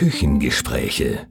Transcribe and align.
Küchengespräche. 0.00 1.26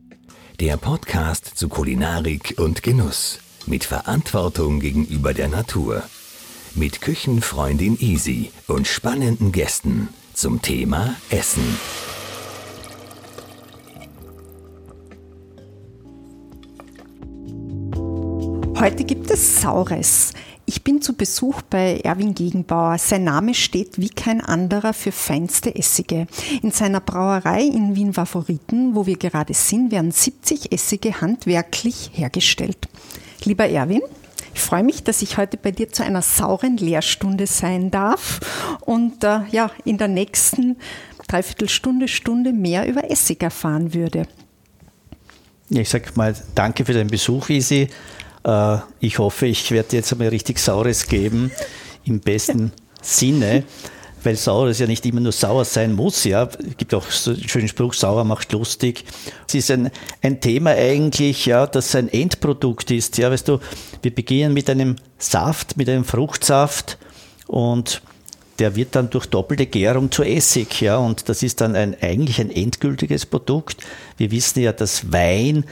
Der 0.59 0.77
Podcast 0.77 1.57
zu 1.57 1.69
Kulinarik 1.69 2.53
und 2.59 2.83
Genuss. 2.83 3.39
Mit 3.65 3.83
Verantwortung 3.83 4.79
gegenüber 4.79 5.33
der 5.33 5.47
Natur. 5.47 6.03
Mit 6.75 7.01
Küchenfreundin 7.01 7.97
Easy 7.99 8.51
und 8.67 8.85
spannenden 8.85 9.51
Gästen 9.51 10.09
zum 10.35 10.61
Thema 10.61 11.15
Essen. 11.31 11.79
Heute 18.79 19.03
gibt 19.03 19.18
es 19.29 19.61
Saures. 19.61 20.33
Ich 20.65 20.83
bin 20.83 21.01
zu 21.01 21.13
Besuch 21.13 21.61
bei 21.63 21.99
Erwin 22.03 22.35
Gegenbauer. 22.35 22.97
Sein 22.97 23.23
Name 23.23 23.53
steht 23.53 23.99
wie 23.99 24.09
kein 24.09 24.41
anderer 24.41 24.93
für 24.93 25.11
feinste 25.11 25.75
Essige. 25.75 26.27
In 26.61 26.71
seiner 26.71 26.99
Brauerei 26.99 27.63
in 27.63 27.95
Wien 27.95 28.13
Favoriten, 28.13 28.95
wo 28.95 29.05
wir 29.05 29.17
gerade 29.17 29.53
sind, 29.53 29.91
werden 29.91 30.11
70 30.11 30.71
Essige 30.71 31.21
handwerklich 31.21 32.11
hergestellt. 32.13 32.87
Lieber 33.43 33.67
Erwin, 33.67 34.01
ich 34.53 34.61
freue 34.61 34.83
mich, 34.83 35.03
dass 35.03 35.21
ich 35.21 35.37
heute 35.37 35.57
bei 35.57 35.71
dir 35.71 35.89
zu 35.89 36.03
einer 36.03 36.21
sauren 36.21 36.77
Lehrstunde 36.77 37.47
sein 37.47 37.91
darf 37.91 38.39
und 38.81 39.23
äh, 39.23 39.41
ja, 39.51 39.71
in 39.85 39.97
der 39.97 40.07
nächsten 40.07 40.77
Dreiviertelstunde, 41.27 42.07
Stunde 42.07 42.53
mehr 42.53 42.87
über 42.87 43.09
Essig 43.09 43.41
erfahren 43.43 43.93
würde. 43.93 44.27
Ich 45.69 45.89
sage 45.89 46.11
mal 46.15 46.35
danke 46.55 46.85
für 46.85 46.93
deinen 46.93 47.09
Besuch, 47.09 47.49
Isi. 47.49 47.89
Äh, 48.43 48.77
ich 48.99 49.19
hoffe, 49.19 49.47
ich 49.47 49.71
werde 49.71 49.95
jetzt 49.97 50.11
einmal 50.11 50.29
richtig 50.29 50.59
Saures 50.59 51.07
geben, 51.07 51.51
im 52.05 52.19
besten 52.19 52.71
Sinne, 53.01 53.63
weil 54.23 54.35
Saures 54.35 54.79
ja 54.79 54.87
nicht 54.87 55.05
immer 55.05 55.21
nur 55.21 55.31
sauer 55.31 55.65
sein 55.65 55.93
muss. 55.93 56.23
Ja. 56.25 56.43
Es 56.43 56.77
gibt 56.77 56.93
auch 56.93 57.09
so 57.09 57.31
einen 57.31 57.47
schönen 57.47 57.67
Spruch, 57.67 57.93
sauer 57.93 58.23
macht 58.25 58.51
lustig. 58.51 59.05
Es 59.47 59.55
ist 59.55 59.71
ein, 59.71 59.91
ein 60.21 60.41
Thema 60.41 60.71
eigentlich, 60.71 61.45
ja, 61.45 61.65
das 61.67 61.95
ein 61.95 62.09
Endprodukt 62.09 62.91
ist. 62.91 63.17
Ja, 63.17 63.31
weißt 63.31 63.47
du, 63.47 63.59
wir 64.01 64.13
beginnen 64.13 64.53
mit 64.53 64.69
einem 64.69 64.97
Saft, 65.17 65.77
mit 65.77 65.87
einem 65.89 66.03
Fruchtsaft 66.03 66.97
und 67.47 68.01
der 68.59 68.75
wird 68.75 68.95
dann 68.95 69.09
durch 69.09 69.25
doppelte 69.25 69.65
Gärung 69.65 70.11
zu 70.11 70.23
Essig, 70.23 70.81
ja, 70.81 70.97
und 70.97 71.29
das 71.29 71.43
ist 71.43 71.61
dann 71.61 71.75
ein, 71.75 71.95
eigentlich 72.01 72.41
ein 72.41 72.51
endgültiges 72.51 73.25
Produkt. 73.25 73.77
Wir 74.17 74.31
wissen 74.31 74.59
ja, 74.59 74.73
dass 74.73 75.11
Wein 75.13 75.63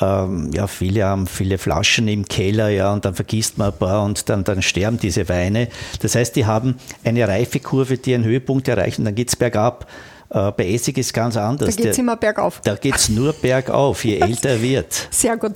ähm, 0.00 0.50
ja, 0.52 0.66
viele 0.66 1.04
haben 1.04 1.26
viele 1.26 1.58
Flaschen 1.58 2.08
im 2.08 2.26
Keller, 2.26 2.68
ja, 2.68 2.92
und 2.92 3.04
dann 3.04 3.14
vergisst 3.14 3.58
man 3.58 3.72
ein 3.72 3.78
paar 3.78 4.04
und 4.04 4.28
dann, 4.28 4.44
dann 4.44 4.62
sterben 4.62 4.98
diese 4.98 5.28
Weine. 5.28 5.68
Das 6.00 6.14
heißt, 6.14 6.34
die 6.36 6.46
haben 6.46 6.76
eine 7.04 7.26
Reifekurve, 7.28 7.98
die 7.98 8.14
einen 8.14 8.24
Höhepunkt 8.24 8.66
erreicht 8.68 8.98
und 8.98 9.04
dann 9.04 9.14
geht 9.14 9.28
es 9.28 9.36
bergab. 9.36 9.86
Äh, 10.30 10.50
bei 10.52 10.68
Essig 10.68 10.98
ist 10.98 11.14
ganz 11.14 11.36
anders. 11.36 11.76
Da 11.76 11.82
geht 11.82 11.92
es 11.92 11.98
immer 11.98 12.16
bergauf. 12.16 12.60
Da 12.64 12.74
geht 12.74 12.96
es 12.96 13.08
nur 13.08 13.32
bergauf, 13.32 14.04
je 14.04 14.18
älter 14.20 14.50
er 14.50 14.62
wird. 14.62 15.08
Sehr 15.10 15.36
gut. 15.36 15.52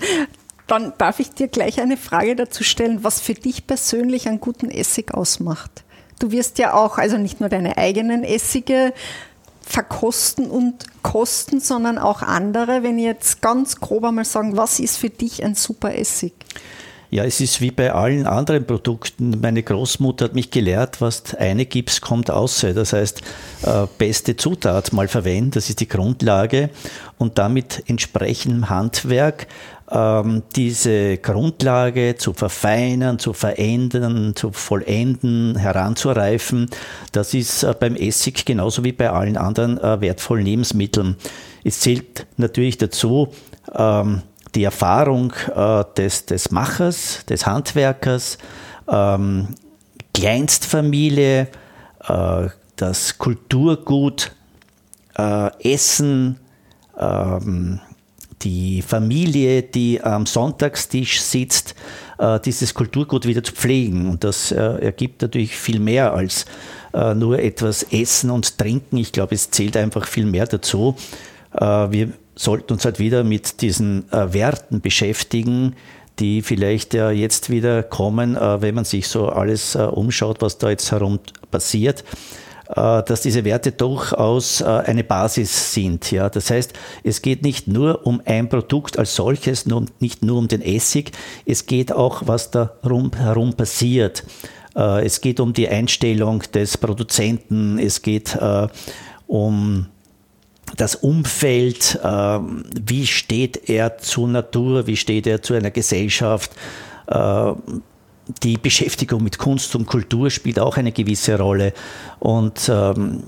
Dann 0.68 0.92
darf 0.98 1.18
ich 1.18 1.30
dir 1.30 1.48
gleich 1.48 1.80
eine 1.80 1.96
Frage 1.96 2.36
dazu 2.36 2.62
stellen, 2.62 3.02
was 3.02 3.20
für 3.20 3.34
dich 3.34 3.66
persönlich 3.66 4.28
einen 4.28 4.38
guten 4.38 4.70
Essig 4.70 5.14
ausmacht. 5.14 5.82
Du 6.20 6.30
wirst 6.30 6.58
ja 6.58 6.74
auch, 6.74 6.98
also 6.98 7.16
nicht 7.16 7.40
nur 7.40 7.48
deine 7.48 7.78
eigenen 7.78 8.24
Essige 8.24 8.92
verkosten 9.68 10.50
und 10.50 10.86
kosten, 11.02 11.60
sondern 11.60 11.98
auch 11.98 12.22
andere. 12.22 12.82
Wenn 12.82 12.98
ich 12.98 13.04
jetzt 13.04 13.42
ganz 13.42 13.76
grob 13.76 14.04
einmal 14.04 14.24
sagen, 14.24 14.56
was 14.56 14.80
ist 14.80 14.96
für 14.96 15.10
dich 15.10 15.44
ein 15.44 15.54
super 15.54 15.94
Essig? 15.94 16.32
Ja, 17.10 17.24
es 17.24 17.40
ist 17.40 17.62
wie 17.62 17.70
bei 17.70 17.92
allen 17.92 18.26
anderen 18.26 18.66
Produkten. 18.66 19.40
Meine 19.40 19.62
Großmutter 19.62 20.26
hat 20.26 20.34
mich 20.34 20.50
gelehrt, 20.50 21.00
was 21.00 21.34
eine 21.34 21.64
gibst, 21.64 22.02
kommt 22.02 22.30
außer. 22.30 22.74
Das 22.74 22.92
heißt, 22.92 23.22
äh, 23.62 23.86
beste 23.96 24.36
Zutat 24.36 24.92
mal 24.92 25.08
verwenden, 25.08 25.52
das 25.52 25.70
ist 25.70 25.80
die 25.80 25.88
Grundlage. 25.88 26.68
Und 27.16 27.38
damit 27.38 27.82
entsprechendem 27.86 28.68
Handwerk 28.68 29.46
diese 29.90 31.16
Grundlage 31.16 32.16
zu 32.18 32.34
verfeinern, 32.34 33.18
zu 33.18 33.32
verändern, 33.32 34.36
zu 34.36 34.52
vollenden, 34.52 35.56
heranzureifen, 35.56 36.68
das 37.12 37.32
ist 37.32 37.62
äh, 37.62 37.74
beim 37.78 37.96
Essig 37.96 38.44
genauso 38.44 38.84
wie 38.84 38.92
bei 38.92 39.10
allen 39.10 39.38
anderen 39.38 39.78
äh, 39.78 40.00
wertvollen 40.02 40.44
Lebensmitteln. 40.44 41.16
Es 41.64 41.80
zählt 41.80 42.26
natürlich 42.36 42.76
dazu, 42.76 43.28
ähm, 43.74 44.22
die 44.54 44.64
Erfahrung 44.64 45.32
äh, 45.54 45.84
des, 45.96 46.26
des 46.26 46.50
Machers, 46.50 47.24
des 47.26 47.46
Handwerkers, 47.46 48.36
ähm, 48.88 49.48
Kleinstfamilie, 50.12 51.48
das 52.76 53.18
Kulturgut, 53.18 54.32
Essen, 55.60 56.40
ähm, 56.98 57.80
die 58.42 58.82
Familie, 58.82 59.62
die 59.62 60.00
am 60.02 60.26
Sonntagstisch 60.26 61.20
sitzt, 61.20 61.74
äh, 62.18 62.40
dieses 62.40 62.74
Kulturgut 62.74 63.26
wieder 63.26 63.42
zu 63.42 63.52
pflegen. 63.52 64.08
Und 64.08 64.24
das 64.24 64.52
äh, 64.52 64.56
ergibt 64.56 65.22
natürlich 65.22 65.56
viel 65.56 65.80
mehr 65.80 66.12
als 66.12 66.46
äh, 66.92 67.14
nur 67.14 67.38
etwas 67.38 67.84
Essen 67.84 68.30
und 68.30 68.58
Trinken. 68.58 68.96
Ich 68.96 69.12
glaube, 69.12 69.34
es 69.34 69.50
zählt 69.50 69.76
einfach 69.76 70.06
viel 70.06 70.26
mehr 70.26 70.46
dazu. 70.46 70.96
Wir 71.50 72.12
sollten 72.34 72.74
uns 72.74 72.84
halt 72.84 72.98
wieder 72.98 73.24
mit 73.24 73.62
diesen 73.62 74.04
Werten 74.12 74.82
beschäftigen, 74.82 75.74
die 76.18 76.42
vielleicht 76.42 76.92
ja 76.92 77.10
jetzt 77.10 77.48
wieder 77.48 77.82
kommen, 77.82 78.34
wenn 78.36 78.74
man 78.74 78.84
sich 78.84 79.08
so 79.08 79.30
alles 79.30 79.74
umschaut, 79.74 80.42
was 80.42 80.58
da 80.58 80.68
jetzt 80.68 80.92
herum 80.92 81.20
passiert 81.50 82.04
dass 82.74 83.22
diese 83.22 83.44
Werte 83.44 83.72
durchaus 83.72 84.60
eine 84.60 85.02
Basis 85.02 85.72
sind. 85.72 86.10
Ja, 86.10 86.28
das 86.28 86.50
heißt, 86.50 86.74
es 87.02 87.22
geht 87.22 87.42
nicht 87.42 87.66
nur 87.66 88.06
um 88.06 88.20
ein 88.26 88.48
Produkt 88.48 88.98
als 88.98 89.14
solches, 89.14 89.64
nicht 90.00 90.22
nur 90.22 90.36
um 90.36 90.48
den 90.48 90.60
Essig, 90.60 91.12
es 91.46 91.64
geht 91.64 91.92
auch, 91.92 92.22
was 92.26 92.50
da 92.50 92.72
herum 92.82 93.54
passiert. 93.54 94.22
Es 94.74 95.22
geht 95.22 95.40
um 95.40 95.54
die 95.54 95.68
Einstellung 95.68 96.42
des 96.52 96.76
Produzenten, 96.76 97.78
es 97.78 98.02
geht 98.02 98.38
um 99.26 99.86
das 100.76 100.94
Umfeld, 100.94 101.98
äh, 102.02 102.08
wie 102.08 103.06
steht 103.06 103.68
er 103.68 103.98
zur 103.98 104.28
Natur, 104.28 104.86
wie 104.86 104.96
steht 104.96 105.26
er 105.26 105.42
zu 105.42 105.54
einer 105.54 105.70
Gesellschaft. 105.70 106.50
Die 108.42 108.58
Beschäftigung 108.58 109.22
mit 109.22 109.38
Kunst 109.38 109.74
und 109.74 109.86
Kultur 109.86 110.30
spielt 110.30 110.58
auch 110.58 110.76
eine 110.76 110.92
gewisse 110.92 111.38
Rolle. 111.38 111.72
Und 112.18 112.70
ähm, 112.72 113.22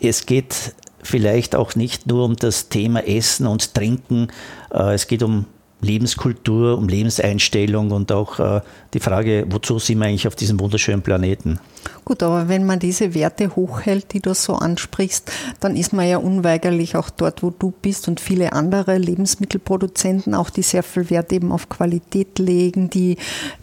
es 0.00 0.26
geht 0.26 0.74
vielleicht 1.02 1.54
auch 1.54 1.74
nicht 1.74 2.06
nur 2.06 2.24
um 2.24 2.36
das 2.36 2.68
Thema 2.68 3.06
Essen 3.06 3.46
und 3.46 3.74
Trinken, 3.74 4.28
äh, 4.72 4.94
es 4.94 5.06
geht 5.06 5.22
um 5.22 5.46
Lebenskultur, 5.82 6.76
um 6.76 6.88
Lebenseinstellung 6.88 7.90
und 7.90 8.12
auch 8.12 8.38
äh, 8.38 8.60
die 8.92 9.00
Frage, 9.00 9.46
wozu 9.48 9.78
sind 9.78 9.98
wir 9.98 10.06
eigentlich 10.06 10.26
auf 10.26 10.36
diesem 10.36 10.60
wunderschönen 10.60 11.02
Planeten? 11.02 11.58
Gut, 12.04 12.22
aber 12.22 12.48
wenn 12.48 12.66
man 12.66 12.78
diese 12.78 13.14
Werte 13.14 13.56
hochhält, 13.56 14.12
die 14.12 14.20
du 14.20 14.34
so 14.34 14.54
ansprichst, 14.54 15.30
dann 15.60 15.76
ist 15.76 15.92
man 15.92 16.06
ja 16.06 16.18
unweigerlich 16.18 16.96
auch 16.96 17.08
dort, 17.08 17.42
wo 17.42 17.50
du 17.50 17.72
bist 17.82 18.08
und 18.08 18.20
viele 18.20 18.52
andere 18.52 18.98
Lebensmittelproduzenten, 18.98 20.34
auch 20.34 20.50
die 20.50 20.62
sehr 20.62 20.82
viel 20.82 21.08
Wert 21.08 21.32
eben 21.32 21.50
auf 21.50 21.68
Qualität 21.68 22.38
legen, 22.38 22.90
die 22.90 23.16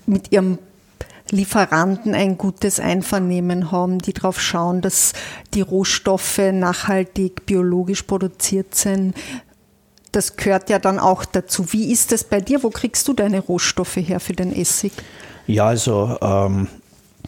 mit 0.08 0.32
ihrem 0.32 0.58
Lieferanten 1.32 2.14
ein 2.14 2.38
gutes 2.38 2.80
Einvernehmen 2.80 3.72
haben, 3.72 4.00
die 4.00 4.14
darauf 4.14 4.40
schauen, 4.40 4.82
dass 4.82 5.14
die 5.54 5.62
Rohstoffe 5.62 6.40
nachhaltig 6.52 7.46
biologisch 7.46 8.04
produziert 8.04 8.76
sind, 8.76 9.16
das 10.12 10.36
gehört 10.36 10.70
ja 10.70 10.80
dann 10.80 11.00
auch 11.00 11.26
dazu. 11.26 11.74
Wie 11.74 11.92
ist 11.92 12.12
das 12.12 12.24
bei 12.24 12.42
dir? 12.42 12.64
Wo 12.64 12.70
kriegst 12.70 13.08
du 13.08 13.14
deine 13.14 13.40
Rohstoffe 13.40 13.98
her 13.98 14.20
für 14.20 14.34
den 14.34 14.56
Essig? 14.56 14.92
Ja, 15.46 15.68
also 15.68 16.18
ähm, 16.22 16.68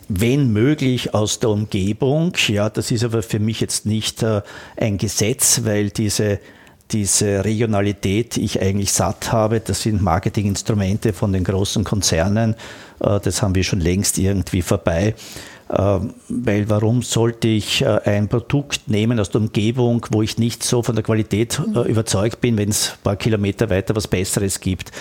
wenn 0.08 0.52
möglich 0.52 1.14
aus 1.14 1.40
der 1.40 1.52
Umgebung. 1.52 2.34
Ja, 2.48 2.70
das 2.70 2.92
ist 2.92 3.04
aber 3.04 3.22
für 3.22 3.40
mich 3.40 3.60
jetzt 3.60 3.86
nicht 3.86 4.24
äh, 4.24 4.42
ein 4.76 4.98
Gesetz, 4.98 5.62
weil 5.66 5.92
diese 5.92 6.40
diese 6.92 7.46
Regionalität 7.46 8.38
ich 8.38 8.62
eigentlich 8.62 8.92
satt 8.92 9.32
habe. 9.32 9.60
Das 9.60 9.82
sind 9.82 10.02
Marketinginstrumente 10.02 11.14
von 11.14 11.34
den 11.34 11.44
großen 11.44 11.84
Konzernen. 11.84 12.56
Äh, 13.00 13.20
das 13.20 13.42
haben 13.42 13.56
wir 13.56 13.64
schon 13.64 13.80
längst 13.80 14.18
irgendwie 14.18 14.62
vorbei. 14.62 15.16
Ähm, 15.72 16.16
weil 16.30 16.68
warum 16.68 17.04
sollte 17.04 17.48
ich 17.48 17.84
äh, 17.84 18.00
ein 18.06 18.28
Produkt 18.28 18.90
nehmen 18.90 19.20
aus 19.20 19.30
der 19.30 19.42
Umgebung, 19.42 20.06
wo 20.10 20.24
ich 20.24 20.40
nicht 20.40 20.64
so 20.64 20.82
von 20.82 20.96
der 20.96 21.04
Qualität 21.04 21.62
äh, 21.76 21.88
überzeugt 21.88 22.42
bin, 22.42 22.58
wenn 22.58 22.70
es 22.70 22.94
ein 22.94 23.04
paar 23.04 23.16
Kilometer 23.18 23.70
weiter 23.70 23.96
was 23.96 24.08
Besseres 24.08 24.60
gibt? 24.62 24.92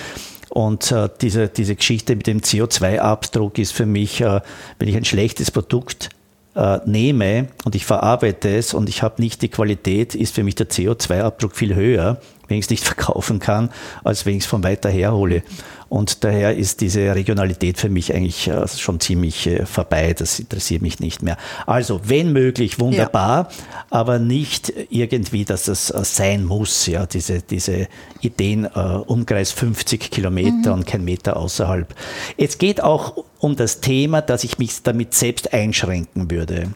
Und 0.50 0.92
äh, 0.92 1.08
diese, 1.22 1.48
diese 1.48 1.74
Geschichte 1.74 2.16
mit 2.16 2.26
dem 2.26 2.40
CO2-Abdruck 2.40 3.58
ist 3.58 3.72
für 3.72 3.86
mich, 3.86 4.20
äh, 4.20 4.40
wenn 4.78 4.88
ich 4.88 4.96
ein 4.96 5.06
schlechtes 5.06 5.50
Produkt 5.50 6.10
äh, 6.58 6.80
nehme 6.84 7.48
und 7.64 7.76
ich 7.76 7.86
verarbeite 7.86 8.56
es 8.56 8.74
und 8.74 8.88
ich 8.88 9.02
habe 9.02 9.22
nicht 9.22 9.42
die 9.42 9.48
Qualität, 9.48 10.16
ist 10.16 10.34
für 10.34 10.42
mich 10.42 10.56
der 10.56 10.68
CO2-Abdruck 10.68 11.54
viel 11.54 11.76
höher, 11.76 12.20
wenn 12.48 12.58
ich 12.58 12.64
es 12.64 12.70
nicht 12.70 12.84
verkaufen 12.84 13.38
kann, 13.38 13.70
als 14.02 14.26
wenn 14.26 14.36
ich 14.36 14.42
es 14.42 14.48
von 14.48 14.64
weiter 14.64 14.90
her 14.90 15.12
hole. 15.12 15.42
Und 15.88 16.24
daher 16.24 16.56
ist 16.56 16.80
diese 16.80 17.14
Regionalität 17.14 17.78
für 17.78 17.88
mich 17.88 18.14
eigentlich 18.14 18.48
äh, 18.48 18.68
schon 18.68 19.00
ziemlich 19.00 19.46
äh, 19.46 19.64
vorbei. 19.64 20.14
Das 20.14 20.38
interessiert 20.38 20.82
mich 20.82 21.00
nicht 21.00 21.22
mehr. 21.22 21.36
Also, 21.66 22.00
wenn 22.04 22.32
möglich, 22.32 22.78
wunderbar, 22.78 23.48
ja. 23.50 23.84
aber 23.90 24.18
nicht 24.18 24.72
irgendwie, 24.90 25.44
dass 25.44 25.64
das 25.64 25.90
äh, 25.90 26.04
sein 26.04 26.44
muss. 26.44 26.86
Ja, 26.86 27.06
diese, 27.06 27.40
diese 27.40 27.88
Ideen, 28.20 28.64
äh, 28.66 28.78
Umkreis 28.78 29.50
50 29.52 30.10
Kilometer 30.10 30.70
mhm. 30.70 30.80
und 30.80 30.86
kein 30.86 31.04
Meter 31.04 31.36
außerhalb. 31.36 31.94
Es 32.36 32.58
geht 32.58 32.82
auch 32.82 33.24
um 33.38 33.56
das 33.56 33.80
Thema, 33.80 34.20
dass 34.20 34.44
ich 34.44 34.58
mich 34.58 34.82
damit 34.82 35.14
selbst 35.14 35.52
einschränken 35.54 36.30
würde. 36.30 36.68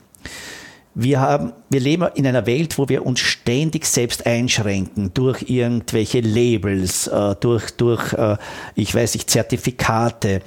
Wir, 0.95 1.21
haben, 1.21 1.53
wir 1.71 1.81
leben 1.81 2.07
in 2.15 2.27
einer 2.27 2.47
Welt, 2.47 2.77
wo 2.77 2.89
wir 2.89 3.07
uns 3.07 3.21
ständig 3.21 3.87
selbst 3.87 4.27
einschränken 4.27 5.13
durch 5.15 5.49
irgendwelche 5.49 6.21
Labels, 6.21 7.07
äh, 7.07 7.35
durch, 7.41 7.71
durch 7.73 8.13
äh, 8.13 8.37
ich 8.75 8.95
weiß 8.95 9.15
nicht, 9.15 9.31
Zertifikate. 9.31 10.43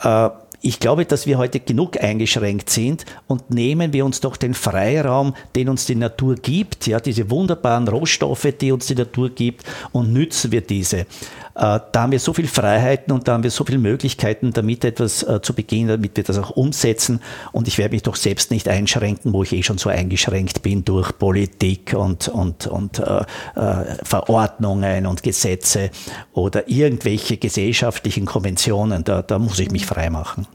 Äh, 0.00 0.30
ich 0.64 0.78
glaube, 0.78 1.04
dass 1.04 1.26
wir 1.26 1.38
heute 1.38 1.58
genug 1.58 2.00
eingeschränkt 2.02 2.70
sind 2.70 3.04
und 3.26 3.50
nehmen 3.50 3.92
wir 3.92 4.04
uns 4.06 4.20
doch 4.20 4.36
den 4.36 4.54
Freiraum, 4.54 5.34
den 5.56 5.68
uns 5.68 5.86
die 5.86 5.96
Natur 5.96 6.36
gibt, 6.36 6.86
ja, 6.86 7.00
diese 7.00 7.28
wunderbaren 7.30 7.88
Rohstoffe, 7.88 8.46
die 8.60 8.70
uns 8.70 8.86
die 8.86 8.94
Natur 8.94 9.30
gibt 9.30 9.64
und 9.90 10.12
nützen 10.12 10.52
wir 10.52 10.60
diese. 10.60 11.06
Äh, 11.54 11.80
da 11.92 12.02
haben 12.02 12.12
wir 12.12 12.18
so 12.18 12.32
viele 12.32 12.48
Freiheiten 12.48 13.12
und 13.12 13.28
da 13.28 13.32
haben 13.32 13.42
wir 13.42 13.50
so 13.50 13.64
viele 13.64 13.78
Möglichkeiten, 13.78 14.52
damit 14.52 14.84
etwas 14.84 15.22
äh, 15.22 15.40
zu 15.42 15.54
beginnen, 15.54 15.88
damit 15.88 16.16
wir 16.16 16.24
das 16.24 16.38
auch 16.38 16.50
umsetzen. 16.50 17.20
Und 17.52 17.68
ich 17.68 17.78
werde 17.78 17.94
mich 17.94 18.02
doch 18.02 18.16
selbst 18.16 18.50
nicht 18.50 18.68
einschränken, 18.68 19.32
wo 19.32 19.42
ich 19.42 19.52
eh 19.52 19.62
schon 19.62 19.78
so 19.78 19.90
eingeschränkt 19.90 20.62
bin 20.62 20.84
durch 20.84 21.16
Politik 21.18 21.94
und, 21.96 22.28
und, 22.28 22.66
und 22.66 22.98
äh, 22.98 23.24
äh, 23.54 23.96
Verordnungen 24.02 25.06
und 25.06 25.22
Gesetze 25.22 25.90
oder 26.32 26.68
irgendwelche 26.68 27.36
gesellschaftlichen 27.36 28.26
Konventionen. 28.26 29.04
Da, 29.04 29.22
da 29.22 29.38
muss 29.38 29.58
ich 29.58 29.70
mich 29.70 29.86
frei 29.86 30.10
machen. 30.10 30.46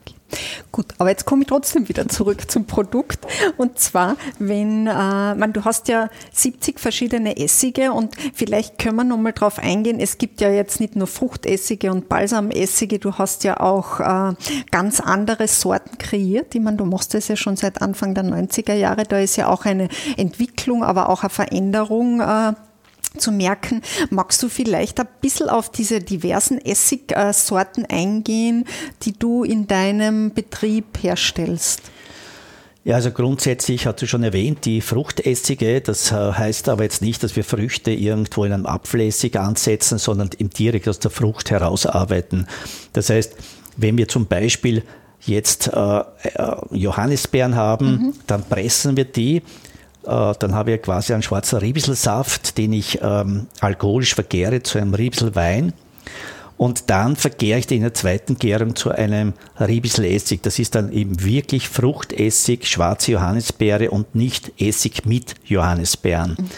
Gut, 0.71 0.93
aber 0.97 1.09
jetzt 1.09 1.25
komme 1.25 1.43
ich 1.43 1.47
trotzdem 1.47 1.87
wieder 1.87 2.07
zurück 2.09 2.49
zum 2.51 2.65
Produkt. 2.65 3.25
Und 3.55 3.79
zwar, 3.79 4.17
wenn, 4.39 4.87
äh, 4.87 5.35
man, 5.35 5.53
du 5.53 5.63
hast 5.63 5.87
ja 5.87 6.09
70 6.33 6.79
verschiedene 6.79 7.37
Essige 7.37 7.93
und 7.93 8.15
vielleicht 8.33 8.77
können 8.77 8.97
wir 8.97 9.03
nochmal 9.03 9.33
drauf 9.33 9.59
eingehen. 9.59 9.99
Es 9.99 10.17
gibt 10.17 10.41
ja 10.41 10.49
jetzt 10.49 10.79
nicht 10.79 10.95
nur 10.95 11.07
Fruchtessige 11.07 11.91
und 11.91 12.09
Balsamessige, 12.09 12.99
du 12.99 13.13
hast 13.13 13.43
ja 13.43 13.59
auch 13.59 13.99
äh, 13.99 14.33
ganz 14.71 14.99
andere 14.99 15.47
Sorten 15.47 15.97
kreiert. 15.97 16.53
Ich 16.53 16.61
meine, 16.61 16.77
du 16.77 16.85
machst 16.85 17.13
das 17.13 17.27
ja 17.27 17.35
schon 17.35 17.55
seit 17.55 17.81
Anfang 17.81 18.13
der 18.13 18.25
90er 18.25 18.73
Jahre. 18.73 19.03
Da 19.03 19.19
ist 19.19 19.37
ja 19.37 19.47
auch 19.47 19.65
eine 19.65 19.87
Entwicklung, 20.17 20.83
aber 20.83 21.09
auch 21.09 21.23
eine 21.23 21.29
Veränderung 21.29 22.19
äh, 22.19 22.53
zu 23.17 23.31
merken. 23.31 23.81
Magst 24.09 24.41
du 24.43 24.49
vielleicht 24.49 24.99
ein 24.99 25.07
bisschen 25.21 25.49
auf 25.49 25.71
diese 25.71 25.99
diversen 25.99 26.59
Essigsorten 26.59 27.85
eingehen, 27.85 28.65
die 29.03 29.13
du 29.13 29.43
in 29.43 29.67
deinem 29.67 30.33
Betrieb 30.33 31.01
herstellst? 31.01 31.81
Ja, 32.87 32.95
also 32.95 33.11
grundsätzlich 33.11 33.85
hast 33.85 34.01
du 34.01 34.07
schon 34.07 34.23
erwähnt, 34.23 34.63
die 34.63 34.79
Fruchtessige, 34.79 35.81
das 35.81 36.13
äh, 36.13 36.15
heißt 36.15 36.69
aber 36.69 36.83
jetzt 36.83 37.01
nicht, 37.01 37.21
dass 37.21 37.35
wir 37.35 37.43
Früchte 37.43 37.91
irgendwo 37.91 38.45
in 38.45 38.53
einem 38.53 38.65
Apfelessig 38.65 39.37
ansetzen, 39.37 39.97
sondern 39.97 40.29
direkt 40.39 40.87
aus 40.87 40.99
der 40.99 41.11
Frucht 41.11 41.51
herausarbeiten. 41.51 42.47
Das 42.93 43.09
heißt, 43.09 43.35
wenn 43.75 43.97
wir 43.97 44.07
zum 44.07 44.27
Beispiel 44.27 44.83
jetzt 45.25 45.67
äh, 45.67 45.99
äh 45.99 46.03
Johannisbeeren 46.71 47.55
haben, 47.55 47.89
mhm. 47.89 48.13
dann 48.25 48.43
pressen 48.43 48.95
wir 48.95 49.03
die 49.03 49.41
dann 50.03 50.53
habe 50.53 50.73
ich 50.73 50.81
quasi 50.81 51.13
einen 51.13 51.23
schwarzen 51.23 51.59
Riebselsaft, 51.59 52.57
den 52.57 52.73
ich 52.73 52.99
ähm, 53.01 53.47
alkoholisch 53.59 54.15
vergäre 54.15 54.63
zu 54.63 54.77
einem 54.77 54.93
Riebselwein. 54.93 55.73
Und 56.57 56.89
dann 56.89 57.15
vergäre 57.15 57.59
ich 57.59 57.67
den 57.67 57.77
in 57.77 57.83
der 57.83 57.93
zweiten 57.93 58.39
Gärung 58.39 58.75
zu 58.75 58.89
einem 58.89 59.33
Riebselessig. 59.59 60.41
Das 60.41 60.57
ist 60.57 60.73
dann 60.73 60.91
eben 60.91 61.23
wirklich 61.23 61.69
Fruchtessig, 61.69 62.67
schwarze 62.67 63.11
Johannisbeere 63.11 63.91
und 63.91 64.15
nicht 64.15 64.59
Essig 64.59 65.05
mit 65.05 65.35
Johannisbeeren. 65.45 66.35
Mhm. 66.39 66.49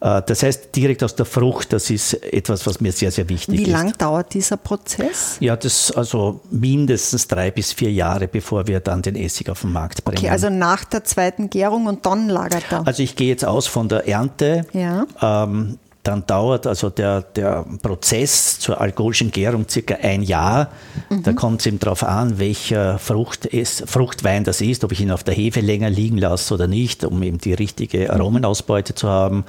Äh, 0.00 0.22
das 0.26 0.42
heißt, 0.42 0.74
direkt 0.74 1.02
aus 1.02 1.14
der 1.14 1.26
Frucht, 1.26 1.72
das 1.72 1.90
ist 1.90 2.14
etwas, 2.14 2.66
was 2.66 2.80
mir 2.80 2.92
sehr, 2.92 3.10
sehr 3.10 3.28
wichtig 3.28 3.58
Wie 3.58 3.62
ist. 3.62 3.68
Wie 3.68 3.72
lang 3.72 3.92
dauert 3.98 4.32
dieser 4.34 4.56
Prozess? 4.56 5.36
Ja, 5.40 5.56
das 5.56 5.92
also 5.92 6.40
mindestens 6.50 7.28
drei 7.28 7.50
bis 7.50 7.72
vier 7.72 7.92
Jahre, 7.92 8.28
bevor 8.28 8.66
wir 8.66 8.80
dann 8.80 9.02
den 9.02 9.16
Essig 9.16 9.50
auf 9.50 9.60
den 9.60 9.72
Markt 9.72 10.04
bringen. 10.04 10.18
Okay, 10.18 10.30
also 10.30 10.48
nach 10.48 10.84
der 10.84 11.04
zweiten 11.04 11.50
Gärung 11.50 11.86
und 11.86 12.06
dann 12.06 12.28
lagert 12.28 12.64
er. 12.70 12.86
Also 12.86 13.02
ich 13.02 13.16
gehe 13.16 13.28
jetzt 13.28 13.44
aus 13.44 13.66
von 13.66 13.88
der 13.88 14.08
Ernte. 14.08 14.66
Ja. 14.72 15.06
Ähm, 15.20 15.78
dann 16.02 16.26
dauert 16.26 16.66
also 16.66 16.88
der, 16.88 17.20
der 17.20 17.64
Prozess 17.82 18.58
zur 18.58 18.80
alkoholischen 18.80 19.30
Gärung 19.30 19.66
circa 19.68 19.96
ein 19.96 20.22
Jahr. 20.22 20.70
Mhm. 21.10 21.22
Da 21.22 21.32
kommt 21.34 21.60
es 21.60 21.66
eben 21.66 21.78
darauf 21.78 22.02
an, 22.04 22.38
welcher 22.38 22.98
Frucht 22.98 23.44
ist, 23.44 23.88
Fruchtwein 23.88 24.44
das 24.44 24.62
ist, 24.62 24.82
ob 24.82 24.92
ich 24.92 25.00
ihn 25.00 25.10
auf 25.10 25.24
der 25.24 25.34
Hefe 25.34 25.60
länger 25.60 25.90
liegen 25.90 26.16
lasse 26.16 26.54
oder 26.54 26.66
nicht, 26.66 27.04
um 27.04 27.22
eben 27.22 27.38
die 27.38 27.52
richtige 27.52 28.04
mhm. 28.04 28.10
Aromenausbeute 28.10 28.94
zu 28.94 29.08
haben. 29.08 29.44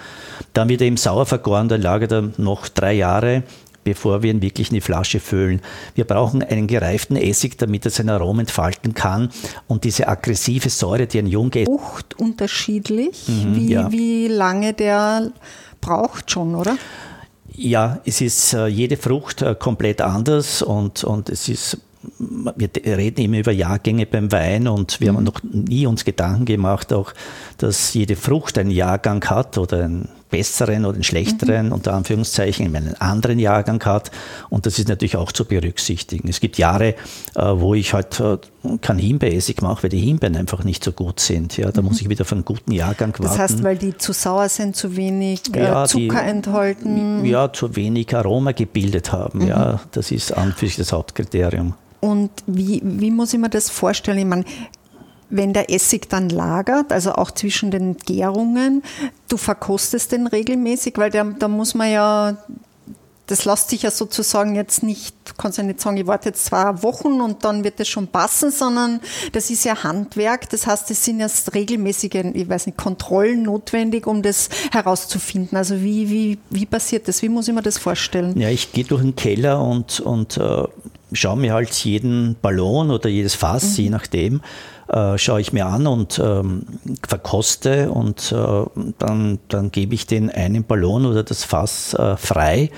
Dann 0.54 0.68
wird 0.68 0.82
er 0.82 0.88
eben 0.88 0.98
sauer 0.98 1.26
vergoren, 1.26 1.70
dann 1.70 1.82
lagert 1.82 2.12
er 2.12 2.30
noch 2.38 2.68
drei 2.68 2.94
Jahre 2.94 3.44
bevor 3.84 4.22
wir 4.22 4.32
ihn 4.32 4.42
wirklich 4.42 4.70
in 4.70 4.76
die 4.76 4.82
Flasche 4.82 5.20
füllen. 5.20 5.62
Wir 5.96 6.04
brauchen 6.04 6.44
einen 6.44 6.68
gereiften 6.68 7.16
Essig, 7.16 7.58
damit 7.58 7.86
er 7.86 7.92
seine 7.92 8.14
Aromen 8.14 8.42
entfalten 8.42 8.94
kann 8.94 9.30
und 9.68 9.84
diese 9.84 10.08
aggressive 10.08 10.70
Säure, 10.70 11.08
die 11.08 11.20
ein 11.20 11.28
Junge... 11.28 11.66
Frucht 11.66 12.20
unterschiedlich, 12.20 13.28
mhm, 13.28 13.56
wie, 13.56 13.72
ja. 13.72 13.92
wie 13.92 14.28
lange 14.28 14.74
der 14.74 15.32
braucht 15.82 16.32
schon, 16.32 16.56
oder? 16.56 16.78
Ja, 17.54 18.00
es 18.06 18.22
ist 18.22 18.54
äh, 18.54 18.68
jede 18.68 18.96
Frucht 18.96 19.42
äh, 19.42 19.56
komplett 19.56 20.02
anders 20.02 20.62
und, 20.62 21.04
und 21.04 21.30
es 21.30 21.50
ist 21.50 21.78
wir 22.18 22.70
reden 22.98 23.22
immer 23.22 23.40
über 23.40 23.52
Jahrgänge 23.52 24.08
beim 24.08 24.32
Wein 24.32 24.68
und 24.68 25.00
wir 25.00 25.12
mhm. 25.12 25.18
haben 25.18 25.24
noch 25.24 25.44
nie 25.44 25.86
uns 25.86 26.04
Gedanken 26.04 26.46
gemacht, 26.46 26.92
auch, 26.94 27.14
dass 27.58 27.94
jede 27.94 28.16
Frucht 28.16 28.58
einen 28.58 28.72
Jahrgang 28.72 29.24
hat 29.26 29.58
oder 29.60 29.84
einen 29.84 30.10
besseren 30.32 30.86
oder 30.86 30.96
einen 30.96 31.04
schlechteren, 31.04 31.68
mhm. 31.68 31.74
unter 31.74 31.94
Anführungszeichen, 31.94 32.76
einen 32.76 33.00
anderen 33.00 33.38
Jahrgang 33.38 33.84
hat. 33.84 34.10
Und 34.50 34.66
das 34.66 34.80
ist 34.80 34.88
natürlich 34.88 35.18
auch 35.18 35.32
zu 35.32 35.46
berücksichtigen. 35.46 36.28
Es 36.30 36.40
gibt 36.40 36.58
Jahre, 36.58 36.96
äh, 37.36 37.42
wo 37.44 37.76
ich 37.76 37.94
halt 37.94 38.20
äh, 38.20 38.38
kein 38.82 38.98
Himbeeressig 38.98 39.62
mache, 39.62 39.84
weil 39.84 39.90
die 39.90 40.00
Himbeeren 40.00 40.36
einfach 40.38 40.64
nicht 40.64 40.84
so 40.84 40.92
gut 40.92 41.20
sind. 41.20 41.58
Ja, 41.58 41.72
da 41.72 41.82
mhm. 41.82 41.90
muss 41.90 42.02
ich 42.02 42.10
wieder 42.10 42.26
für 42.26 42.36
einen 42.36 42.46
guten 42.46 42.72
Jahrgang 42.72 43.12
warten. 43.12 43.24
Das 43.24 43.38
heißt, 43.38 43.64
weil 43.64 43.78
die 43.78 43.98
zu 43.98 44.14
sauer 44.14 44.50
sind, 44.50 44.76
zu 44.76 44.96
wenig 44.96 45.42
äh, 45.54 45.66
ja, 45.66 45.86
Zucker 45.86 46.24
die, 46.24 46.30
enthalten? 46.30 47.26
Ja, 47.26 47.52
zu 47.52 47.76
wenig 47.76 48.16
Aroma 48.16 48.54
gebildet 48.54 49.12
haben. 49.12 49.40
Mhm. 49.40 49.48
Ja, 49.48 49.82
das 49.92 50.12
ist 50.12 50.32
an 50.32 50.54
für 50.54 50.66
sich 50.66 50.78
das 50.78 50.94
Hauptkriterium. 50.94 51.76
Und 52.00 52.32
wie, 52.48 52.82
wie 52.84 53.12
muss 53.12 53.34
ich 53.34 53.40
mir 53.40 53.50
das 53.50 53.70
vorstellen? 53.70 54.18
Ich 54.18 54.26
meine, 54.26 54.44
wenn 55.32 55.54
der 55.54 55.72
Essig 55.72 56.10
dann 56.10 56.30
lagert, 56.30 56.92
also 56.92 57.14
auch 57.14 57.32
zwischen 57.32 57.72
den 57.72 57.98
Gärungen, 57.98 58.84
du 59.30 59.38
verkostest 59.38 60.12
den 60.12 60.28
regelmäßig, 60.28 60.98
weil 60.98 61.10
da 61.10 61.48
muss 61.48 61.74
man 61.74 61.92
ja, 61.92 62.38
das 63.28 63.46
lässt 63.46 63.70
sich 63.70 63.84
ja 63.84 63.92
sozusagen 63.92 64.56
jetzt 64.56 64.84
nicht, 64.84 65.16
kannst 65.38 65.58
ja 65.58 65.64
nicht 65.64 65.80
sagen, 65.80 65.96
ich 65.96 66.06
warte 66.06 66.30
jetzt 66.30 66.46
zwei 66.46 66.84
Wochen 66.84 67.22
und 67.22 67.46
dann 67.46 67.64
wird 67.64 67.80
das 67.80 67.88
schon 67.88 68.08
passen, 68.08 68.52
sondern 68.52 69.00
das 69.32 69.50
ist 69.50 69.64
ja 69.64 69.84
Handwerk. 69.84 70.50
Das 70.50 70.68
heißt, 70.68 70.92
es 70.92 71.06
sind 71.06 71.22
jetzt 71.22 71.56
regelmäßige, 71.56 72.26
ich 72.34 72.50
weiß 72.50 72.66
nicht, 72.66 72.78
Kontrollen 72.78 73.44
notwendig, 73.44 74.06
um 74.06 74.22
das 74.22 74.50
herauszufinden. 74.74 75.58
Also 75.58 75.82
wie, 75.82 76.10
wie, 76.10 76.38
wie 76.50 76.66
passiert 76.66 77.08
das? 77.08 77.22
Wie 77.22 77.30
muss 77.30 77.48
ich 77.48 77.54
mir 77.54 77.62
das 77.62 77.78
vorstellen? 77.78 78.38
Ja, 78.38 78.50
ich 78.50 78.74
gehe 78.74 78.84
durch 78.84 79.02
den 79.02 79.16
Keller 79.16 79.64
und, 79.64 80.02
und 80.02 80.36
äh, 80.36 80.64
schaue 81.14 81.38
mir 81.38 81.54
halt 81.54 81.72
jeden 81.72 82.36
Ballon 82.42 82.92
oder 82.92 83.10
jedes 83.10 83.36
Fass, 83.36 83.78
mhm. 83.78 83.84
je 83.84 83.90
nachdem, 83.90 84.42
äh, 84.88 85.18
schaue 85.18 85.42
ich 85.42 85.54
mir 85.54 85.66
an 85.66 85.88
und 85.88 86.20
ähm, 86.24 86.64
verkoste 87.08 87.92
und 87.92 88.32
äh, 88.32 88.66
dann, 89.00 89.40
dann 89.48 89.72
gebe 89.72 89.96
ich 89.96 90.08
den 90.08 90.30
einen 90.30 90.64
Ballon 90.64 91.06
oder 91.06 91.24
das 91.24 91.44
Fass 91.44 91.94
äh, 91.94 92.18
frei. 92.18 92.70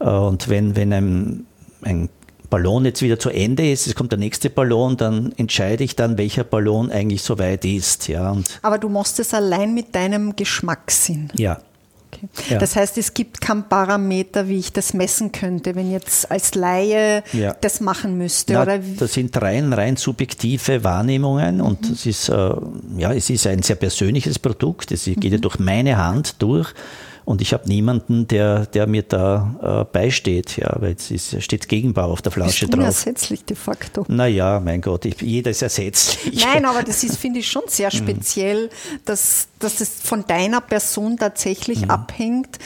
Äh, 0.00 0.08
und 0.08 0.48
wenn, 0.48 0.76
wenn 0.76 0.92
ein, 0.92 1.46
ein 1.82 2.08
Ballon 2.50 2.84
jetzt 2.84 3.02
wieder 3.02 3.18
zu 3.18 3.30
Ende 3.30 3.70
ist, 3.70 3.86
es 3.86 3.94
kommt 3.94 4.12
der 4.12 4.18
nächste 4.18 4.50
Ballon, 4.50 4.96
dann 4.96 5.32
entscheide 5.36 5.82
ich 5.84 5.96
dann, 5.96 6.18
welcher 6.18 6.44
Ballon 6.44 6.90
eigentlich 6.90 7.22
soweit 7.22 7.64
ist. 7.64 8.08
Ja, 8.08 8.30
und 8.30 8.60
Aber 8.62 8.78
du 8.78 8.88
machst 8.88 9.18
es 9.18 9.34
allein 9.34 9.74
mit 9.74 9.94
deinem 9.94 10.36
Geschmackssinn. 10.36 11.30
Ja, 11.34 11.58
Okay. 12.16 12.54
Ja. 12.54 12.58
Das 12.58 12.76
heißt, 12.76 12.98
es 12.98 13.14
gibt 13.14 13.40
keinen 13.40 13.68
Parameter, 13.68 14.48
wie 14.48 14.58
ich 14.58 14.72
das 14.72 14.94
messen 14.94 15.32
könnte, 15.32 15.74
wenn 15.74 15.90
jetzt 15.90 16.30
als 16.30 16.54
Laie 16.54 17.22
ja. 17.32 17.54
das 17.60 17.80
machen 17.80 18.18
müsste. 18.18 18.54
Na, 18.54 18.62
oder? 18.62 18.78
Das 18.78 19.14
sind 19.14 19.40
rein, 19.40 19.72
rein 19.72 19.96
subjektive 19.96 20.84
Wahrnehmungen 20.84 21.60
und 21.60 21.88
mhm. 21.88 21.94
es 21.94 22.06
ist, 22.06 22.28
äh, 22.28 22.50
ja, 22.96 23.12
es 23.12 23.30
ist 23.30 23.46
ein 23.46 23.62
sehr 23.62 23.76
persönliches 23.76 24.38
Produkt. 24.38 24.92
Es 24.92 25.04
geht 25.04 25.24
mhm. 25.24 25.32
ja 25.32 25.38
durch 25.38 25.58
meine 25.58 25.96
Hand 25.96 26.42
durch 26.42 26.72
und 27.26 27.42
ich 27.42 27.52
habe 27.52 27.68
niemanden, 27.68 28.28
der, 28.28 28.66
der 28.66 28.86
mir 28.86 29.02
da 29.02 29.82
äh, 29.82 29.92
beisteht, 29.92 30.56
ja, 30.58 30.76
weil 30.78 30.94
es 30.94 31.10
ist, 31.10 31.42
steht 31.42 31.68
Gegenbau 31.68 32.12
auf 32.12 32.22
der 32.22 32.30
Flasche 32.30 32.66
drauf. 32.66 32.78
Unersetzlich 32.78 33.44
de 33.44 33.56
facto. 33.56 34.04
Naja, 34.06 34.60
mein 34.60 34.80
Gott, 34.80 35.04
ich, 35.04 35.20
jeder 35.20 35.50
ist 35.50 35.60
ersetzlich. 35.60 36.44
Nein, 36.44 36.64
aber 36.64 36.84
das 36.84 37.02
ist, 37.04 37.16
finde 37.16 37.40
ich, 37.40 37.50
schon 37.50 37.64
sehr 37.66 37.90
speziell, 37.90 38.70
dass, 39.04 39.48
dass 39.58 39.80
es 39.80 39.90
von 39.90 40.24
deiner 40.24 40.60
Person 40.60 41.16
tatsächlich 41.16 41.82
mhm. 41.82 41.90
abhängt 41.90 42.58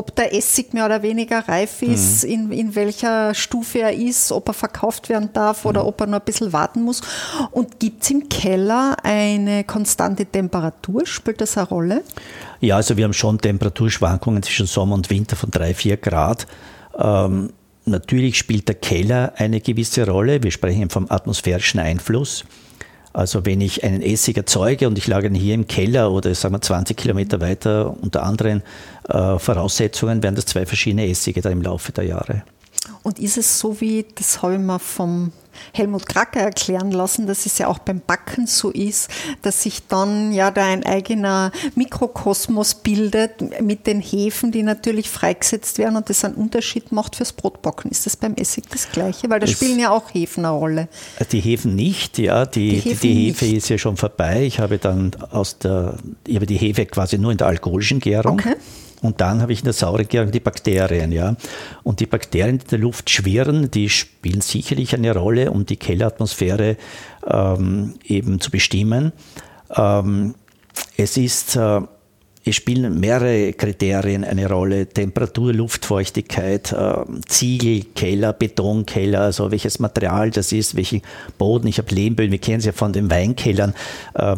ob 0.00 0.16
der 0.16 0.34
Essig 0.34 0.72
mehr 0.72 0.86
oder 0.86 1.02
weniger 1.02 1.46
reif 1.46 1.82
ist, 1.82 2.24
mhm. 2.24 2.30
in, 2.30 2.52
in 2.52 2.74
welcher 2.74 3.34
Stufe 3.34 3.80
er 3.80 3.92
ist, 3.92 4.32
ob 4.32 4.48
er 4.48 4.54
verkauft 4.54 5.10
werden 5.10 5.28
darf 5.34 5.66
oder 5.66 5.82
mhm. 5.82 5.88
ob 5.88 6.00
er 6.00 6.06
noch 6.06 6.20
ein 6.20 6.24
bisschen 6.24 6.54
warten 6.54 6.82
muss. 6.82 7.02
Und 7.50 7.78
gibt 7.78 8.02
es 8.02 8.10
im 8.10 8.30
Keller 8.30 8.96
eine 9.02 9.62
konstante 9.64 10.24
Temperatur? 10.24 11.06
Spielt 11.06 11.42
das 11.42 11.58
eine 11.58 11.68
Rolle? 11.68 12.02
Ja, 12.60 12.76
also 12.76 12.96
wir 12.96 13.04
haben 13.04 13.12
schon 13.12 13.38
Temperaturschwankungen 13.38 14.42
zwischen 14.42 14.66
Sommer 14.66 14.94
und 14.94 15.10
Winter 15.10 15.36
von 15.36 15.50
drei, 15.50 15.74
vier 15.74 15.98
Grad. 15.98 16.46
Ähm, 16.98 17.52
natürlich 17.84 18.38
spielt 18.38 18.68
der 18.68 18.76
Keller 18.76 19.34
eine 19.36 19.60
gewisse 19.60 20.08
Rolle. 20.08 20.42
Wir 20.42 20.50
sprechen 20.50 20.88
vom 20.88 21.10
atmosphärischen 21.10 21.78
Einfluss. 21.78 22.46
Also 23.12 23.44
wenn 23.44 23.60
ich 23.60 23.82
einen 23.82 24.02
Essig 24.02 24.36
erzeuge 24.36 24.86
und 24.86 24.96
ich 24.96 25.06
lagere 25.06 25.32
ihn 25.32 25.34
hier 25.34 25.54
im 25.54 25.66
Keller 25.66 26.12
oder 26.12 26.34
sagen 26.34 26.54
wir 26.54 26.60
20 26.60 26.96
Kilometer 26.96 27.40
weiter 27.40 27.96
unter 28.00 28.22
anderen 28.22 28.62
äh, 29.08 29.38
Voraussetzungen, 29.38 30.22
werden 30.22 30.36
das 30.36 30.46
zwei 30.46 30.64
verschiedene 30.64 31.08
Essige 31.08 31.40
da 31.40 31.50
im 31.50 31.62
Laufe 31.62 31.92
der 31.92 32.04
Jahre. 32.04 32.42
Und 33.02 33.18
ist 33.18 33.36
es 33.36 33.58
so 33.58 33.80
wie, 33.80 34.06
das 34.14 34.42
habe 34.42 34.54
ich 34.54 34.60
mal 34.60 34.78
vom 34.78 35.32
Helmut 35.72 36.06
Kracker 36.06 36.40
erklären 36.40 36.90
lassen, 36.90 37.26
dass 37.26 37.46
es 37.46 37.58
ja 37.58 37.68
auch 37.68 37.78
beim 37.78 38.00
Backen 38.00 38.46
so 38.46 38.70
ist, 38.70 39.10
dass 39.42 39.62
sich 39.62 39.86
dann 39.88 40.32
ja 40.32 40.50
da 40.50 40.64
ein 40.64 40.84
eigener 40.84 41.52
Mikrokosmos 41.74 42.76
bildet 42.76 43.60
mit 43.60 43.86
den 43.86 44.00
Hefen, 44.00 44.52
die 44.52 44.62
natürlich 44.62 45.10
freigesetzt 45.10 45.78
werden 45.78 45.96
und 45.96 46.08
das 46.10 46.24
einen 46.24 46.34
Unterschied 46.34 46.92
macht 46.92 47.16
fürs 47.16 47.32
Brotbacken. 47.32 47.90
Ist 47.90 48.06
das 48.06 48.16
beim 48.16 48.34
Essig 48.34 48.64
das 48.70 48.90
Gleiche? 48.90 49.30
Weil 49.30 49.40
da 49.40 49.46
das 49.46 49.56
spielen 49.56 49.78
ja 49.78 49.90
auch 49.90 50.12
Hefen 50.12 50.44
eine 50.44 50.54
Rolle. 50.54 50.88
Die 51.32 51.40
Hefen 51.40 51.74
nicht, 51.74 52.18
ja. 52.18 52.46
Die, 52.46 52.80
die, 52.80 52.94
die 52.94 53.14
Hefe 53.28 53.46
ist 53.46 53.68
ja 53.68 53.78
schon 53.78 53.96
vorbei. 53.96 54.42
Ich 54.42 54.58
habe 54.58 54.78
dann 54.78 55.12
aus 55.30 55.58
der, 55.58 55.94
ich 56.26 56.36
habe 56.36 56.46
die 56.46 56.56
Hefe 56.56 56.86
quasi 56.86 57.18
nur 57.18 57.32
in 57.32 57.38
der 57.38 57.46
alkoholischen 57.46 58.00
Gärung. 58.00 58.40
Okay. 58.40 58.56
Und 59.02 59.20
dann 59.20 59.40
habe 59.40 59.52
ich 59.52 59.64
in 59.64 59.72
der 59.72 60.04
Gärung 60.04 60.30
die 60.30 60.40
Bakterien, 60.40 61.10
ja. 61.12 61.36
Und 61.82 62.00
die 62.00 62.06
Bakterien, 62.06 62.58
die 62.58 62.64
in 62.64 62.70
der 62.70 62.78
Luft 62.80 63.08
schwirren, 63.08 63.70
die 63.70 63.88
spielen 63.88 64.40
sicherlich 64.42 64.94
eine 64.94 65.14
Rolle, 65.14 65.50
um 65.50 65.64
die 65.64 65.76
Kelleratmosphäre 65.76 66.76
ähm, 67.26 67.94
eben 68.04 68.40
zu 68.40 68.50
bestimmen. 68.50 69.12
Ähm, 69.74 70.34
es 70.96 71.16
ist, 71.16 71.56
äh, 71.56 71.80
es 72.44 72.56
spielen 72.56 73.00
mehrere 73.00 73.52
Kriterien 73.54 74.24
eine 74.24 74.48
Rolle. 74.48 74.86
Temperatur, 74.86 75.54
Luftfeuchtigkeit, 75.54 76.72
äh, 76.72 76.94
Ziegel, 77.26 77.84
Keller, 77.94 78.34
Betonkeller, 78.34 79.22
also 79.22 79.50
welches 79.50 79.78
Material 79.78 80.30
das 80.30 80.52
ist, 80.52 80.76
welchen 80.76 81.00
Boden. 81.38 81.68
Ich 81.68 81.78
habe 81.78 81.94
Lehmböden, 81.94 82.32
wir 82.32 82.38
kennen 82.38 82.58
es 82.58 82.66
ja 82.66 82.72
von 82.72 82.92
den 82.92 83.10
Weinkellern. 83.10 83.74
Äh, 84.14 84.36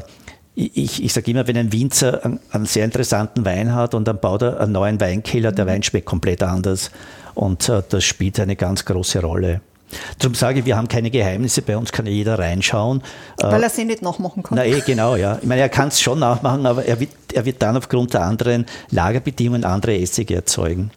ich, 0.54 1.02
ich 1.02 1.12
sage 1.12 1.30
immer, 1.30 1.46
wenn 1.46 1.56
ein 1.56 1.72
Winzer 1.72 2.24
einen, 2.24 2.40
einen, 2.50 2.66
sehr 2.66 2.84
interessanten 2.84 3.44
Wein 3.44 3.74
hat 3.74 3.94
und 3.94 4.06
dann 4.06 4.20
baut 4.20 4.42
er 4.42 4.60
einen 4.60 4.72
neuen 4.72 5.00
Weinkeller, 5.00 5.52
der 5.52 5.66
Wein 5.66 5.82
schmeckt 5.82 6.06
komplett 6.06 6.42
anders. 6.42 6.90
Und 7.34 7.68
äh, 7.68 7.82
das 7.88 8.04
spielt 8.04 8.38
eine 8.38 8.56
ganz 8.56 8.84
große 8.84 9.20
Rolle. 9.20 9.60
Darum 10.18 10.34
sage 10.34 10.60
ich, 10.60 10.64
wir 10.64 10.76
haben 10.76 10.88
keine 10.88 11.10
Geheimnisse, 11.10 11.62
bei 11.62 11.76
uns 11.76 11.92
kann 11.92 12.06
ja 12.06 12.12
jeder 12.12 12.38
reinschauen. 12.38 13.02
Weil 13.38 13.62
er 13.62 13.70
sie 13.70 13.84
nicht 13.84 14.02
nachmachen 14.02 14.42
kann. 14.42 14.56
Na 14.56 14.64
eh, 14.64 14.80
genau, 14.80 15.16
ja. 15.16 15.38
Ich 15.40 15.46
meine, 15.46 15.60
er 15.60 15.68
kann 15.68 15.88
es 15.88 16.00
schon 16.00 16.18
nachmachen, 16.18 16.64
aber 16.64 16.84
er 16.84 16.98
wird, 17.00 17.10
er 17.32 17.44
wird 17.44 17.60
dann 17.60 17.76
aufgrund 17.76 18.14
der 18.14 18.22
anderen 18.22 18.66
Lagerbedingungen 18.90 19.64
andere 19.64 19.98
Essige 19.98 20.34
erzeugen. 20.36 20.90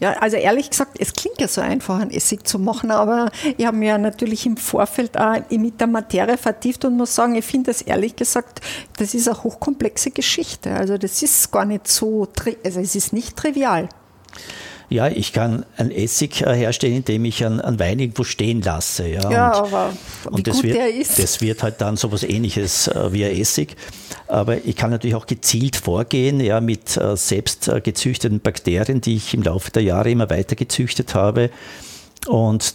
Ja, 0.00 0.12
also 0.12 0.36
ehrlich 0.36 0.70
gesagt, 0.70 0.96
es 1.00 1.12
klingt 1.12 1.40
ja 1.40 1.48
so 1.48 1.60
einfach, 1.60 1.98
einen 1.98 2.12
Essig 2.12 2.46
zu 2.46 2.58
machen, 2.58 2.90
aber 2.90 3.30
ich 3.56 3.66
habe 3.66 3.76
mir 3.76 3.98
natürlich 3.98 4.46
im 4.46 4.56
Vorfeld 4.56 5.18
auch 5.18 5.36
mit 5.50 5.80
der 5.80 5.88
Materie 5.88 6.38
vertieft 6.38 6.84
und 6.84 6.96
muss 6.96 7.14
sagen, 7.14 7.34
ich 7.34 7.44
finde 7.44 7.72
das 7.72 7.82
ehrlich 7.82 8.14
gesagt, 8.14 8.60
das 8.98 9.14
ist 9.14 9.28
eine 9.28 9.42
hochkomplexe 9.42 10.12
Geschichte. 10.12 10.72
Also 10.72 10.98
das 10.98 11.22
ist 11.22 11.50
gar 11.50 11.64
nicht 11.64 11.88
so, 11.88 12.28
also 12.64 12.80
es 12.80 12.94
ist 12.94 13.12
nicht 13.12 13.36
trivial. 13.36 13.88
Ja, 14.90 15.08
ich 15.08 15.34
kann 15.34 15.66
ein 15.76 15.90
Essig 15.90 16.40
äh, 16.40 16.54
herstellen, 16.54 16.96
indem 16.96 17.26
ich 17.26 17.44
einen, 17.44 17.60
einen 17.60 17.78
Wein 17.78 17.98
irgendwo 17.98 18.24
stehen 18.24 18.62
lasse. 18.62 19.06
Ja, 19.06 19.30
ja 19.30 19.48
und, 19.48 19.66
aber 19.66 19.92
und 20.30 20.46
das, 20.46 20.62
wird, 20.62 20.78
das 21.18 21.40
wird 21.42 21.62
halt 21.62 21.80
dann 21.82 21.96
so 21.96 22.08
etwas 22.08 22.22
ähnliches 22.22 22.88
äh, 22.88 23.12
wie 23.12 23.24
ein 23.24 23.38
Essig. 23.38 23.76
Aber 24.28 24.64
ich 24.64 24.76
kann 24.76 24.90
natürlich 24.90 25.16
auch 25.16 25.26
gezielt 25.26 25.76
vorgehen, 25.76 26.40
ja, 26.40 26.60
mit 26.60 26.96
äh, 26.96 27.16
selbst 27.16 27.70
gezüchteten 27.84 28.40
Bakterien, 28.40 29.00
die 29.02 29.16
ich 29.16 29.34
im 29.34 29.42
Laufe 29.42 29.70
der 29.70 29.82
Jahre 29.82 30.10
immer 30.10 30.30
weiter 30.30 30.56
gezüchtet 30.56 31.14
habe. 31.14 31.50
Und 32.26 32.74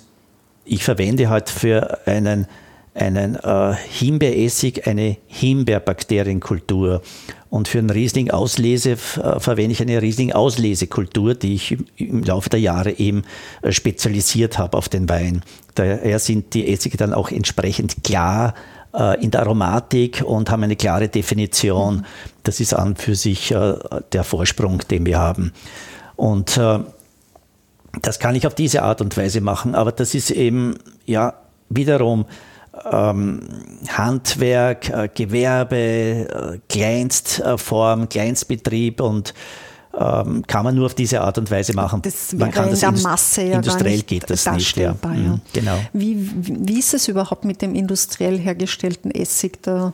ich 0.65 0.83
verwende 0.83 1.29
halt 1.29 1.49
für 1.49 1.99
einen 2.05 2.47
einen 2.95 3.35
äh, 3.35 3.73
Himbeeressig, 3.73 4.87
eine 4.87 5.17
Himbeerbakterienkultur. 5.27 7.01
Und 7.49 7.67
für 7.67 7.79
einen 7.79 7.89
Riesling-Auslese 7.89 8.91
äh, 8.91 9.39
verwende 9.39 9.73
ich 9.73 9.81
eine 9.81 10.01
Riesling-Auslesekultur, 10.01 11.35
die 11.35 11.55
ich 11.55 11.71
im, 11.71 11.85
im, 11.97 12.23
Laufe 12.23 12.49
der 12.49 12.59
Jahre 12.59 12.91
eben 12.91 13.23
äh, 13.61 13.71
spezialisiert 13.71 14.57
habe 14.57 14.77
auf 14.77 14.89
den 14.89 15.09
Wein. 15.09 15.43
Daher 15.75 16.19
sind 16.19 16.53
die 16.53 16.71
Essige 16.71 16.97
dann 16.97 17.13
auch 17.13 17.31
entsprechend 17.31 18.03
klar 18.03 18.53
äh, 18.93 19.23
in 19.23 19.31
der 19.31 19.41
Aromatik 19.41 20.23
und 20.25 20.49
haben 20.49 20.63
eine 20.63 20.75
klare 20.75 21.09
Definition. 21.09 22.05
Das 22.43 22.59
ist 22.59 22.73
an 22.73 22.95
für 22.95 23.15
sich 23.15 23.51
äh, 23.51 23.75
der 24.11 24.23
Vorsprung, 24.23 24.79
den 24.89 25.05
wir 25.05 25.19
haben. 25.19 25.51
Und 26.15 26.57
äh, 26.57 26.79
das 28.01 28.19
kann 28.19 28.35
ich 28.35 28.47
auf 28.47 28.55
diese 28.55 28.83
Art 28.83 29.01
und 29.01 29.15
Weise 29.17 29.41
machen, 29.41 29.75
aber 29.75 29.91
das 29.91 30.15
ist 30.15 30.31
eben 30.31 30.77
ja 31.05 31.35
wiederum 31.69 32.25
Handwerk, 32.73 34.89
äh, 34.89 35.09
Gewerbe, 35.13 35.77
äh, 35.77 36.59
Kleinstform, 36.67 38.09
Kleinstbetrieb 38.09 38.99
und 38.99 39.35
ähm, 39.95 40.43
kann 40.47 40.63
man 40.63 40.73
nur 40.73 40.87
auf 40.87 40.95
diese 40.95 41.21
Art 41.21 41.37
und 41.37 41.51
Weise 41.51 41.73
machen. 41.73 42.01
Das 42.01 42.33
man 42.33 42.49
kann 42.49 42.65
in 42.65 42.71
das 42.71 42.79
der 42.79 42.91
Masse 42.91 43.43
ja 43.43 43.57
industriell 43.57 44.01
geht 44.01 44.27
das 44.27 44.51
nicht. 44.51 44.77
Ja. 44.77 44.95
ja. 45.03 45.09
Mhm, 45.09 45.41
genau. 45.53 45.77
Wie, 45.93 46.31
wie 46.35 46.79
ist 46.79 46.95
es 46.95 47.07
überhaupt 47.07 47.45
mit 47.45 47.61
dem 47.61 47.75
industriell 47.75 48.39
hergestellten 48.39 49.11
Essig? 49.11 49.61
Da 49.61 49.93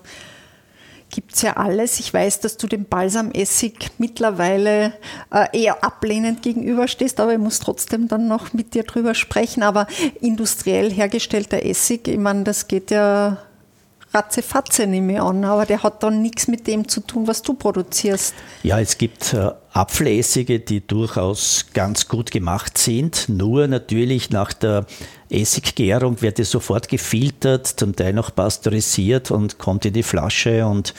gibt 1.10 1.34
es 1.36 1.42
ja 1.42 1.58
alles. 1.58 2.00
Ich 2.00 2.14
weiß, 2.14 2.40
dass 2.42 2.58
du 2.58 2.68
dem 2.68 2.86
Balsamessig 2.86 3.92
mittlerweile 3.98 4.94
äh, 5.32 5.46
eher 5.60 5.84
ablehnend 5.84 6.42
gegenüberstehst, 6.42 7.20
aber 7.20 7.34
ich 7.34 7.40
muss 7.40 7.60
trotzdem 7.60 8.08
dann 8.08 8.28
noch 8.28 8.54
mit 8.54 8.74
dir 8.74 8.84
drüber 8.84 9.16
sprechen. 9.16 9.64
Aber 9.64 9.88
industriell 10.22 10.92
hergestellter 10.92 11.66
Essig, 11.66 12.08
ich 12.08 12.18
meine, 12.18 12.44
das 12.44 12.68
geht 12.68 12.92
ja 12.92 13.38
ratzefatze, 14.14 14.88
nehme 14.88 15.14
ich 15.14 15.22
an, 15.22 15.44
aber 15.44 15.66
der 15.66 15.84
hat 15.84 16.04
dann 16.04 16.22
nichts 16.22 16.48
mit 16.48 16.68
dem 16.68 16.88
zu 16.88 17.02
tun, 17.02 17.28
was 17.28 17.42
du 17.42 17.54
produzierst. 17.54 18.34
Ja, 18.64 18.80
es 18.80 18.98
gibt 18.98 19.34
äh, 19.34 19.52
Apfelessige, 19.72 20.60
die 20.60 20.86
durchaus 20.86 21.68
ganz 21.74 22.08
gut 22.08 22.32
gemacht 22.32 22.78
sind, 22.78 23.30
nur 23.30 23.68
natürlich 23.68 24.30
nach 24.32 24.54
der 24.54 24.86
Essiggärung 25.30 26.22
wird 26.22 26.40
es 26.40 26.50
sofort 26.50 26.88
gefiltert, 26.88 27.68
zum 27.68 27.96
Teil 27.96 28.14
noch 28.14 28.34
pasteurisiert 28.34 29.30
und 29.30 29.60
kommt 29.60 29.86
in 29.86 29.94
die 29.94 30.04
Flasche 30.04 30.66
und 30.66 30.96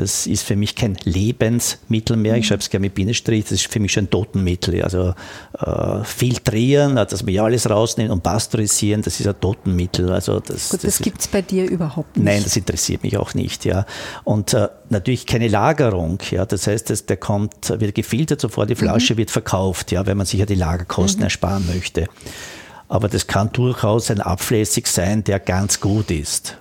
das 0.00 0.26
ist 0.26 0.44
für 0.44 0.56
mich 0.56 0.74
kein 0.74 0.96
Lebensmittel 1.04 2.16
mehr. 2.16 2.34
Ich 2.36 2.44
mhm. 2.44 2.48
schreibe 2.48 2.62
es 2.62 2.70
gerne 2.70 2.86
mit 2.86 2.94
Binnenstrich. 2.94 3.44
Das 3.44 3.52
ist 3.52 3.66
für 3.70 3.80
mich 3.80 3.92
schon 3.92 4.04
ein 4.04 4.10
Totenmittel. 4.10 4.82
Also 4.82 5.14
äh, 5.58 6.04
filtrieren, 6.04 6.96
also 6.96 7.10
dass 7.16 7.26
wir 7.26 7.42
alles 7.44 7.68
rausnehmen 7.68 8.10
und 8.10 8.22
pasteurisieren, 8.22 9.02
das 9.02 9.20
ist 9.20 9.26
ein 9.26 9.38
Totenmittel. 9.38 10.10
Also 10.10 10.40
das, 10.40 10.70
Gut, 10.70 10.84
das, 10.84 10.96
das 10.96 10.98
gibt 11.00 11.20
es 11.20 11.28
bei 11.28 11.42
dir 11.42 11.68
überhaupt 11.68 12.16
nicht. 12.16 12.24
Nein, 12.24 12.42
das 12.42 12.56
interessiert 12.56 13.02
mich 13.02 13.18
auch 13.18 13.34
nicht. 13.34 13.66
Ja. 13.66 13.84
Und 14.24 14.54
äh, 14.54 14.68
natürlich 14.88 15.26
keine 15.26 15.48
Lagerung. 15.48 16.18
Ja. 16.30 16.46
Das 16.46 16.66
heißt, 16.66 16.88
dass 16.88 17.04
der 17.04 17.18
kommt, 17.18 17.68
wird 17.68 17.94
gefiltert, 17.94 18.40
sofort 18.40 18.70
die 18.70 18.74
Flasche 18.76 19.14
mhm. 19.14 19.18
wird 19.18 19.30
verkauft, 19.30 19.92
ja, 19.92 20.06
wenn 20.06 20.16
man 20.16 20.26
sich 20.26 20.40
ja 20.40 20.46
die 20.46 20.54
Lagerkosten 20.54 21.20
mhm. 21.20 21.24
ersparen 21.24 21.66
möchte. 21.66 22.06
Aber 22.88 23.08
das 23.08 23.26
kann 23.26 23.52
durchaus 23.52 24.10
ein 24.10 24.20
Abflässig 24.20 24.86
sein, 24.86 25.22
der 25.24 25.40
ganz 25.40 25.80
gut 25.80 26.10
ist 26.10 26.59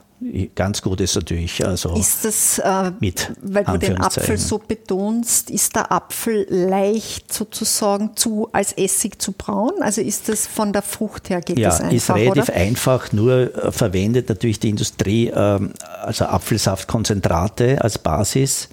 ganz 0.54 0.82
gut 0.82 1.00
ist 1.02 1.16
natürlich. 1.16 1.66
Also 1.66 1.96
ist 1.96 2.26
das, 2.26 2.60
äh, 2.60 2.92
mit 3.00 3.32
weil 3.42 3.64
du 3.64 3.78
den 3.78 4.02
Apfel 4.02 4.38
so 4.38 4.58
betonst, 4.58 5.50
ist 5.50 5.76
der 5.76 5.92
Apfel 5.92 6.46
leicht 6.50 7.34
sozusagen 7.34 8.16
zu, 8.16 8.50
als 8.52 8.74
Essig 8.74 9.22
zu 9.22 9.32
brauen? 9.32 9.82
Also 9.82 10.02
ist 10.02 10.28
das 10.28 10.46
von 10.46 10.74
der 10.74 10.82
Frucht 10.82 11.30
her 11.30 11.42
geht 11.42 11.58
ja, 11.58 11.70
das 11.70 11.82
einfach? 11.82 11.94
ist 11.94 12.10
relativ 12.10 12.50
oder? 12.50 12.54
einfach, 12.54 13.12
nur 13.14 13.34
äh, 13.56 13.72
verwendet 13.72 14.30
natürlich 14.30 14.60
die 14.60 14.70
Industrie 14.70 15.28
äh, 15.28 15.60
also 16.02 16.26
Apfelsaftkonzentrate 16.26 17.82
als 17.82 17.98
Basis. 17.98 18.70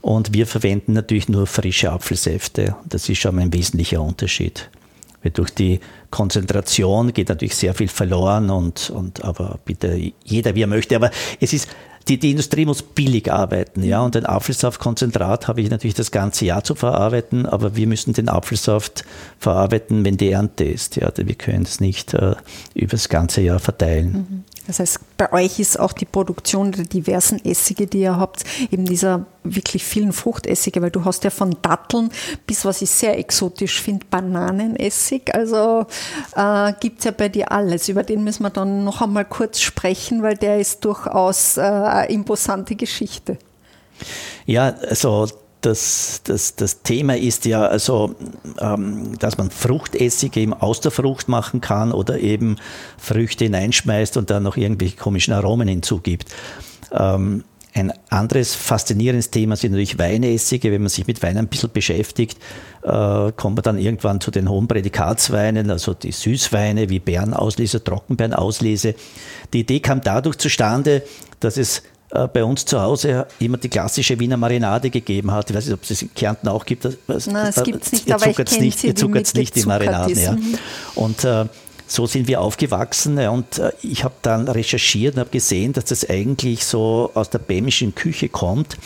Und 0.00 0.32
wir 0.32 0.46
verwenden 0.46 0.92
natürlich 0.92 1.28
nur 1.28 1.46
frische 1.46 1.90
Apfelsäfte. 1.90 2.76
Das 2.88 3.08
ist 3.08 3.18
schon 3.18 3.38
ein 3.38 3.52
wesentlicher 3.52 4.00
Unterschied. 4.00 4.70
Weil 5.22 5.32
durch 5.32 5.50
die 5.50 5.80
Konzentration 6.10 7.12
geht 7.12 7.28
natürlich 7.28 7.56
sehr 7.56 7.74
viel 7.74 7.88
verloren 7.88 8.50
und, 8.50 8.90
und 8.90 9.24
aber 9.24 9.58
bitte 9.64 10.12
jeder 10.24 10.54
wie 10.54 10.62
er 10.62 10.66
möchte. 10.66 10.96
Aber 10.96 11.10
es 11.40 11.52
ist, 11.52 11.68
die, 12.08 12.18
die 12.18 12.30
Industrie 12.30 12.64
muss 12.64 12.82
billig 12.82 13.30
arbeiten, 13.30 13.82
ja. 13.82 14.00
Und 14.00 14.14
den 14.14 14.24
Apfelsaftkonzentrat 14.24 15.46
habe 15.46 15.60
ich 15.60 15.68
natürlich 15.68 15.94
das 15.94 16.10
ganze 16.10 16.46
Jahr 16.46 16.64
zu 16.64 16.74
verarbeiten, 16.74 17.44
aber 17.44 17.76
wir 17.76 17.86
müssen 17.86 18.14
den 18.14 18.30
Apfelsaft 18.30 19.04
verarbeiten, 19.38 20.04
wenn 20.04 20.16
die 20.16 20.30
Ernte 20.30 20.64
ist. 20.64 20.96
Ja, 20.96 21.12
wir 21.14 21.34
können 21.34 21.64
es 21.64 21.80
nicht 21.80 22.14
äh, 22.14 22.34
über 22.74 22.92
das 22.92 23.10
ganze 23.10 23.42
Jahr 23.42 23.58
verteilen. 23.58 24.12
Mhm. 24.12 24.44
Das 24.68 24.80
heißt, 24.80 25.00
bei 25.16 25.32
euch 25.32 25.58
ist 25.58 25.80
auch 25.80 25.94
die 25.94 26.04
Produktion 26.04 26.72
der 26.72 26.84
diversen 26.84 27.42
Essige, 27.42 27.86
die 27.86 28.00
ihr 28.00 28.18
habt, 28.18 28.44
eben 28.70 28.84
dieser 28.84 29.24
wirklich 29.42 29.82
vielen 29.82 30.12
Fruchtessige, 30.12 30.82
weil 30.82 30.90
du 30.90 31.06
hast 31.06 31.24
ja 31.24 31.30
von 31.30 31.56
Datteln 31.62 32.10
bis, 32.46 32.66
was 32.66 32.82
ich 32.82 32.90
sehr 32.90 33.18
exotisch 33.18 33.80
finde, 33.80 34.04
Bananenessig. 34.10 35.34
Also 35.34 35.86
äh, 36.36 36.74
gibt 36.80 36.98
es 36.98 37.06
ja 37.06 37.12
bei 37.12 37.30
dir 37.30 37.50
alles. 37.50 37.88
Über 37.88 38.02
den 38.02 38.22
müssen 38.22 38.42
wir 38.42 38.50
dann 38.50 38.84
noch 38.84 39.00
einmal 39.00 39.24
kurz 39.24 39.58
sprechen, 39.60 40.22
weil 40.22 40.36
der 40.36 40.60
ist 40.60 40.84
durchaus 40.84 41.56
äh, 41.56 41.62
eine 41.62 42.10
imposante 42.10 42.76
Geschichte. 42.76 43.38
Ja, 44.44 44.74
also 44.88 45.28
das, 45.60 46.20
das, 46.24 46.56
das 46.56 46.82
Thema 46.82 47.16
ist 47.16 47.44
ja 47.44 47.66
also, 47.66 48.14
ähm, 48.60 49.18
dass 49.18 49.38
man 49.38 49.50
Fruchtessige 49.50 50.40
eben 50.40 50.54
aus 50.54 50.80
der 50.80 50.90
Frucht 50.90 51.28
machen 51.28 51.60
kann 51.60 51.92
oder 51.92 52.18
eben 52.20 52.56
Früchte 52.96 53.44
hineinschmeißt 53.44 54.16
und 54.16 54.30
dann 54.30 54.44
noch 54.44 54.56
irgendwelche 54.56 54.96
komischen 54.96 55.34
Aromen 55.34 55.68
hinzugibt. 55.68 56.34
Ähm, 56.92 57.44
ein 57.74 57.92
anderes 58.08 58.54
faszinierendes 58.54 59.30
Thema 59.30 59.54
sind 59.54 59.72
natürlich 59.72 59.98
Weinessige. 59.98 60.72
Wenn 60.72 60.82
man 60.82 60.88
sich 60.88 61.06
mit 61.06 61.22
Wein 61.22 61.36
ein 61.36 61.48
bisschen 61.48 61.70
beschäftigt, 61.70 62.38
äh, 62.82 63.32
kommt 63.32 63.56
man 63.56 63.62
dann 63.62 63.78
irgendwann 63.78 64.20
zu 64.20 64.30
den 64.30 64.48
hohen 64.48 64.66
Prädikatsweinen, 64.66 65.70
also 65.70 65.94
die 65.94 66.12
Süßweine 66.12 66.88
wie 66.88 66.98
Beerenauslese, 66.98 67.84
Trockenbeerenauslese. 67.84 68.94
Die 69.52 69.60
Idee 69.60 69.80
kam 69.80 70.00
dadurch 70.00 70.38
zustande, 70.38 71.02
dass 71.40 71.56
es 71.56 71.82
bei 72.10 72.42
uns 72.42 72.64
zu 72.64 72.80
Hause 72.80 73.26
immer 73.38 73.58
die 73.58 73.68
klassische 73.68 74.18
Wiener 74.18 74.38
Marinade 74.38 74.88
gegeben 74.88 75.30
hat. 75.30 75.50
Ich 75.50 75.56
weiß 75.56 75.66
nicht, 75.66 75.74
ob 75.74 75.82
es 75.82 75.88
das 75.88 76.02
in 76.02 76.14
Kärnten 76.14 76.48
auch 76.48 76.64
gibt. 76.64 76.84
Nein, 76.84 77.46
es 77.48 77.62
gibt 77.62 77.84
es 77.84 77.92
nicht, 77.92 78.08
ihr 78.08 78.14
aber 78.14 78.26
ich 78.26 78.60
nicht, 78.60 78.82
ihr 78.84 78.96
zuckert 78.96 79.34
nicht 79.34 79.54
die 79.56 79.64
Marinaden. 79.64 80.18
Ja. 80.18 80.32
Mhm. 80.32 80.58
Und 80.94 81.24
äh, 81.24 81.44
so 81.86 82.06
sind 82.06 82.28
wir 82.28 82.40
aufgewachsen 82.40 83.18
und 83.28 83.58
äh, 83.58 83.72
ich 83.82 84.04
habe 84.04 84.14
dann 84.22 84.46
recherchiert 84.46 85.14
und 85.14 85.20
habe 85.20 85.30
gesehen, 85.30 85.72
dass 85.72 85.86
das 85.86 86.08
eigentlich 86.08 86.64
so 86.64 87.10
aus 87.14 87.30
der 87.30 87.38
bämischen 87.38 87.94
Küche 87.94 88.28
kommt. 88.28 88.76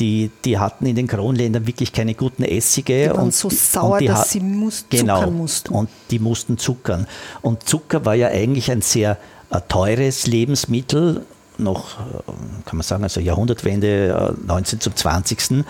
Die, 0.00 0.30
die 0.44 0.58
hatten 0.58 0.86
in 0.86 0.96
den 0.96 1.06
Kronländern 1.06 1.66
wirklich 1.66 1.92
keine 1.92 2.14
guten 2.14 2.42
Essige. 2.42 3.04
Die 3.04 3.10
waren 3.10 3.24
und, 3.26 3.34
so 3.34 3.50
sauer, 3.50 3.98
und 3.98 4.06
dass 4.06 4.30
sie 4.30 4.40
muss, 4.40 4.86
genau, 4.88 5.18
zuckern 5.18 5.36
mussten. 5.36 5.74
Und 5.74 5.90
die 6.10 6.18
mussten 6.18 6.58
zuckern. 6.58 7.06
Und 7.42 7.68
Zucker 7.68 8.04
war 8.04 8.14
ja 8.14 8.28
eigentlich 8.28 8.70
ein 8.70 8.82
sehr 8.82 9.18
äh, 9.50 9.60
teures 9.68 10.26
Lebensmittel 10.26 11.24
noch, 11.58 12.00
äh, 12.00 12.32
kann 12.64 12.76
man 12.76 12.82
sagen, 12.82 13.02
also 13.02 13.20
Jahrhundertwende 13.20 14.36
19 14.46 14.80
zum 14.80 14.96
20. 14.96 15.64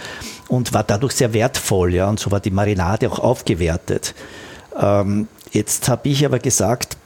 und 0.48 0.72
war 0.72 0.84
dadurch 0.84 1.12
sehr 1.14 1.32
wertvoll. 1.32 1.94
Ja, 1.94 2.08
und 2.08 2.20
so 2.20 2.30
war 2.30 2.40
die 2.40 2.50
Marinade 2.50 3.10
auch 3.10 3.18
aufgewertet. 3.18 4.14
Ähm, 4.78 5.28
jetzt 5.50 5.88
habe 5.88 6.08
ich 6.08 6.24
aber 6.24 6.38
gesagt, 6.38 6.96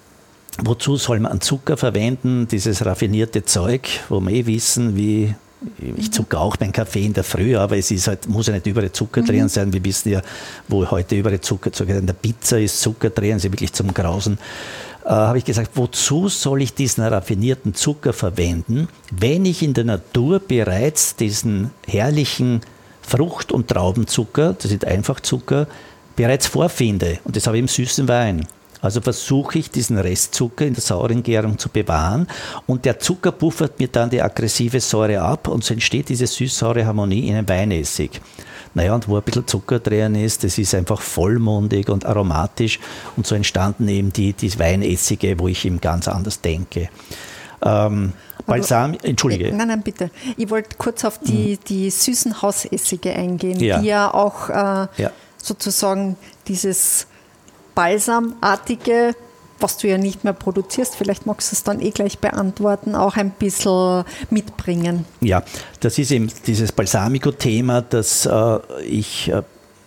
wozu 0.63 0.97
soll 0.97 1.21
man 1.21 1.41
Zucker 1.41 1.77
verwenden, 1.77 2.49
dieses 2.49 2.85
raffinierte 2.85 3.45
Zeug, 3.45 3.89
wo 4.09 4.21
wir 4.21 4.31
eh 4.33 4.47
wissen, 4.47 4.97
wie 4.97 5.35
ich 5.97 6.13
zucker 6.13 6.41
auch 6.41 6.57
beim 6.57 6.71
Kaffee 6.71 7.07
in 7.07 7.15
der 7.15 7.25
Früh, 7.25 7.57
aber 7.57 7.77
es 7.77 7.91
ist 7.91 8.09
halt, 8.09 8.29
muss 8.29 8.47
ja 8.47 8.53
nicht 8.53 8.67
überall 8.67 8.93
Zucker 8.93 9.23
Mhm. 9.23 9.27
drin 9.27 9.49
sein. 9.49 9.73
Wir 9.73 9.85
wissen 9.85 10.11
ja, 10.13 10.21
wo 10.69 10.89
heute 10.91 11.17
überall 11.17 11.41
Zucker, 11.41 11.71
sogar 11.73 11.97
in 11.97 12.07
der 12.07 12.13
Pizza 12.15 12.61
ist 12.61 12.81
Zucker 12.81 13.11
drin, 13.11 13.37
ist 13.37 13.45
ja 13.45 13.53
wirklich 13.53 13.73
zum 13.73 13.93
Grausen. 13.93 14.39
Äh, 15.07 15.11
habe 15.11 15.39
ich 15.39 15.45
gesagt, 15.45 15.71
wozu 15.75 16.29
soll 16.29 16.63
ich 16.63 16.75
diesen 16.75 17.05
raffinierten 17.05 17.75
Zucker 17.75 18.13
verwenden, 18.13 18.89
wenn 19.13 19.45
ich 19.45 19.63
in 19.63 19.73
der 19.73 19.85
Natur 19.85 20.41
bereits 20.41 21.15
diesen 21.15 21.71
herrlichen 21.87 22.63
Frucht- 23.03 23.53
und 23.53 23.69
Traubenzucker, 23.69 24.55
das 24.55 24.69
sind 24.69 24.85
Einfachzucker, 24.85 25.69
bereits 26.17 26.49
vorfinde. 26.49 27.21
Und 27.23 27.37
das 27.37 27.47
habe 27.47 27.57
ich 27.57 27.61
im 27.61 27.69
süßen 27.69 28.09
Wein. 28.09 28.49
Also 28.81 29.01
versuche 29.01 29.61
ich 29.61 29.71
diesen 29.71 29.97
Restzucker 29.97 30.67
in 30.67 30.75
der 30.75 30.83
sauren 30.83 31.23
Gärung 31.23 31.57
zu 31.57 31.69
bewahren 31.69 32.27
und 32.67 32.85
der 32.85 32.99
Zucker 32.99 33.31
puffert 33.31 33.79
mir 33.79 33.89
dann 33.89 34.11
die 34.11 34.21
aggressive 34.21 34.81
Säure 34.81 35.23
ab 35.23 35.47
und 35.47 35.63
so 35.63 35.73
entsteht 35.73 36.09
diese 36.09 36.27
süß-saure 36.27 36.85
Harmonie 36.85 37.29
in 37.29 37.37
einem 37.37 37.49
Weinessig. 37.49 38.21
Naja, 38.77 38.95
und 38.95 39.09
wo 39.09 39.17
ein 39.17 39.23
bisschen 39.23 39.47
Zucker 39.47 39.79
drin 39.79 40.15
ist, 40.15 40.45
das 40.45 40.59
ist 40.59 40.75
einfach 40.75 41.01
vollmundig 41.01 41.89
und 41.89 42.05
aromatisch 42.05 42.79
und 43.17 43.27
so 43.27 43.35
entstanden 43.35 43.89
eben 43.89 44.13
die, 44.13 44.35
die 44.35 44.59
Weinessige, 44.59 45.39
wo 45.39 45.49
ich 45.49 45.65
eben 45.65 45.81
ganz 45.81 46.09
anders 46.09 46.43
denke. 46.43 46.91
Ähm, 47.63 48.13
Balsam, 48.45 48.95
entschuldige. 49.03 49.51
Nein, 49.51 49.69
nein, 49.69 49.83
bitte. 49.83 50.11
Ich 50.37 50.51
wollte 50.51 50.77
kurz 50.77 51.07
auf 51.07 51.19
die, 51.21 51.57
die 51.57 51.89
süßen 51.89 52.43
Hausessige 52.43 53.15
eingehen, 53.15 53.59
Ja. 53.61 53.79
die 53.81 53.87
ja 53.87 54.13
auch 54.13 54.51
äh, 54.51 54.53
Ja. 55.03 55.11
sozusagen 55.43 56.19
dieses 56.47 57.07
Balsamartige, 57.75 59.15
was 59.61 59.79
du 59.79 59.89
ja 59.89 59.99
nicht 59.99 60.25
mehr 60.25 60.33
produzierst, 60.33 60.97
vielleicht 60.97 61.27
magst 61.27 61.53
du 61.53 61.57
es 61.57 61.63
dann 61.63 61.81
eh 61.81 61.91
gleich 61.91 62.19
beantworten, 62.19 62.95
auch 62.95 63.17
ein 63.17 63.31
bisschen 63.31 64.05
mitbringen. 64.31 65.05
Ja, 65.21 65.43
das 65.81 65.99
ist 65.99 66.11
eben 66.11 66.31
dieses 66.47 66.73
Balsamico-Thema, 66.73 67.83
das 67.83 68.27
äh, 68.27 68.59
ich 68.85 69.29
äh, 69.29 69.43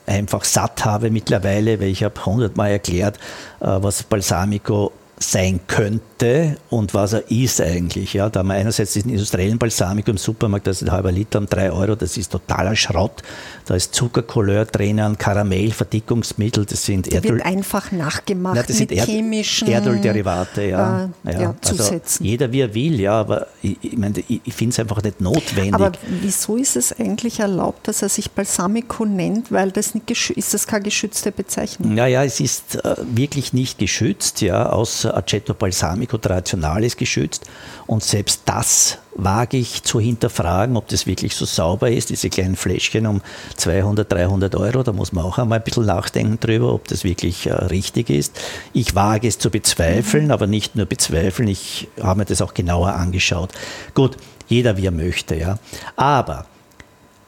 einfach 0.06 0.44
satt 0.44 0.86
habe 0.86 1.12
mittlerweile, 1.12 1.80
weil 1.80 1.90
ich 1.90 2.04
habe 2.04 2.26
hundertmal 2.26 2.72
erklärt, 2.72 3.18
äh, 3.60 3.68
was 3.68 4.04
Balsamico 4.04 4.92
sein 5.20 5.60
könnte 5.68 6.58
und 6.70 6.94
was 6.94 7.14
er 7.14 7.30
ist 7.30 7.60
eigentlich. 7.60 8.14
Ja, 8.14 8.30
da 8.30 8.40
haben 8.40 8.48
wir 8.48 8.56
einerseits 8.56 8.94
diesen 8.94 9.12
industriellen 9.12 9.58
Balsamico 9.58 10.12
im 10.12 10.18
Supermarkt, 10.18 10.66
das 10.66 10.82
ist 10.82 10.88
ein 10.88 10.92
halber 10.92 11.12
Liter 11.12 11.40
um 11.40 11.46
drei 11.46 11.72
Euro, 11.72 11.96
das 11.96 12.16
ist 12.16 12.32
totaler 12.32 12.76
Schrott. 12.76 13.22
Da 13.66 13.76
ist 13.76 13.94
Zuckercouleur 13.94 14.66
drinnen, 14.66 15.18
Karamell, 15.18 15.72
Verdickungsmittel, 15.72 16.66
das 16.66 16.86
sind 16.86 17.08
Erdöl. 17.08 17.34
wird 17.34 17.46
einfach 17.46 17.92
nachgemacht 17.92 18.56
Ja, 18.56 18.64
das 18.64 18.78
sind 18.78 18.90
mit 18.92 19.00
Erd 19.00 19.10
chemischen 19.10 19.68
Erdölderivate, 19.68 20.64
ja. 20.64 21.10
äh, 21.26 21.42
ja, 21.42 21.56
Zusätzen. 21.62 22.24
Also 22.24 22.24
jeder 22.24 22.52
wie 22.52 22.62
er 22.62 22.74
will, 22.74 23.00
ja, 23.00 23.20
aber 23.20 23.48
ich, 23.62 23.78
ich, 23.82 23.98
meine, 23.98 24.20
ich, 24.28 24.42
ich 24.44 24.54
finde 24.54 24.74
es 24.74 24.80
einfach 24.80 25.04
nicht 25.04 25.20
notwendig. 25.20 25.74
Aber 25.74 25.92
wieso 26.22 26.56
ist 26.56 26.78
es 26.78 26.98
eigentlich 26.98 27.42
erlaubt, 27.42 27.88
dass 27.88 28.02
er 28.02 28.10
sich 28.10 28.32
Balsamico 28.32 29.06
nennt? 29.06 29.52
Weil 29.52 29.72
das 29.72 29.94
nicht 29.94 30.10
ist 30.10 30.54
das 30.54 30.66
keine 30.66 30.84
geschützte 30.84 31.32
Bezeichnung? 31.32 31.94
Naja, 31.94 32.24
es 32.24 32.40
ist 32.40 32.84
äh, 32.84 32.96
wirklich 33.14 33.54
nicht 33.54 33.78
geschützt, 33.78 34.42
ja, 34.42 34.70
außer 34.70 35.09
Aceto 35.16 35.54
Balsamico 35.54 36.18
Traditionalis 36.18 36.98
geschützt. 36.98 37.46
Und 37.88 38.04
selbst 38.04 38.44
das 38.46 39.00
wage 39.16 39.58
ich 39.58 39.84
zu 39.84 40.00
hinterfragen, 40.00 40.78
ob 40.78 40.88
das 40.88 41.06
wirklich 41.06 41.36
so 41.36 41.46
sauber 41.46 41.92
ist, 41.92 42.10
diese 42.10 42.30
kleinen 42.30 42.56
Fläschchen 42.56 43.06
um 43.06 43.22
200, 43.58 44.12
300 44.12 44.56
Euro. 44.56 44.84
Da 44.84 44.94
muss 44.94 45.12
man 45.12 45.26
auch 45.26 45.38
einmal 45.38 45.60
ein 45.60 45.64
bisschen 45.64 45.86
nachdenken 45.86 46.40
drüber, 46.40 46.74
ob 46.74 46.88
das 46.88 47.04
wirklich 47.04 47.48
äh, 47.48 47.54
richtig 47.54 48.10
ist. 48.10 48.40
Ich 48.74 48.96
wage 48.96 49.28
es 49.28 49.40
zu 49.40 49.50
bezweifeln, 49.50 50.32
aber 50.32 50.48
nicht 50.48 50.76
nur 50.76 50.86
bezweifeln, 50.86 51.48
ich 51.48 51.88
habe 52.02 52.20
mir 52.20 52.26
das 52.26 52.42
auch 52.42 52.54
genauer 52.54 52.94
angeschaut. 52.94 53.52
Gut, 53.94 54.18
jeder 54.48 54.78
wie 54.78 54.86
er 54.86 54.92
möchte, 54.92 55.36
ja. 55.36 55.60
Aber 55.96 56.46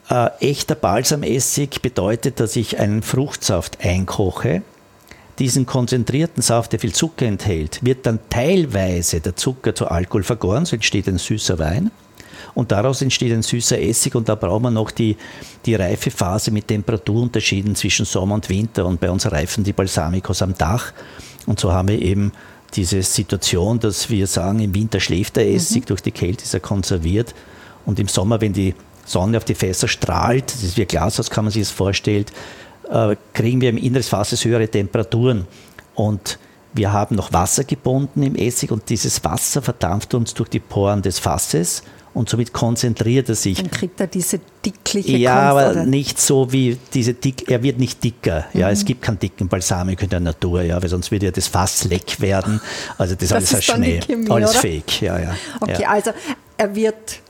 äh, 0.08 0.30
echter 0.40 0.74
Balsamessig 0.74 1.80
bedeutet, 1.80 2.40
dass 2.40 2.56
ich 2.56 2.78
einen 2.78 3.02
Fruchtsaft 3.02 3.84
einkoche. 3.84 4.62
Diesen 5.42 5.66
konzentrierten 5.66 6.40
Saft, 6.40 6.70
der 6.70 6.78
viel 6.78 6.92
Zucker 6.92 7.26
enthält, 7.26 7.80
wird 7.82 8.06
dann 8.06 8.20
teilweise 8.30 9.20
der 9.20 9.34
Zucker 9.34 9.74
zu 9.74 9.88
Alkohol 9.88 10.22
vergoren, 10.22 10.66
so 10.66 10.76
entsteht 10.76 11.08
ein 11.08 11.18
süßer 11.18 11.58
Wein. 11.58 11.90
Und 12.54 12.70
daraus 12.70 13.02
entsteht 13.02 13.32
ein 13.32 13.42
süßer 13.42 13.80
Essig 13.80 14.14
und 14.14 14.28
da 14.28 14.36
brauchen 14.36 14.62
wir 14.62 14.70
noch 14.70 14.92
die, 14.92 15.16
die 15.66 15.74
Reifephase 15.74 16.52
mit 16.52 16.68
Temperaturunterschieden 16.68 17.74
zwischen 17.74 18.06
Sommer 18.06 18.36
und 18.36 18.48
Winter. 18.50 18.86
Und 18.86 19.00
bei 19.00 19.10
uns 19.10 19.28
reifen 19.32 19.64
die 19.64 19.72
Balsamikos 19.72 20.42
am 20.42 20.54
Dach. 20.56 20.92
Und 21.46 21.58
so 21.58 21.72
haben 21.72 21.88
wir 21.88 22.00
eben 22.00 22.30
diese 22.74 23.02
Situation, 23.02 23.80
dass 23.80 24.10
wir 24.10 24.28
sagen, 24.28 24.60
im 24.60 24.72
Winter 24.76 25.00
schläft 25.00 25.34
der 25.34 25.52
Essig, 25.52 25.86
durch 25.86 26.02
die 26.02 26.12
Kälte 26.12 26.44
ist 26.44 26.54
er 26.54 26.60
konserviert. 26.60 27.34
Und 27.84 27.98
im 27.98 28.06
Sommer, 28.06 28.40
wenn 28.40 28.52
die 28.52 28.76
Sonne 29.04 29.38
auf 29.38 29.44
die 29.44 29.56
Fässer 29.56 29.88
strahlt, 29.88 30.54
das 30.54 30.62
ist 30.62 30.76
wie 30.76 30.82
ein 30.82 30.88
Glashaus, 30.88 31.30
kann 31.30 31.46
man 31.46 31.52
sich 31.52 31.62
das 31.62 31.72
vorstellen, 31.72 32.26
äh, 32.92 33.16
kriegen 33.32 33.60
wir 33.60 33.70
im 33.70 33.76
Inneren 33.78 33.94
des 33.94 34.08
Fasses 34.08 34.44
höhere 34.44 34.68
Temperaturen. 34.68 35.46
Und 35.94 36.38
wir 36.74 36.92
haben 36.92 37.16
noch 37.16 37.32
Wasser 37.32 37.64
gebunden 37.64 38.22
im 38.22 38.34
Essig 38.36 38.70
und 38.70 38.88
dieses 38.88 39.22
Wasser 39.24 39.60
verdampft 39.62 40.14
uns 40.14 40.34
durch 40.34 40.48
die 40.48 40.60
Poren 40.60 41.02
des 41.02 41.18
Fasses 41.18 41.82
und 42.14 42.28
somit 42.28 42.52
konzentriert 42.52 43.28
er 43.30 43.34
sich. 43.34 43.56
Dann 43.58 43.70
kriegt 43.70 43.98
er 44.00 44.06
diese 44.06 44.38
dickliche 44.64 45.16
Ja, 45.16 45.34
Konf- 45.36 45.50
aber 45.50 45.70
oder- 45.70 45.84
nicht 45.86 46.20
so 46.20 46.52
wie 46.52 46.76
diese 46.92 47.14
dick, 47.14 47.50
er 47.50 47.62
wird 47.62 47.78
nicht 47.78 48.04
dicker. 48.04 48.44
Ja, 48.52 48.66
Mhm. 48.66 48.72
es 48.74 48.84
gibt 48.84 49.00
keinen 49.02 49.18
dicken 49.18 49.48
Balsamico 49.48 50.04
in 50.04 50.10
der 50.10 50.20
Natur, 50.20 50.62
ja, 50.62 50.80
weil 50.82 50.88
sonst 50.90 51.10
würde 51.10 51.26
ja 51.26 51.32
das 51.32 51.46
Fass 51.48 51.84
leck 51.84 52.20
werden. 52.20 52.60
Also 52.98 53.14
das, 53.14 53.24
ist 53.24 53.32
alles 53.32 53.52
ist 53.52 53.64
Schnee. 53.64 54.00
Chemie, 54.00 54.30
alles 54.30 54.50
oder? 54.50 54.60
fake, 54.60 55.00
ja, 55.02 55.18
ja. 55.18 55.34
Okay, 55.60 55.82
ja. 55.82 55.88
also 55.90 56.10
er 56.58 56.74
wird 56.74 57.20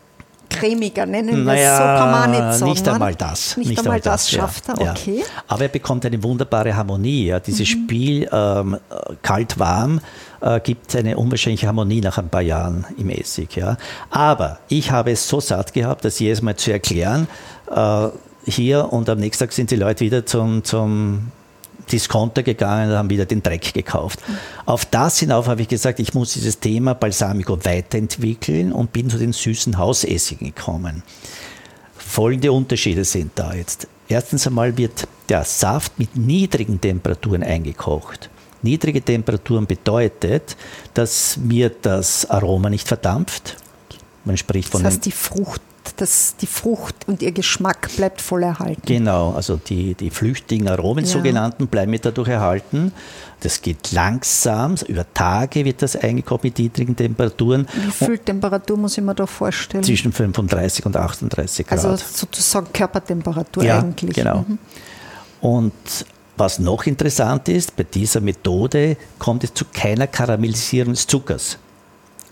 cremiger, 0.52 1.06
nennen 1.06 1.38
wir 1.38 1.44
Naja, 1.44 1.72
es 1.72 1.78
so, 1.78 1.82
kann 1.82 2.10
man 2.10 2.30
nicht 2.30 2.58
sagen. 2.58 2.70
nicht 2.70 2.88
einmal 2.88 3.14
das. 3.14 3.56
Nicht, 3.56 3.78
einmal 3.78 4.00
das, 4.00 4.30
ja, 4.30 4.40
schafft 4.40 4.68
er, 4.68 4.80
ja. 4.82 4.90
okay. 4.92 5.18
Mhm. 5.18 5.42
Aber 5.48 5.62
er 5.62 5.68
bekommt 5.68 6.06
eine 6.06 6.22
wunderbare 6.22 6.74
Harmonie. 6.74 7.26
Ja. 7.26 7.40
Dieses 7.40 7.68
Spiel 7.68 8.28
ähm, 8.32 8.76
kalt-warm 9.22 10.00
äh, 10.40 10.60
gibt 10.60 10.94
eine 10.96 11.16
unwahrscheinliche 11.16 11.66
Harmonie 11.66 12.00
nach 12.00 12.18
ein 12.18 12.28
paar 12.28 12.42
Jahren 12.42 12.84
im 12.96 13.10
Essig. 13.10 13.56
Ja. 13.56 13.76
Aber 14.10 14.58
ich 14.68 14.90
habe 14.90 15.12
es 15.12 15.28
so 15.28 15.40
satt 15.40 15.72
gehabt, 15.72 16.04
das 16.04 16.18
jedes 16.18 16.42
Mal 16.42 16.56
zu 16.56 16.72
erklären. 16.72 17.28
Äh, 17.74 18.08
hier 18.44 18.92
und 18.92 19.08
am 19.08 19.18
nächsten 19.18 19.44
Tag 19.44 19.52
sind 19.52 19.70
die 19.70 19.76
Leute 19.76 20.04
wieder 20.04 20.26
zum, 20.26 20.64
zum 20.64 21.28
Discounter 21.90 22.42
gegangen 22.42 22.90
und 22.90 22.97
haben 22.97 23.11
wieder 23.11 23.27
den 23.27 23.42
Dreck 23.42 23.75
gekauft. 23.75 24.21
Mhm. 24.27 24.38
Auf 24.66 24.85
das 24.85 25.18
hinauf 25.18 25.47
habe 25.49 25.62
ich 25.62 25.68
gesagt, 25.68 26.01
ich 26.01 26.14
muss 26.14 26.35
dieses 26.35 26.59
Thema 26.59 26.95
Balsamico 26.95 27.64
weiterentwickeln 27.64 28.73
und 28.73 28.92
bin 28.92 29.11
zu 29.11 29.18
den 29.18 29.33
süßen 29.33 29.79
Hausessigen 29.79 30.47
gekommen. 30.47 31.03
Folgende 31.97 32.53
Unterschiede 32.53 33.05
sind 33.05 33.33
da 33.37 33.55
jetzt. 33.55 33.88
Erstens 34.09 34.47
einmal 34.47 34.77
wird 34.77 35.09
der 35.29 35.45
Saft 35.45 35.99
mit 35.99 36.16
niedrigen 36.16 36.81
Temperaturen 36.81 37.42
eingekocht. 37.42 38.29
Niedrige 38.62 39.03
Temperaturen 39.03 39.66
bedeutet, 39.66 40.57
dass 40.95 41.37
mir 41.37 41.71
das 41.71 42.29
Aroma 42.31 42.71
nicht 42.71 42.87
verdampft. 42.87 43.57
Man 44.25 44.37
spricht 44.37 44.68
von 44.68 44.83
das 44.83 44.95
heißt, 44.95 45.07
die 45.07 45.12
Frucht 45.12 45.62
dass 45.96 46.37
die 46.37 46.46
Frucht 46.46 46.94
und 47.07 47.22
ihr 47.22 47.33
Geschmack 47.33 47.88
bleibt 47.96 48.20
voll 48.20 48.42
erhalten. 48.42 48.83
Genau, 48.85 49.33
also 49.33 49.57
die, 49.57 49.94
die 49.94 50.11
flüchtigen 50.11 50.68
Aromen, 50.68 51.05
ja. 51.05 51.11
sogenannten, 51.11 51.66
bleiben 51.66 51.96
dadurch 52.00 52.28
erhalten. 52.28 52.92
Das 53.40 53.61
geht 53.61 53.92
langsam, 53.92 54.76
über 54.87 55.05
Tage 55.12 55.64
wird 55.64 55.83
das 55.83 55.96
eingekocht 55.96 56.44
mit 56.44 56.59
niedrigen 56.59 56.94
Temperaturen. 56.94 57.66
Wie 57.74 57.90
viel 57.90 58.18
Temperatur 58.18 58.76
muss 58.76 58.96
ich 58.96 59.05
mir 59.05 59.14
da 59.14 59.26
vorstellen? 59.26 59.83
Zwischen 59.83 60.12
35 60.12 60.87
und 60.87 60.96
38 60.96 61.66
Grad. 61.66 61.85
Also 61.85 61.96
sozusagen 61.96 62.72
Körpertemperatur 62.72 63.64
ja, 63.64 63.81
eigentlich. 63.81 64.14
genau. 64.14 64.44
Mhm. 64.46 64.59
Und 65.40 65.72
was 66.37 66.59
noch 66.59 66.87
interessant 66.87 67.48
ist, 67.48 67.76
bei 67.76 67.83
dieser 67.83 68.20
Methode 68.20 68.96
kommt 69.18 69.44
es 69.44 69.52
zu 69.52 69.64
keiner 69.72 70.07
Karamellisierung 70.07 70.92
des 70.92 71.07
Zuckers. 71.07 71.59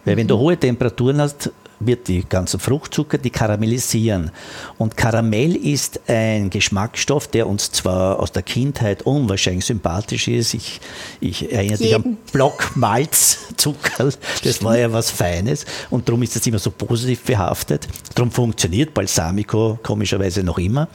Weil 0.04 0.16
wenn 0.16 0.28
du 0.28 0.36
mhm. 0.36 0.40
hohe 0.40 0.56
Temperaturen 0.56 1.20
hast, 1.20 1.50
wird 1.80 2.08
die 2.08 2.24
ganzen 2.24 2.60
Fruchtzucker, 2.60 3.18
die 3.18 3.30
karamellisieren. 3.30 4.30
Und 4.78 4.96
Karamell 4.96 5.56
ist 5.56 6.00
ein 6.08 6.50
Geschmacksstoff, 6.50 7.26
der 7.26 7.48
uns 7.48 7.72
zwar 7.72 8.20
aus 8.20 8.32
der 8.32 8.42
Kindheit 8.42 9.02
unwahrscheinlich 9.02 9.64
sympathisch 9.64 10.28
ist. 10.28 10.54
Ich, 10.54 10.80
ich 11.20 11.50
erinnere 11.50 11.78
dich 11.78 11.94
an 11.94 12.18
Blockmalzzucker, 12.32 14.10
das 14.44 14.62
war 14.62 14.78
ja 14.78 14.92
was 14.92 15.10
Feines 15.10 15.64
und 15.88 16.08
darum 16.08 16.22
ist 16.22 16.36
das 16.36 16.46
immer 16.46 16.58
so 16.58 16.70
positiv 16.70 17.22
behaftet. 17.22 17.88
Darum 18.14 18.30
funktioniert 18.30 18.94
Balsamico 18.94 19.78
komischerweise 19.82 20.42
noch 20.42 20.58
immer. 20.58 20.88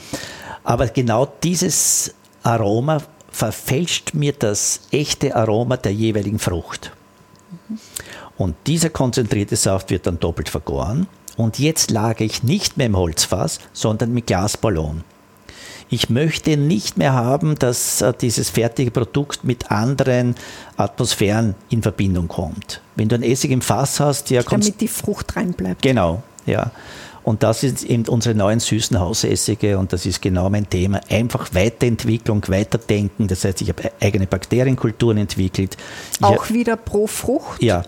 Aber 0.63 0.87
genau 0.87 1.31
dieses 1.43 2.13
Aroma 2.43 3.01
verfälscht 3.31 4.13
mir 4.13 4.33
das 4.33 4.81
echte 4.91 5.35
Aroma 5.35 5.77
der 5.77 5.93
jeweiligen 5.93 6.39
Frucht. 6.39 6.91
Mhm. 7.67 7.79
Und 8.37 8.55
dieser 8.67 8.89
konzentrierte 8.89 9.55
Saft 9.55 9.89
wird 9.89 10.07
dann 10.07 10.19
doppelt 10.19 10.49
vergoren. 10.49 11.07
Und 11.37 11.59
jetzt 11.59 11.91
lagere 11.91 12.25
ich 12.25 12.43
nicht 12.43 12.77
mehr 12.77 12.87
im 12.87 12.97
Holzfass, 12.97 13.59
sondern 13.73 14.13
mit 14.13 14.27
Glasballon. 14.27 15.03
Ich 15.89 16.09
möchte 16.09 16.57
nicht 16.57 16.97
mehr 16.97 17.13
haben, 17.13 17.55
dass 17.59 18.01
äh, 18.01 18.11
dieses 18.19 18.49
fertige 18.49 18.89
Produkt 18.89 19.43
mit 19.43 19.71
anderen 19.71 20.35
Atmosphären 20.77 21.53
in 21.69 21.83
Verbindung 21.83 22.27
kommt. 22.27 22.81
Wenn 22.95 23.07
du 23.07 23.15
ein 23.15 23.23
Essig 23.23 23.51
im 23.51 23.61
Fass 23.61 23.99
hast, 23.99 24.31
ja, 24.31 24.41
damit 24.41 24.81
die 24.81 24.87
Frucht 24.87 25.35
reinbleibt. 25.35 25.81
Genau, 25.83 26.23
ja. 26.45 26.71
Und 27.21 27.41
das 27.41 27.61
sind 27.61 27.81
eben 27.83 28.07
unsere 28.07 28.35
neuen 28.35 28.59
süßen 28.59 28.99
Hausessige 28.99 29.79
und 29.79 29.91
das 29.93 30.05
ist 30.05 30.21
genau 30.21 30.47
mein 30.49 30.69
Thema. 30.69 31.01
Einfach 31.09 31.53
Weiterentwicklung, 31.53 32.43
Weiterdenken. 32.47 33.27
Das 33.27 33.43
heißt, 33.43 33.61
ich 33.61 33.69
habe 33.69 33.91
eigene 33.99 34.27
Bakterienkulturen 34.27 35.17
entwickelt. 35.17 35.75
Auch 36.21 36.51
wieder 36.51 36.77
pro 36.77 37.07
Frucht? 37.07 37.63
Ja, 37.63 37.83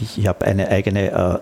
ich 0.00 0.26
habe 0.26 0.44
eine 0.44 0.68
eigene 0.68 1.10
äh, 1.10 1.38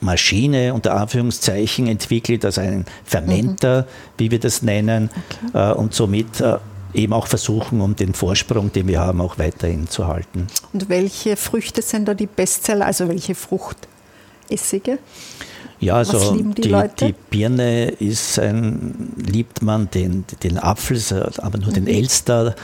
Maschine 0.00 0.74
unter 0.74 0.94
Anführungszeichen 0.94 1.86
entwickelt, 1.86 2.44
also 2.44 2.60
einen 2.60 2.84
Fermenter, 3.04 3.82
mhm. 3.82 3.84
wie 4.18 4.30
wir 4.30 4.40
das 4.40 4.62
nennen, 4.62 5.10
okay. 5.52 5.70
äh, 5.70 5.74
und 5.74 5.94
somit 5.94 6.40
äh, 6.40 6.58
eben 6.94 7.12
auch 7.12 7.26
versuchen, 7.26 7.80
um 7.80 7.96
den 7.96 8.14
Vorsprung, 8.14 8.72
den 8.72 8.88
wir 8.88 9.00
haben, 9.00 9.20
auch 9.20 9.38
weiterhin 9.38 9.88
zu 9.88 10.06
halten. 10.06 10.46
Und 10.72 10.88
welche 10.88 11.36
Früchte 11.36 11.82
sind 11.82 12.06
da 12.08 12.14
die 12.14 12.26
Bestseller, 12.26 12.86
also 12.86 13.08
welche 13.08 13.34
Fruchtessige? 13.34 14.98
Ja, 15.78 15.96
also 15.96 16.34
die, 16.34 16.62
die, 16.62 16.74
die, 17.00 17.14
Birne 17.28 17.88
ist 17.88 18.38
ein, 18.38 19.12
liebt 19.16 19.60
man, 19.60 19.90
den, 19.90 20.24
den 20.42 20.58
Apfel, 20.58 20.98
aber 21.38 21.58
nur 21.58 21.68
mhm. 21.68 21.74
den 21.74 21.86
Elster, 21.86 22.54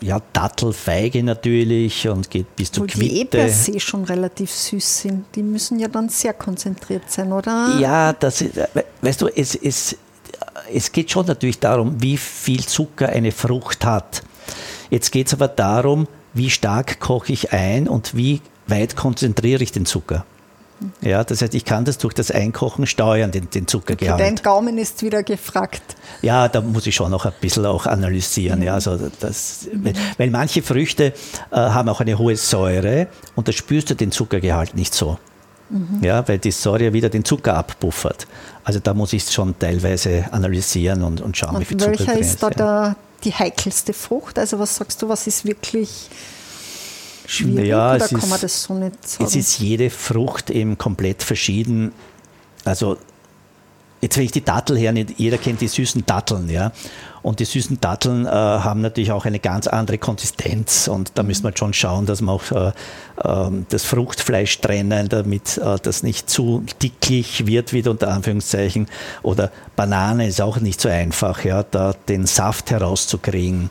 ja, 0.00 0.20
Dattel, 0.32 0.72
Feige 0.72 1.22
natürlich 1.22 2.08
und 2.08 2.30
geht 2.30 2.56
bis 2.56 2.72
zu 2.72 2.82
Quitte. 2.82 2.98
Die 2.98 3.20
eh 3.20 3.24
per 3.24 3.48
se 3.48 3.78
schon 3.78 4.04
relativ 4.04 4.50
süß 4.50 4.98
sind. 4.98 5.24
Die 5.34 5.42
müssen 5.42 5.78
ja 5.78 5.88
dann 5.88 6.08
sehr 6.08 6.32
konzentriert 6.32 7.10
sein, 7.10 7.32
oder? 7.32 7.76
Ja, 7.78 8.12
das 8.12 8.40
ist, 8.40 8.58
weißt 9.02 9.22
du, 9.22 9.28
es, 9.28 9.54
es, 9.54 9.96
es 10.72 10.90
geht 10.90 11.10
schon 11.10 11.26
natürlich 11.26 11.60
darum, 11.60 12.02
wie 12.02 12.16
viel 12.16 12.64
Zucker 12.66 13.08
eine 13.08 13.30
Frucht 13.30 13.84
hat. 13.84 14.22
Jetzt 14.90 15.12
geht 15.12 15.28
es 15.28 15.34
aber 15.34 15.48
darum, 15.48 16.08
wie 16.34 16.50
stark 16.50 16.98
koche 16.98 17.32
ich 17.32 17.52
ein 17.52 17.88
und 17.88 18.16
wie 18.16 18.40
weit 18.66 18.96
konzentriere 18.96 19.62
ich 19.62 19.72
den 19.72 19.86
Zucker. 19.86 20.24
Ja, 21.02 21.24
das 21.24 21.42
heißt, 21.42 21.54
ich 21.54 21.64
kann 21.64 21.84
das 21.84 21.98
durch 21.98 22.14
das 22.14 22.30
Einkochen 22.30 22.86
steuern, 22.86 23.30
den, 23.30 23.50
den 23.50 23.66
Zuckergehalt. 23.66 24.20
Okay, 24.20 24.34
dein 24.34 24.42
Gaumen 24.42 24.78
ist 24.78 25.02
wieder 25.02 25.22
gefragt. 25.22 25.82
Ja, 26.22 26.48
da 26.48 26.60
muss 26.60 26.86
ich 26.86 26.94
schon 26.94 27.10
noch 27.10 27.26
ein 27.26 27.32
bisschen 27.40 27.66
auch 27.66 27.86
analysieren. 27.86 28.60
Mhm. 28.60 28.66
Ja, 28.66 28.74
also 28.74 28.98
das. 29.20 29.68
Weil 30.16 30.30
manche 30.30 30.62
Früchte 30.62 31.12
äh, 31.50 31.56
haben 31.56 31.88
auch 31.88 32.00
eine 32.00 32.18
hohe 32.18 32.36
Säure 32.36 33.08
und 33.34 33.48
da 33.48 33.52
spürst 33.52 33.90
du 33.90 33.94
den 33.94 34.10
Zuckergehalt 34.10 34.74
nicht 34.74 34.94
so. 34.94 35.18
Mhm. 35.68 36.02
Ja, 36.02 36.26
weil 36.26 36.38
die 36.38 36.50
Säure 36.50 36.92
wieder 36.92 37.08
den 37.08 37.24
Zucker 37.24 37.54
abpuffert. 37.54 38.26
Also 38.64 38.80
da 38.80 38.94
muss 38.94 39.12
ich 39.12 39.24
es 39.24 39.32
schon 39.32 39.58
teilweise 39.58 40.26
analysieren 40.32 41.02
und, 41.02 41.20
und 41.20 41.36
schauen, 41.36 41.56
und 41.56 41.60
wie 41.60 41.64
viel 41.64 41.76
Zucker 41.76 41.98
Welcher 41.98 42.18
ist 42.18 42.42
da 42.42 42.48
ja. 42.48 42.54
der, 42.54 42.96
die 43.24 43.32
heikelste 43.32 43.92
Frucht? 43.92 44.38
Also 44.38 44.58
was 44.58 44.76
sagst 44.76 45.02
du, 45.02 45.08
was 45.08 45.26
ist 45.26 45.44
wirklich 45.44 46.10
schwierig 47.30 47.68
ja, 47.68 47.94
oder 47.94 48.08
kann 48.08 48.18
ist, 48.18 48.28
man 48.28 48.40
das 48.40 48.62
so 48.62 48.74
nicht 48.74 49.08
sagen? 49.08 49.24
Es 49.24 49.36
ist 49.36 49.58
jede 49.58 49.90
Frucht 49.90 50.50
eben 50.50 50.76
komplett 50.76 51.22
verschieden. 51.22 51.92
Also 52.64 52.96
jetzt 54.00 54.16
wenn 54.16 54.24
ich 54.24 54.32
die 54.32 54.44
Dattel 54.44 54.78
hernehme, 54.78 55.10
jeder 55.16 55.38
kennt 55.38 55.60
die 55.60 55.68
süßen 55.68 56.04
Datteln, 56.06 56.48
ja. 56.48 56.72
Und 57.22 57.38
die 57.38 57.44
süßen 57.44 57.80
Datteln 57.80 58.24
äh, 58.24 58.30
haben 58.30 58.80
natürlich 58.80 59.12
auch 59.12 59.26
eine 59.26 59.40
ganz 59.40 59.66
andere 59.66 59.98
Konsistenz 59.98 60.88
und 60.88 61.12
da 61.16 61.22
müssen 61.22 61.44
wir 61.44 61.54
schon 61.54 61.74
schauen, 61.74 62.06
dass 62.06 62.22
wir 62.22 62.32
auch 62.32 62.50
äh, 62.50 62.68
äh, 63.22 63.50
das 63.68 63.84
Fruchtfleisch 63.84 64.58
trennen, 64.60 65.08
damit 65.10 65.58
äh, 65.58 65.76
das 65.82 66.02
nicht 66.02 66.30
zu 66.30 66.64
dicklich 66.82 67.46
wird, 67.46 67.74
wieder 67.74 67.90
unter 67.90 68.08
Anführungszeichen. 68.08 68.86
Oder 69.22 69.52
Banane 69.76 70.28
ist 70.28 70.40
auch 70.40 70.60
nicht 70.60 70.80
so 70.80 70.88
einfach, 70.88 71.44
ja, 71.44 71.62
da 71.62 71.94
den 72.08 72.26
Saft 72.26 72.70
herauszukriegen. 72.70 73.68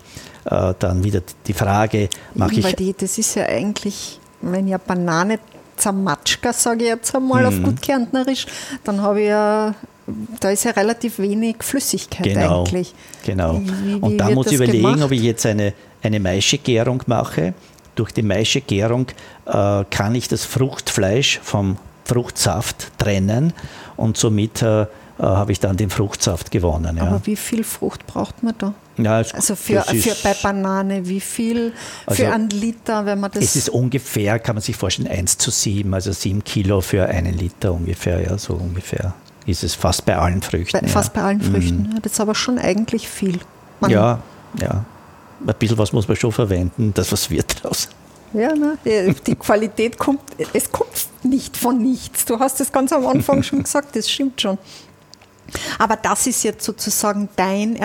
Äh, 0.50 0.74
dann 0.80 1.04
wieder 1.04 1.22
die 1.46 1.54
Frage, 1.54 2.10
mache 2.34 2.56
ich. 2.56 2.76
Die, 2.76 2.94
das 2.94 3.18
ist 3.18 3.36
ja 3.36 3.46
eigentlich, 3.46 4.20
wenn 4.42 4.68
ja 4.68 4.78
Banane 4.78 5.40
Zamatschka, 5.78 6.54
sage 6.54 6.84
ich 6.84 6.90
jetzt 6.90 7.16
einmal 7.16 7.42
mhm. 7.42 7.48
auf 7.48 7.64
gut 7.64 7.82
Kärntnerisch, 7.82 8.46
dann 8.84 9.02
habe 9.02 9.22
ich 9.22 9.28
ja 9.28 9.76
da 10.40 10.50
ist 10.50 10.64
ja 10.64 10.72
relativ 10.72 11.20
wenig 11.20 11.58
Flüssigkeit 11.60 12.24
genau, 12.24 12.64
eigentlich. 12.64 12.94
Genau. 13.26 13.60
Wie, 13.60 13.86
wie 13.86 13.96
und 13.96 14.18
da 14.18 14.30
muss 14.32 14.48
ich 14.48 14.54
überlegen, 14.54 14.84
gemacht? 14.84 15.04
ob 15.04 15.12
ich 15.12 15.22
jetzt 15.22 15.46
eine, 15.46 15.74
eine 16.02 16.20
Maischegärung 16.20 17.04
mache. 17.06 17.54
Durch 17.96 18.12
die 18.12 18.22
Maischegärung 18.22 19.08
äh, 19.46 19.84
kann 19.90 20.16
ich 20.16 20.28
das 20.28 20.46
Fruchtfleisch 20.46 21.40
vom 21.44 21.78
Fruchtsaft 22.06 22.92
trennen 22.98 23.54
und 23.98 24.18
somit 24.18 24.62
äh, 24.62 24.82
äh, 24.82 24.88
habe 25.18 25.52
ich 25.52 25.60
dann 25.60 25.78
den 25.78 25.90
Fruchtsaft 25.90 26.50
gewonnen. 26.50 26.98
Ja. 26.98 27.04
Aber 27.04 27.26
wie 27.26 27.36
viel 27.36 27.64
Frucht 27.64 28.08
braucht 28.08 28.42
man 28.42 28.56
da? 28.58 28.74
Ja, 29.04 29.18
also 29.18 29.56
für, 29.56 29.82
für 29.82 30.16
bei 30.24 30.34
Banane, 30.34 31.08
wie 31.08 31.20
viel 31.20 31.72
für 32.06 32.12
also 32.12 32.26
einen 32.26 32.50
Liter, 32.50 33.06
wenn 33.06 33.20
man 33.20 33.32
das. 33.32 33.44
Es 33.44 33.56
ist 33.56 33.70
ungefähr, 33.70 34.40
kann 34.40 34.56
man 34.56 34.62
sich 34.62 34.76
vorstellen, 34.76 35.08
1 35.08 35.38
zu 35.38 35.52
7, 35.52 35.94
also 35.94 36.12
7 36.12 36.44
Kilo 36.44 36.82
für 36.82 37.06
einen 37.06 37.34
Liter 37.34 37.74
ungefähr, 37.74 38.22
ja, 38.22 38.38
so 38.38 38.54
ungefähr 38.54 39.14
ist 39.46 39.64
es 39.64 39.74
fast 39.76 40.06
bei 40.06 40.16
allen 40.16 40.42
Früchten. 40.42 40.80
Bei, 40.80 40.86
ja. 40.86 40.92
Fast 40.92 41.14
bei 41.14 41.22
allen 41.22 41.42
Früchten, 41.42 41.90
mhm. 41.94 42.02
das 42.02 42.14
ist 42.14 42.20
aber 42.20 42.36
schon 42.36 42.60
eigentlich 42.60 43.08
viel. 43.08 43.40
Man 43.80 43.92
ja, 43.92 44.22
ja. 44.62 44.86
Ein 45.46 45.56
bisschen 45.58 45.78
was 45.78 45.94
muss 45.94 46.08
man 46.08 46.18
schon 46.18 46.32
verwenden, 46.32 46.94
das 46.94 47.12
was 47.12 47.30
wird 47.30 47.64
daraus. 47.64 47.88
Ja, 48.34 48.54
ne? 48.54 48.78
die, 48.86 49.16
die 49.26 49.36
Qualität 49.36 49.98
kommt, 49.98 50.22
es 50.54 50.72
kommt 50.72 50.90
nicht 51.24 51.58
von 51.58 51.82
nichts. 51.82 52.26
Du 52.26 52.40
hast 52.40 52.62
es 52.62 52.72
ganz 52.72 52.94
am 52.94 53.08
Anfang 53.08 53.42
schon 53.42 53.64
gesagt, 53.64 53.96
das 53.96 54.10
stimmt 54.10 54.40
schon. 54.40 54.58
Aber 55.80 55.96
das 55.96 56.28
ist 56.28 56.44
jetzt 56.44 56.64
sozusagen 56.64 57.30
dein 57.36 57.76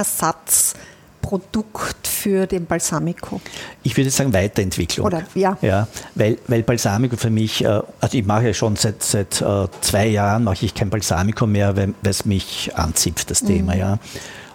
Ersatzprodukt 1.24 2.06
für 2.06 2.46
den 2.46 2.66
Balsamico? 2.66 3.40
Ich 3.82 3.96
würde 3.96 4.10
sagen 4.10 4.32
Weiterentwicklung. 4.32 5.06
Oder, 5.06 5.22
ja. 5.34 5.56
ja 5.60 5.88
weil, 6.14 6.38
weil 6.46 6.62
Balsamico 6.62 7.16
für 7.16 7.30
mich, 7.30 7.64
äh, 7.64 7.80
also 8.00 8.18
ich 8.18 8.24
mache 8.24 8.46
ja 8.46 8.54
schon 8.54 8.76
seit, 8.76 9.02
seit 9.02 9.40
äh, 9.40 9.66
zwei 9.80 10.06
Jahren, 10.06 10.44
mache 10.44 10.64
ich 10.64 10.74
kein 10.74 10.90
Balsamico 10.90 11.46
mehr, 11.46 11.76
weil 11.76 11.94
es 12.02 12.24
mich 12.24 12.72
anzipft, 12.74 13.30
das 13.30 13.42
mhm. 13.42 13.46
Thema. 13.46 13.76
Ja. 13.76 13.98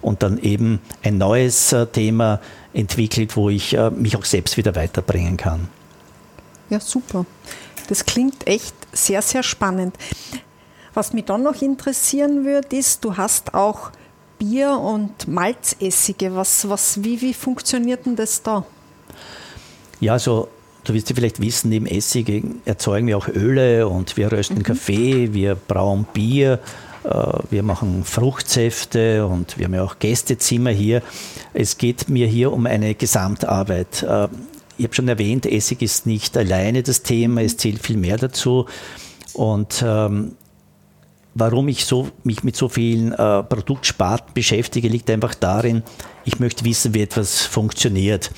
Und 0.02 0.24
dann 0.24 0.38
eben 0.38 0.80
ein 1.04 1.18
neues 1.18 1.74
äh, 1.74 1.86
Thema 1.88 2.40
entwickelt, 2.74 3.36
wo 3.36 3.50
ich 3.50 3.76
mich 3.96 4.16
auch 4.16 4.26
selbst 4.26 4.56
wieder 4.56 4.76
weiterbringen 4.76 5.38
kann. 5.38 5.70
Ja, 6.70 6.80
super. 6.80 7.26
Das 7.88 8.06
klingt 8.06 8.46
echt 8.46 8.76
sehr, 8.92 9.24
sehr 9.24 9.42
spannend. 9.42 9.96
Was 10.94 11.14
mich 11.14 11.26
dann 11.26 11.42
noch 11.42 11.64
interessieren 11.64 12.46
würde, 12.46 12.78
ist, 12.78 13.04
du 13.04 13.18
hast 13.18 13.56
auch 13.56 13.90
Bier 14.40 14.72
und 14.72 15.28
Malzessige. 15.28 16.34
Was, 16.34 16.68
was, 16.68 17.04
wie, 17.04 17.22
wie 17.22 17.34
funktioniert 17.34 18.06
denn 18.06 18.16
das 18.16 18.42
da? 18.42 18.66
Ja, 20.00 20.14
also 20.14 20.48
du 20.86 20.94
wirst 20.94 21.10
ja 21.10 21.16
vielleicht 21.16 21.42
wissen, 21.42 21.70
neben 21.70 21.86
Essige 21.86 22.42
erzeugen 22.66 23.08
wir 23.08 23.18
auch 23.18 23.28
Öle 23.28 23.88
und 23.88 24.18
wir 24.18 24.32
rösten 24.32 24.60
mhm. 24.60 24.64
Kaffee, 24.64 25.34
wir 25.34 25.56
brauen 25.56 26.08
Bier, 26.14 26.60
äh, 27.04 27.10
wir 27.52 27.64
machen 27.64 28.04
Fruchtsäfte 28.06 29.28
und 29.28 29.58
wir 29.58 29.66
haben 29.66 29.74
ja 29.74 29.84
auch 29.84 30.00
Gästezimmer 30.00 30.72
hier. 30.72 31.02
Es 31.54 31.78
geht 31.78 32.10
mir 32.10 32.28
hier 32.28 32.54
um 32.54 32.66
eine 32.66 32.96
Gesamtarbeit. 32.96 34.04
Äh, 34.04 34.30
ich 34.78 34.86
habe 34.86 34.96
schon 34.96 35.10
erwähnt, 35.10 35.46
Essig 35.46 35.82
ist 35.82 36.06
nicht 36.06 36.38
alleine 36.38 36.82
das 36.84 37.04
Thema, 37.04 37.44
es 37.44 37.58
zählt 37.58 37.86
viel 37.86 37.98
mehr 37.98 38.18
dazu. 38.18 38.66
Und 39.34 39.84
ähm, 39.86 40.36
warum 41.36 41.68
ich 41.68 41.86
so, 41.86 42.10
mich 42.24 42.44
mit 42.44 42.56
so 42.56 42.70
vielen 42.70 43.12
äh, 43.14 43.44
Produktsparten 43.44 44.34
beschäftige, 44.34 44.88
liegt 44.88 45.10
einfach 45.10 45.36
darin, 45.36 45.84
ich 46.26 46.40
möchte 46.40 46.66
wissen, 46.66 46.94
wie 46.94 47.02
etwas 47.02 47.42
funktioniert. 47.42 48.32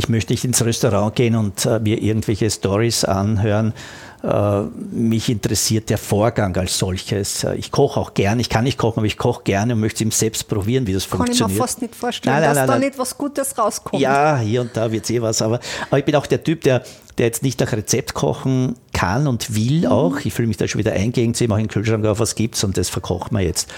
Ich 0.00 0.08
möchte 0.08 0.32
nicht 0.32 0.46
ins 0.46 0.64
Restaurant 0.64 1.14
gehen 1.14 1.36
und 1.36 1.66
äh, 1.66 1.78
mir 1.78 2.00
irgendwelche 2.00 2.50
Stories 2.50 3.04
anhören. 3.04 3.74
Äh, 4.22 4.62
mich 4.92 5.28
interessiert 5.28 5.90
der 5.90 5.98
Vorgang 5.98 6.56
als 6.56 6.78
solches. 6.78 7.44
Äh, 7.44 7.56
ich 7.56 7.70
koche 7.70 8.00
auch 8.00 8.14
gerne. 8.14 8.40
Ich 8.40 8.48
kann 8.48 8.64
nicht 8.64 8.78
kochen, 8.78 9.00
aber 9.00 9.06
ich 9.06 9.18
koche 9.18 9.42
gerne 9.44 9.74
und 9.74 9.80
möchte 9.80 9.96
es 9.96 10.00
ihm 10.00 10.10
selbst 10.10 10.48
probieren, 10.48 10.86
wie 10.86 10.94
das 10.94 11.06
kann 11.06 11.18
funktioniert. 11.18 11.40
Kann 11.40 11.50
ich 11.50 11.54
mir 11.54 11.62
fast 11.62 11.82
nicht 11.82 11.94
vorstellen, 11.94 12.34
nein, 12.34 12.42
nein, 12.44 12.54
dass 12.54 12.66
nein, 12.66 12.80
da 12.80 12.86
nicht 12.86 12.98
was 12.98 13.18
Gutes 13.18 13.58
rauskommt. 13.58 14.00
Ja, 14.00 14.38
hier 14.38 14.62
und 14.62 14.74
da 14.74 14.90
wird 14.90 15.04
es 15.04 15.10
eh 15.10 15.20
was. 15.20 15.42
Aber, 15.42 15.60
aber 15.90 15.98
ich 15.98 16.04
bin 16.06 16.16
auch 16.16 16.26
der 16.26 16.42
Typ, 16.42 16.62
der, 16.62 16.82
der 17.18 17.26
jetzt 17.26 17.42
nicht 17.42 17.60
nach 17.60 17.72
Rezept 17.72 18.14
kochen 18.14 18.76
kann 18.94 19.26
und 19.26 19.54
will 19.54 19.80
mhm. 19.80 19.86
auch. 19.86 20.16
Ich 20.24 20.32
fühle 20.32 20.48
mich 20.48 20.56
da 20.56 20.66
schon 20.66 20.78
wieder 20.78 20.92
eingegen 20.92 21.34
zu 21.34 21.44
ihm, 21.44 21.52
auch 21.52 21.58
im 21.58 21.68
Kühlschrank 21.68 22.06
auf 22.06 22.20
was 22.20 22.36
gibt 22.36 22.54
es 22.54 22.64
und 22.64 22.78
das 22.78 22.88
verkochen 22.88 23.36
wir 23.36 23.44
jetzt. 23.44 23.68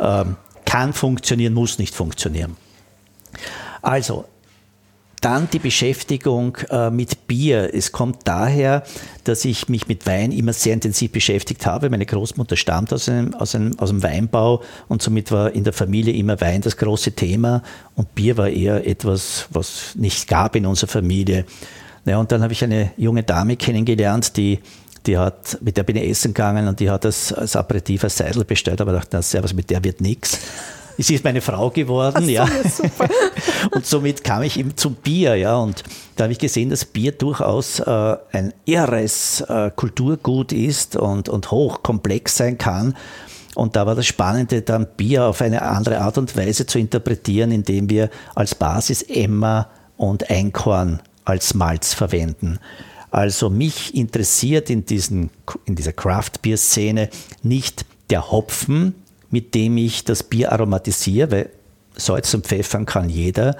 Ähm, 0.00 0.36
kann 0.64 0.94
funktionieren, 0.94 1.52
muss 1.52 1.78
nicht 1.78 1.94
funktionieren. 1.94 2.56
Also, 3.82 4.24
dann 5.20 5.48
die 5.52 5.58
Beschäftigung 5.58 6.56
äh, 6.70 6.90
mit 6.90 7.26
Bier. 7.26 7.70
Es 7.72 7.92
kommt 7.92 8.20
daher, 8.24 8.82
dass 9.24 9.44
ich 9.44 9.68
mich 9.68 9.88
mit 9.88 10.06
Wein 10.06 10.32
immer 10.32 10.52
sehr 10.52 10.74
intensiv 10.74 11.12
beschäftigt 11.12 11.66
habe. 11.66 11.90
Meine 11.90 12.06
Großmutter 12.06 12.56
stammt 12.56 12.92
aus, 12.92 13.08
einem, 13.08 13.34
aus, 13.34 13.54
einem, 13.54 13.78
aus 13.78 13.90
einem 13.90 14.02
Weinbau 14.02 14.62
und 14.88 15.02
somit 15.02 15.32
war 15.32 15.52
in 15.52 15.64
der 15.64 15.72
Familie 15.72 16.14
immer 16.14 16.40
Wein 16.40 16.60
das 16.60 16.76
große 16.76 17.12
Thema 17.12 17.62
und 17.94 18.14
Bier 18.14 18.36
war 18.36 18.48
eher 18.48 18.86
etwas, 18.86 19.46
was 19.50 19.94
nicht 19.94 20.28
gab 20.28 20.56
in 20.56 20.66
unserer 20.66 20.90
Familie. 20.90 21.44
Ja, 22.04 22.18
und 22.18 22.32
dann 22.32 22.42
habe 22.42 22.52
ich 22.52 22.64
eine 22.64 22.92
junge 22.96 23.22
Dame 23.22 23.56
kennengelernt, 23.56 24.36
die 24.36 24.60
die 25.06 25.16
hat, 25.16 25.58
mit 25.62 25.76
der 25.76 25.84
bin 25.84 25.96
ich 25.96 26.10
essen 26.10 26.34
gegangen 26.34 26.68
und 26.68 26.80
die 26.80 26.90
hat 26.90 27.04
das 27.04 27.32
als 27.32 27.56
Aperitif 27.56 28.04
als 28.04 28.16
Seidel 28.18 28.44
bestellt, 28.44 28.80
aber 28.80 28.92
dachte, 28.92 29.08
na, 29.12 29.22
servus, 29.22 29.54
mit 29.54 29.70
der 29.70 29.82
wird 29.82 30.00
nichts. 30.00 30.38
Sie 31.00 31.14
ist 31.14 31.22
meine 31.22 31.40
Frau 31.40 31.70
geworden, 31.70 32.24
so, 32.24 32.30
ja. 32.30 32.46
Super. 32.68 33.08
und 33.70 33.86
somit 33.86 34.24
kam 34.24 34.42
ich 34.42 34.58
eben 34.58 34.76
zum 34.76 34.94
Bier, 34.96 35.36
ja. 35.36 35.56
Und 35.56 35.84
da 36.16 36.24
habe 36.24 36.32
ich 36.32 36.40
gesehen, 36.40 36.70
dass 36.70 36.84
Bier 36.84 37.12
durchaus 37.12 37.78
äh, 37.78 38.16
ein 38.32 38.52
irres 38.64 39.42
äh, 39.42 39.70
Kulturgut 39.74 40.52
ist 40.52 40.96
und, 40.96 41.28
und 41.28 41.52
hochkomplex 41.52 42.36
sein 42.36 42.58
kann. 42.58 42.96
Und 43.54 43.76
da 43.76 43.86
war 43.86 43.94
das 43.94 44.06
Spannende, 44.06 44.62
dann 44.62 44.88
Bier 44.96 45.26
auf 45.26 45.40
eine 45.40 45.62
andere 45.62 46.00
Art 46.00 46.18
und 46.18 46.36
Weise 46.36 46.66
zu 46.66 46.78
interpretieren, 46.78 47.52
indem 47.52 47.88
wir 47.88 48.10
als 48.34 48.54
Basis 48.54 49.02
Emma 49.02 49.68
und 49.96 50.30
Einkorn 50.30 51.00
als 51.24 51.54
Malz 51.54 51.94
verwenden. 51.94 52.58
Also 53.10 53.50
mich 53.50 53.94
interessiert 53.94 54.68
in, 54.70 54.84
diesen, 54.84 55.30
in 55.64 55.74
dieser 55.74 55.92
Craft-Bier-Szene 55.92 57.08
nicht 57.42 57.84
der 58.10 58.30
Hopfen, 58.30 58.94
mit 59.30 59.54
dem 59.54 59.76
ich 59.76 60.04
das 60.04 60.22
Bier 60.22 60.52
aromatisiere, 60.52 61.30
weil 61.30 61.50
Salz 61.96 62.32
und 62.34 62.46
Pfeffern 62.46 62.86
kann 62.86 63.10
jeder. 63.10 63.56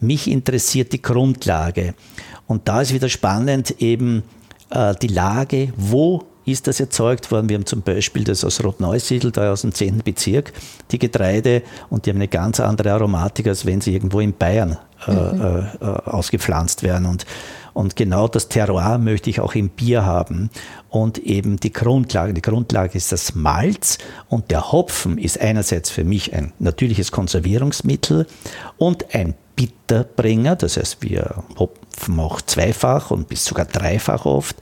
Mich 0.00 0.28
interessiert 0.28 0.92
die 0.92 1.02
Grundlage. 1.02 1.94
Und 2.46 2.68
da 2.68 2.80
ist 2.80 2.92
wieder 2.92 3.08
spannend 3.08 3.80
eben 3.80 4.22
äh, 4.70 4.94
die 5.00 5.08
Lage, 5.08 5.72
wo 5.76 6.24
ist 6.44 6.66
das 6.66 6.80
erzeugt 6.80 7.30
worden. 7.30 7.48
Wir 7.48 7.56
haben 7.56 7.66
zum 7.66 7.82
Beispiel 7.82 8.24
das 8.24 8.44
aus 8.44 8.62
Rotneusiedl, 8.64 9.30
da 9.30 9.52
aus 9.52 9.60
dem 9.60 9.72
10. 9.72 9.98
Bezirk, 9.98 10.52
die 10.90 10.98
Getreide, 10.98 11.62
und 11.88 12.06
die 12.06 12.10
haben 12.10 12.16
eine 12.16 12.28
ganz 12.28 12.58
andere 12.58 12.92
Aromatik, 12.92 13.46
als 13.46 13.64
wenn 13.64 13.80
sie 13.80 13.94
irgendwo 13.94 14.20
in 14.20 14.32
Bayern 14.32 14.76
äh, 15.06 15.12
mhm. 15.12 15.66
äh, 15.80 15.84
ausgepflanzt 15.84 16.82
werden. 16.82 17.06
Und 17.06 17.26
und 17.74 17.96
genau 17.96 18.28
das 18.28 18.48
Terroir 18.48 18.98
möchte 18.98 19.30
ich 19.30 19.40
auch 19.40 19.54
im 19.54 19.68
Bier 19.68 20.04
haben. 20.04 20.50
Und 20.88 21.18
eben 21.18 21.56
die 21.58 21.72
Grundlage. 21.72 22.34
Die 22.34 22.42
Grundlage 22.42 22.96
ist 22.96 23.12
das 23.12 23.34
Malz 23.34 23.98
und 24.28 24.50
der 24.50 24.72
Hopfen 24.72 25.18
ist 25.18 25.40
einerseits 25.40 25.90
für 25.90 26.04
mich 26.04 26.34
ein 26.34 26.52
natürliches 26.58 27.12
Konservierungsmittel 27.12 28.26
und 28.76 29.14
ein 29.14 29.34
Bitterbringer. 29.56 30.56
Das 30.56 30.76
heißt, 30.76 31.02
wir 31.02 31.44
hopfen 31.58 32.20
auch 32.20 32.40
zweifach 32.42 33.10
und 33.10 33.28
bis 33.28 33.44
sogar 33.44 33.64
dreifach 33.64 34.26
oft 34.26 34.56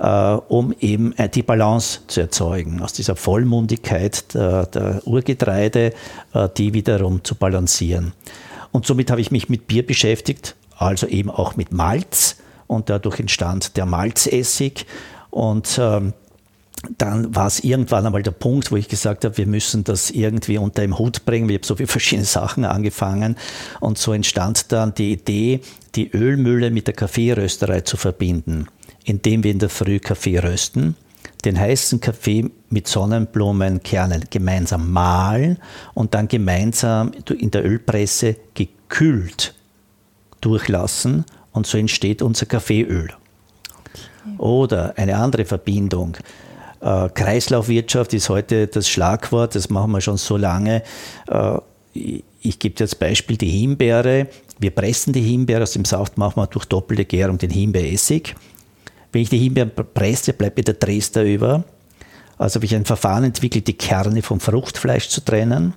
äh, 0.00 0.06
um 0.48 0.74
eben 0.80 1.16
äh, 1.18 1.28
die 1.28 1.42
Balance 1.42 2.00
zu 2.06 2.20
erzeugen, 2.22 2.80
aus 2.80 2.94
dieser 2.94 3.16
Vollmundigkeit 3.16 4.34
der, 4.34 4.66
der 4.66 5.06
Urgetreide, 5.06 5.92
äh, 6.32 6.48
die 6.56 6.72
wiederum 6.74 7.22
zu 7.22 7.34
balancieren. 7.34 8.12
Und 8.72 8.86
somit 8.86 9.10
habe 9.10 9.20
ich 9.20 9.30
mich 9.30 9.48
mit 9.48 9.66
Bier 9.66 9.86
beschäftigt, 9.86 10.56
also 10.78 11.06
eben 11.06 11.30
auch 11.30 11.56
mit 11.56 11.72
Malz 11.72 12.36
und 12.70 12.88
dadurch 12.88 13.18
entstand 13.18 13.76
der 13.76 13.84
Malzessig 13.84 14.86
und 15.30 15.76
ähm, 15.82 16.12
dann 16.96 17.34
war 17.34 17.48
es 17.48 17.64
irgendwann 17.64 18.06
einmal 18.06 18.22
der 18.22 18.30
Punkt, 18.30 18.70
wo 18.70 18.76
ich 18.76 18.88
gesagt 18.88 19.24
habe, 19.24 19.36
wir 19.36 19.46
müssen 19.46 19.82
das 19.82 20.10
irgendwie 20.10 20.56
unter 20.56 20.80
den 20.80 20.96
Hut 20.96 21.26
bringen. 21.26 21.50
Ich 21.50 21.56
habe 21.56 21.66
so 21.66 21.74
viele 21.74 21.88
verschiedene 21.88 22.24
Sachen 22.24 22.64
angefangen 22.64 23.36
und 23.80 23.98
so 23.98 24.12
entstand 24.12 24.70
dann 24.70 24.94
die 24.94 25.12
Idee, 25.12 25.60
die 25.96 26.10
Ölmühle 26.12 26.70
mit 26.70 26.86
der 26.86 26.94
Kaffeerösterei 26.94 27.80
zu 27.80 27.96
verbinden, 27.96 28.68
indem 29.04 29.42
wir 29.42 29.50
in 29.50 29.58
der 29.58 29.68
Früh 29.68 29.98
Kaffee 29.98 30.38
rösten, 30.38 30.94
den 31.44 31.58
heißen 31.58 32.00
Kaffee 32.00 32.50
mit 32.70 32.86
Sonnenblumenkernen 32.86 34.26
gemeinsam 34.30 34.92
mahlen 34.92 35.58
und 35.92 36.14
dann 36.14 36.28
gemeinsam 36.28 37.10
in 37.36 37.50
der 37.50 37.64
Ölpresse 37.64 38.36
gekühlt 38.54 39.54
durchlassen 40.40 41.24
und 41.52 41.66
so 41.66 41.78
entsteht 41.78 42.22
unser 42.22 42.46
Kaffeeöl. 42.46 43.10
Oder 44.38 44.94
eine 44.96 45.16
andere 45.16 45.44
Verbindung. 45.44 46.16
Äh, 46.80 47.08
Kreislaufwirtschaft 47.10 48.14
ist 48.14 48.28
heute 48.28 48.66
das 48.66 48.88
Schlagwort, 48.88 49.54
das 49.54 49.70
machen 49.70 49.92
wir 49.92 50.00
schon 50.00 50.16
so 50.16 50.36
lange. 50.36 50.82
Äh, 51.28 51.58
ich 52.42 52.58
gebe 52.58 52.74
dir 52.74 52.84
als 52.84 52.94
Beispiel 52.94 53.36
die 53.36 53.50
Himbeere. 53.50 54.28
Wir 54.58 54.70
pressen 54.70 55.12
die 55.12 55.22
Himbeere, 55.22 55.62
aus 55.62 55.72
dem 55.72 55.84
Saft 55.84 56.16
machen 56.16 56.36
wir 56.36 56.46
durch 56.46 56.64
doppelte 56.64 57.04
Gärung 57.04 57.38
den 57.38 57.50
Himbeeressig. 57.50 58.34
Wenn 59.12 59.22
ich 59.22 59.28
die 59.28 59.38
Himbeeren 59.38 59.72
presse, 59.94 60.32
bleibt 60.32 60.56
mir 60.56 60.64
der 60.64 60.74
Dresder 60.74 61.24
über. 61.24 61.64
Also 62.38 62.56
habe 62.56 62.64
ich 62.64 62.74
ein 62.74 62.86
Verfahren 62.86 63.24
entwickelt, 63.24 63.66
die 63.66 63.74
Kerne 63.74 64.22
vom 64.22 64.40
Fruchtfleisch 64.40 65.08
zu 65.08 65.22
trennen. 65.22 65.74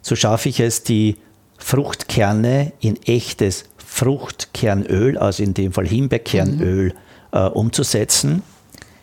So 0.00 0.16
schaffe 0.16 0.48
ich 0.48 0.60
es, 0.60 0.82
die 0.82 1.16
Fruchtkerne 1.58 2.72
in 2.80 3.00
echtes 3.02 3.64
Fruchtkernöl, 3.92 5.18
also 5.18 5.42
in 5.42 5.52
dem 5.52 5.72
Fall 5.72 5.86
Himbeerkernöl, 5.86 6.94
mhm. 6.94 7.38
äh, 7.38 7.46
umzusetzen. 7.48 8.42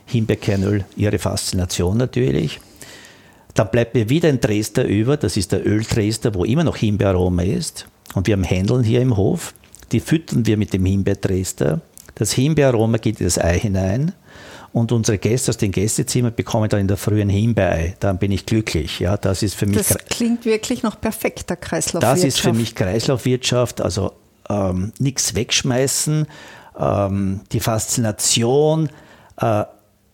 Himbeerkernöl, 0.08 0.84
ihre 0.96 1.20
Faszination 1.20 1.98
natürlich. 1.98 2.60
Dann 3.54 3.70
bleibt 3.70 3.94
mir 3.94 4.10
wieder 4.10 4.30
ein 4.30 4.42
Dresder 4.42 4.86
über, 4.86 5.16
das 5.16 5.38
ist 5.38 5.52
der 5.52 5.66
Öldresder, 5.66 6.34
wo 6.34 6.44
immer 6.44 6.64
noch 6.64 6.76
Himbeeraroma 6.76 7.44
ist. 7.44 7.86
Und 8.16 8.26
wir 8.26 8.34
haben 8.34 8.44
Händeln 8.44 8.84
hier 8.84 9.02
im 9.02 9.16
Hof, 9.16 9.54
die 9.92 10.00
füttern 10.00 10.48
wir 10.48 10.58
mit 10.58 10.74
dem 10.74 10.86
Himbeerdresder. 10.86 11.82
Das 12.16 12.32
Himbeeraroma 12.34 12.98
geht 12.98 13.20
in 13.20 13.28
das 13.28 13.38
Ei 13.38 13.60
hinein 13.60 14.14
und 14.74 14.92
unsere 14.92 15.20
Gäste 15.20 15.52
aus 15.52 15.58
den 15.58 15.72
Gästezimmern 15.72 16.34
bekommen 16.36 16.68
dann 16.68 16.80
in 16.80 16.88
der 16.88 16.98
Früh 16.98 17.22
ein 17.22 17.30
Himbeerei. 17.30 17.96
Dann 18.00 18.18
bin 18.18 18.32
ich 18.32 18.48
glücklich. 18.48 19.00
Ja, 19.00 19.18
das 19.18 19.44
ist 19.44 19.54
für 19.54 19.68
mich. 19.68 19.78
Das 19.78 19.96
klingt 20.10 20.46
wirklich 20.46 20.82
noch 20.82 21.00
perfekter 21.00 21.56
Kreislaufwirtschaft. 21.56 22.18
Das 22.18 22.24
ist 22.24 22.40
für 22.40 22.54
mich 22.54 22.74
Kreislaufwirtschaft. 22.74 23.82
Also 23.82 24.14
ähm, 24.50 24.92
nichts 25.00 25.36
wegschmeißen, 25.36 26.28
ähm, 26.78 27.42
die 27.52 27.60
Faszination 27.60 28.90
äh, 29.38 29.64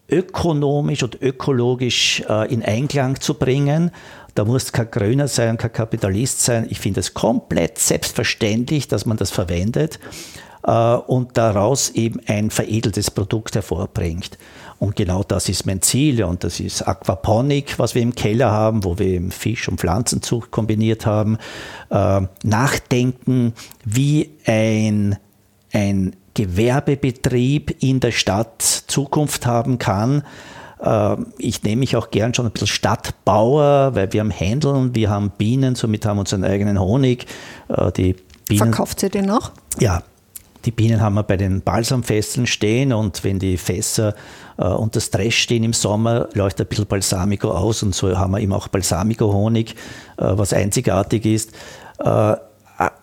ökonomisch 0.09 1.03
und 1.03 1.21
ökologisch 1.21 2.23
äh, 2.29 2.51
in 2.53 2.63
Einklang 2.63 3.19
zu 3.19 3.33
bringen. 3.35 3.91
Da 4.35 4.45
muss 4.45 4.71
kein 4.71 4.91
Grüner 4.91 5.27
sein, 5.27 5.57
kein 5.57 5.71
Kapitalist 5.71 6.41
sein. 6.41 6.67
Ich 6.69 6.79
finde 6.79 6.99
es 6.99 7.13
komplett 7.13 7.79
selbstverständlich, 7.79 8.87
dass 8.87 9.05
man 9.05 9.17
das 9.17 9.31
verwendet 9.31 9.99
und 10.65 11.37
daraus 11.37 11.91
eben 11.91 12.19
ein 12.25 12.49
veredeltes 12.49 13.11
Produkt 13.11 13.55
hervorbringt. 13.55 14.37
Und 14.79 14.95
genau 14.95 15.23
das 15.23 15.47
ist 15.49 15.65
mein 15.65 15.81
Ziel. 15.81 16.23
Und 16.23 16.43
das 16.43 16.59
ist 16.59 16.87
Aquaponik, 16.87 17.79
was 17.79 17.95
wir 17.95 18.01
im 18.01 18.15
Keller 18.15 18.51
haben, 18.51 18.83
wo 18.83 18.97
wir 18.99 19.07
eben 19.07 19.31
Fisch- 19.31 19.67
und 19.67 19.79
Pflanzenzucht 19.79 20.51
kombiniert 20.51 21.05
haben. 21.05 21.37
Äh, 21.89 22.21
nachdenken, 22.43 23.53
wie 23.85 24.31
ein, 24.45 25.17
ein 25.71 26.15
Gewerbebetrieb 26.33 27.81
in 27.81 27.99
der 27.99 28.11
Stadt 28.11 28.61
Zukunft 28.61 29.45
haben 29.45 29.79
kann. 29.79 30.23
äh, 30.81 31.15
ich 31.37 31.63
nehme 31.63 31.79
mich 31.79 31.95
auch 31.95 32.11
gern 32.11 32.33
schon 32.33 32.45
ein 32.45 32.51
bisschen 32.51 32.67
Stadtbauer, 32.67 33.95
weil 33.95 34.11
wir 34.11 34.19
haben 34.19 34.31
Händeln, 34.31 34.93
wir 34.93 35.09
haben 35.09 35.31
Bienen, 35.37 35.75
somit 35.75 36.05
haben 36.05 36.17
wir 36.17 36.21
unseren 36.21 36.43
eigenen 36.43 36.79
Honig. 36.79 37.25
Äh, 37.69 37.91
die 37.93 38.15
Bienen, 38.47 38.59
Verkauft 38.59 39.01
ihr 39.03 39.09
den 39.09 39.31
auch? 39.31 39.51
Ja, 39.79 40.03
die 40.65 40.71
Bienen 40.71 41.01
haben 41.01 41.15
wir 41.15 41.23
bei 41.23 41.37
den 41.37 41.61
Balsamfesseln 41.61 42.47
stehen 42.47 42.91
und 42.91 43.23
wenn 43.23 43.39
die 43.39 43.57
Fässer 43.57 44.15
äh, 44.57 44.65
unter 44.65 44.99
Stress 44.99 45.35
stehen 45.35 45.63
im 45.63 45.73
Sommer, 45.73 46.29
läuft 46.33 46.59
ein 46.59 46.67
bisschen 46.67 46.87
Balsamico 46.87 47.51
aus 47.51 47.83
und 47.83 47.93
so 47.93 48.17
haben 48.17 48.31
wir 48.31 48.39
eben 48.39 48.53
auch 48.53 48.67
Balsamico-Honig, 48.67 49.71
äh, 49.71 49.75
was 50.17 50.53
einzigartig 50.53 51.25
ist. 51.25 51.51
Äh, 51.99 52.35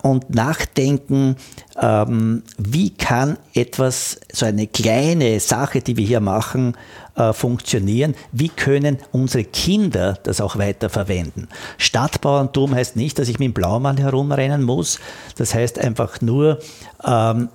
und 0.03 0.29
nachdenken, 0.35 1.37
ähm, 1.81 2.43
wie 2.57 2.91
kann 2.91 3.37
etwas, 3.53 4.19
so 4.31 4.45
eine 4.45 4.67
kleine 4.67 5.39
Sache, 5.39 5.81
die 5.81 5.97
wir 5.97 6.05
hier 6.05 6.19
machen, 6.19 6.75
äh, 7.15 7.31
funktionieren, 7.31 8.13
wie 8.31 8.49
können 8.49 8.97
unsere 9.13 9.45
Kinder 9.45 10.19
das 10.23 10.41
auch 10.41 10.57
weiter 10.57 10.89
verwenden. 10.89 11.47
Stadtbauerntum 11.77 12.75
heißt 12.75 12.97
nicht, 12.97 13.17
dass 13.17 13.29
ich 13.29 13.39
mit 13.39 13.47
dem 13.47 13.53
Blaumann 13.53 13.97
herumrennen 13.97 14.61
muss, 14.61 14.99
das 15.37 15.55
heißt 15.55 15.79
einfach 15.79 16.21
nur, 16.21 16.59
ähm, 17.05 17.49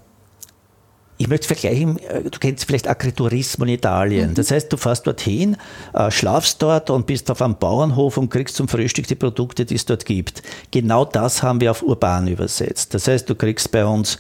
ich 1.18 1.28
möchte 1.28 1.48
vergleichen, 1.48 1.98
äh, 1.98 2.22
du 2.22 2.38
kennst 2.38 2.64
vielleicht 2.64 2.88
Agriturismo 2.88 3.64
in 3.64 3.72
Italien. 3.72 4.30
Mhm. 4.30 4.34
Das 4.34 4.50
heißt, 4.50 4.72
du 4.72 4.76
fährst 4.76 5.06
dorthin, 5.06 5.56
äh, 5.92 6.10
schlafst 6.10 6.62
dort 6.62 6.90
und 6.90 7.06
bist 7.06 7.30
auf 7.30 7.42
einem 7.42 7.56
Bauernhof 7.56 8.16
und 8.16 8.30
kriegst 8.30 8.54
zum 8.56 8.68
Frühstück 8.68 9.06
die 9.06 9.16
Produkte, 9.16 9.64
die 9.64 9.74
es 9.74 9.84
dort 9.84 10.04
gibt. 10.04 10.42
Genau 10.70 11.04
das 11.04 11.42
haben 11.42 11.60
wir 11.60 11.72
auf 11.72 11.82
urban 11.82 12.28
übersetzt. 12.28 12.94
Das 12.94 13.08
heißt, 13.08 13.28
du 13.28 13.34
kriegst 13.34 13.70
bei 13.72 13.84
uns 13.84 14.18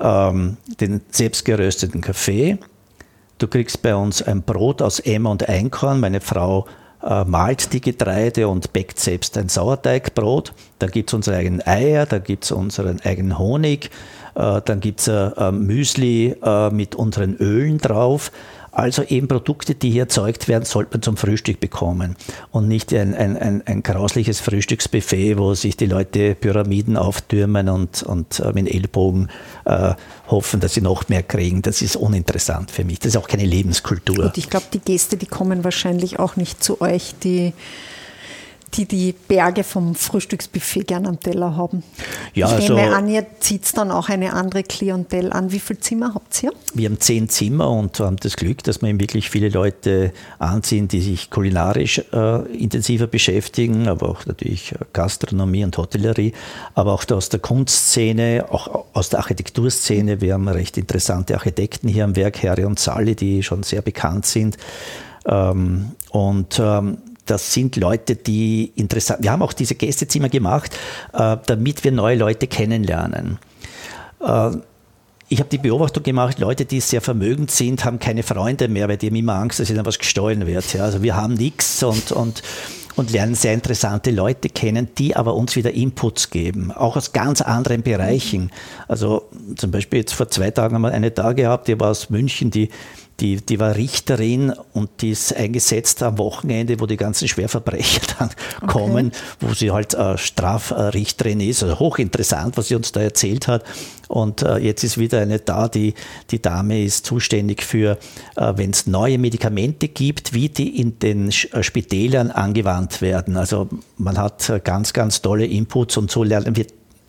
ähm, 0.00 0.56
den 0.80 1.00
selbstgerösteten 1.10 2.00
Kaffee, 2.00 2.58
du 3.38 3.46
kriegst 3.46 3.80
bei 3.80 3.94
uns 3.94 4.20
ein 4.20 4.42
Brot 4.42 4.82
aus 4.82 4.98
Emmer 4.98 5.30
und 5.30 5.48
Einkorn. 5.48 6.00
Meine 6.00 6.20
Frau 6.20 6.66
äh, 7.02 7.24
malt 7.24 7.72
die 7.72 7.80
Getreide 7.80 8.48
und 8.48 8.72
bäckt 8.72 8.98
selbst 8.98 9.36
ein 9.38 9.48
Sauerteigbrot. 9.48 10.52
Da 10.78 10.86
gibt 10.86 11.10
es 11.10 11.14
unsere 11.14 11.36
eigenen 11.36 11.66
Eier, 11.66 12.06
da 12.06 12.18
gibt 12.18 12.44
es 12.44 12.52
unseren 12.52 13.00
eigenen 13.00 13.38
Honig. 13.38 13.90
Äh, 14.34 14.60
dann 14.64 14.80
gibt 14.80 15.00
es 15.00 15.08
äh, 15.08 15.52
Müsli 15.52 16.34
äh, 16.42 16.70
mit 16.70 16.94
unseren 16.94 17.36
Ölen 17.36 17.78
drauf. 17.78 18.32
Also 18.72 19.02
eben 19.02 19.28
Produkte, 19.28 19.74
die 19.74 19.90
hier 19.90 20.04
erzeugt 20.04 20.48
werden, 20.48 20.64
sollte 20.64 20.92
man 20.92 21.02
zum 21.02 21.18
Frühstück 21.18 21.60
bekommen 21.60 22.16
und 22.50 22.68
nicht 22.68 22.92
ein, 22.94 23.14
ein, 23.14 23.36
ein, 23.36 23.62
ein 23.66 23.82
grausliches 23.82 24.40
Frühstücksbuffet, 24.40 25.36
wo 25.36 25.52
sich 25.52 25.76
die 25.76 25.86
Leute 25.86 26.34
Pyramiden 26.34 26.96
auftürmen 26.96 27.68
und, 27.68 28.02
und 28.02 28.42
mit 28.54 28.72
Ellbogen 28.72 29.28
äh, 29.66 29.94
hoffen, 30.28 30.60
dass 30.60 30.72
sie 30.72 30.80
noch 30.80 31.08
mehr 31.10 31.22
kriegen. 31.22 31.60
Das 31.60 31.82
ist 31.82 31.96
uninteressant 31.96 32.70
für 32.70 32.84
mich. 32.84 32.98
Das 32.98 33.08
ist 33.08 33.16
auch 33.16 33.28
keine 33.28 33.44
Lebenskultur. 33.44 34.24
Und 34.24 34.38
ich 34.38 34.48
glaube, 34.48 34.66
die 34.72 34.80
Gäste, 34.80 35.18
die 35.18 35.26
kommen 35.26 35.64
wahrscheinlich 35.64 36.18
auch 36.18 36.36
nicht 36.36 36.64
zu 36.64 36.80
euch, 36.80 37.14
die 37.22 37.52
die 38.74 38.86
die 38.86 39.12
Berge 39.12 39.64
vom 39.64 39.94
Frühstücksbuffet 39.94 40.84
gern 40.86 41.06
am 41.06 41.20
Teller 41.20 41.56
haben. 41.56 41.82
Ja, 42.34 42.58
ich 42.58 42.68
nehme 42.68 42.82
also, 42.82 42.96
an, 42.96 43.08
ihr 43.08 43.26
zieht 43.40 43.76
dann 43.76 43.90
auch 43.90 44.08
eine 44.08 44.32
andere 44.32 44.62
Klientel 44.62 45.32
an. 45.32 45.52
Wie 45.52 45.58
viele 45.58 45.80
Zimmer 45.80 46.14
habt 46.14 46.42
ihr? 46.42 46.52
Wir 46.74 46.88
haben 46.88 46.98
zehn 46.98 47.28
Zimmer 47.28 47.70
und 47.70 48.00
haben 48.00 48.16
das 48.16 48.36
Glück, 48.36 48.62
dass 48.64 48.80
wir 48.80 48.98
wirklich 48.98 49.30
viele 49.30 49.50
Leute 49.50 50.12
anziehen, 50.38 50.88
die 50.88 51.00
sich 51.00 51.30
kulinarisch 51.30 52.02
äh, 52.12 52.42
intensiver 52.56 53.06
beschäftigen, 53.06 53.88
aber 53.88 54.08
auch 54.08 54.26
natürlich 54.26 54.74
Gastronomie 54.92 55.64
und 55.64 55.76
Hotellerie, 55.76 56.32
aber 56.74 56.92
auch 56.92 57.04
aus 57.10 57.28
der 57.28 57.40
Kunstszene, 57.40 58.46
auch 58.50 58.86
aus 58.92 59.10
der 59.10 59.20
Architekturszene. 59.20 60.20
Wir 60.20 60.34
haben 60.34 60.48
recht 60.48 60.78
interessante 60.78 61.34
Architekten 61.34 61.88
hier 61.88 62.04
am 62.04 62.16
Werk, 62.16 62.42
Harry 62.42 62.64
und 62.64 62.78
Sally, 62.78 63.14
die 63.14 63.42
schon 63.42 63.62
sehr 63.62 63.82
bekannt 63.82 64.26
sind. 64.26 64.56
Ähm, 65.26 65.92
und 66.10 66.58
ähm, 66.58 66.98
das 67.32 67.54
sind 67.54 67.76
Leute, 67.76 68.14
die 68.14 68.72
interessant. 68.76 69.22
Wir 69.22 69.32
haben 69.32 69.40
auch 69.40 69.54
diese 69.54 69.74
Gästezimmer 69.74 70.28
gemacht, 70.28 70.78
äh, 71.14 71.38
damit 71.46 71.82
wir 71.82 71.90
neue 71.90 72.16
Leute 72.16 72.46
kennenlernen. 72.46 73.38
Äh, 74.20 74.50
ich 75.30 75.38
habe 75.38 75.48
die 75.48 75.56
Beobachtung 75.56 76.02
gemacht, 76.02 76.38
Leute, 76.40 76.66
die 76.66 76.80
sehr 76.80 77.00
vermögend 77.00 77.50
sind, 77.50 77.86
haben 77.86 77.98
keine 77.98 78.22
Freunde 78.22 78.68
mehr, 78.68 78.86
weil 78.86 78.98
die 78.98 79.06
haben 79.06 79.16
immer 79.16 79.36
Angst, 79.36 79.60
dass 79.60 79.70
ihnen 79.70 79.86
was 79.86 79.98
gestohlen 79.98 80.46
wird. 80.46 80.74
Ja, 80.74 80.84
also 80.84 81.02
wir 81.02 81.16
haben 81.16 81.32
nichts 81.32 81.82
und, 81.82 82.12
und, 82.12 82.42
und 82.96 83.10
lernen 83.12 83.34
sehr 83.34 83.54
interessante 83.54 84.10
Leute 84.10 84.50
kennen, 84.50 84.90
die 84.98 85.16
aber 85.16 85.34
uns 85.34 85.56
wieder 85.56 85.72
Inputs 85.72 86.28
geben, 86.28 86.70
auch 86.70 86.98
aus 86.98 87.14
ganz 87.14 87.40
anderen 87.40 87.82
Bereichen. 87.82 88.50
Also 88.88 89.30
zum 89.56 89.70
Beispiel 89.70 90.00
jetzt 90.00 90.12
vor 90.12 90.28
zwei 90.28 90.50
Tagen 90.50 90.74
haben 90.74 90.82
wir 90.82 90.92
eine 90.92 91.10
da 91.10 91.32
gehabt, 91.32 91.66
die 91.66 91.80
war 91.80 91.92
aus 91.92 92.10
München, 92.10 92.50
die 92.50 92.68
die, 93.20 93.36
die 93.36 93.60
war 93.60 93.76
Richterin 93.76 94.52
und 94.72 94.90
die 95.00 95.10
ist 95.10 95.34
eingesetzt 95.34 96.02
am 96.02 96.18
Wochenende, 96.18 96.80
wo 96.80 96.86
die 96.86 96.96
ganzen 96.96 97.28
Schwerverbrecher 97.28 98.00
dann 98.18 98.30
okay. 98.56 98.66
kommen, 98.66 99.12
wo 99.40 99.54
sie 99.54 99.70
halt 99.70 99.94
äh, 99.94 100.18
Strafrichterin 100.18 101.40
ist. 101.40 101.62
Also 101.62 101.78
hochinteressant, 101.78 102.56
was 102.56 102.68
sie 102.68 102.74
uns 102.74 102.92
da 102.92 103.00
erzählt 103.00 103.48
hat. 103.48 103.64
Und 104.08 104.42
äh, 104.42 104.58
jetzt 104.58 104.84
ist 104.84 104.98
wieder 104.98 105.20
eine 105.20 105.38
da, 105.38 105.68
die, 105.68 105.94
die 106.30 106.42
Dame 106.42 106.82
ist 106.82 107.06
zuständig 107.06 107.62
für, 107.62 107.98
äh, 108.36 108.52
wenn 108.56 108.70
es 108.70 108.86
neue 108.86 109.18
Medikamente 109.18 109.88
gibt, 109.88 110.34
wie 110.34 110.48
die 110.48 110.80
in 110.80 110.98
den 110.98 111.28
äh, 111.28 111.62
Spitälern 111.62 112.30
angewandt 112.30 113.00
werden. 113.00 113.36
Also 113.36 113.68
man 113.98 114.18
hat 114.18 114.48
äh, 114.50 114.60
ganz, 114.62 114.92
ganz 114.92 115.22
tolle 115.22 115.46
Inputs 115.46 115.96
und 115.96 116.10
so 116.10 116.24
lernen 116.24 116.56
wir 116.56 116.66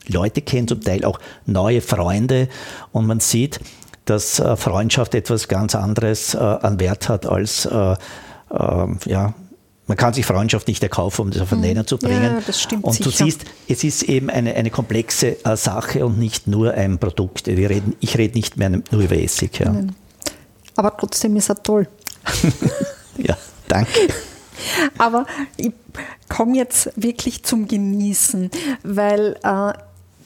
Leute 0.07 0.41
kennen, 0.41 0.67
zum 0.67 0.81
Teil 0.81 1.05
auch 1.05 1.19
neue 1.45 1.81
Freunde. 1.81 2.49
Und 2.91 3.07
man 3.07 3.19
sieht, 3.19 3.59
dass 4.05 4.39
äh, 4.39 4.55
Freundschaft 4.55 5.15
etwas 5.15 5.47
ganz 5.47 5.75
anderes 5.75 6.33
äh, 6.33 6.37
an 6.37 6.79
Wert 6.79 7.09
hat 7.09 7.25
als 7.25 7.65
äh, 7.65 7.95
ja, 9.05 9.33
man 9.87 9.97
kann 9.97 10.13
sich 10.13 10.25
Freundschaft 10.25 10.67
nicht 10.67 10.83
erkaufen, 10.83 11.23
um 11.23 11.31
das 11.31 11.41
auf 11.41 11.49
den 11.49 11.57
hm. 11.57 11.61
Nenner 11.61 11.87
zu 11.87 11.97
bringen. 11.97 12.35
Ja, 12.35 12.41
das 12.45 12.61
stimmt 12.61 12.83
und 12.83 12.99
du 12.99 13.09
sicher. 13.09 13.25
siehst, 13.25 13.45
es 13.67 13.83
ist 13.83 14.03
eben 14.03 14.29
eine, 14.29 14.53
eine 14.53 14.69
komplexe 14.69 15.37
Sache 15.55 16.05
und 16.05 16.19
nicht 16.19 16.47
nur 16.47 16.73
ein 16.73 16.99
Produkt. 16.99 17.47
Wir 17.47 17.69
reden, 17.69 17.95
ich 17.99 18.17
rede 18.17 18.35
nicht 18.35 18.57
mehr 18.57 18.69
nur 18.69 18.83
über 18.91 19.17
Essig. 19.17 19.59
Ja. 19.59 19.75
Aber 20.75 20.95
trotzdem 20.95 21.35
ist 21.35 21.49
er 21.49 21.61
toll. 21.61 21.87
ja, 23.17 23.35
danke. 23.67 23.91
Aber 24.97 25.25
ich 25.57 25.73
komme 26.29 26.57
jetzt 26.57 26.91
wirklich 26.95 27.43
zum 27.43 27.67
Genießen, 27.67 28.51
weil 28.83 29.37
äh, 29.43 29.73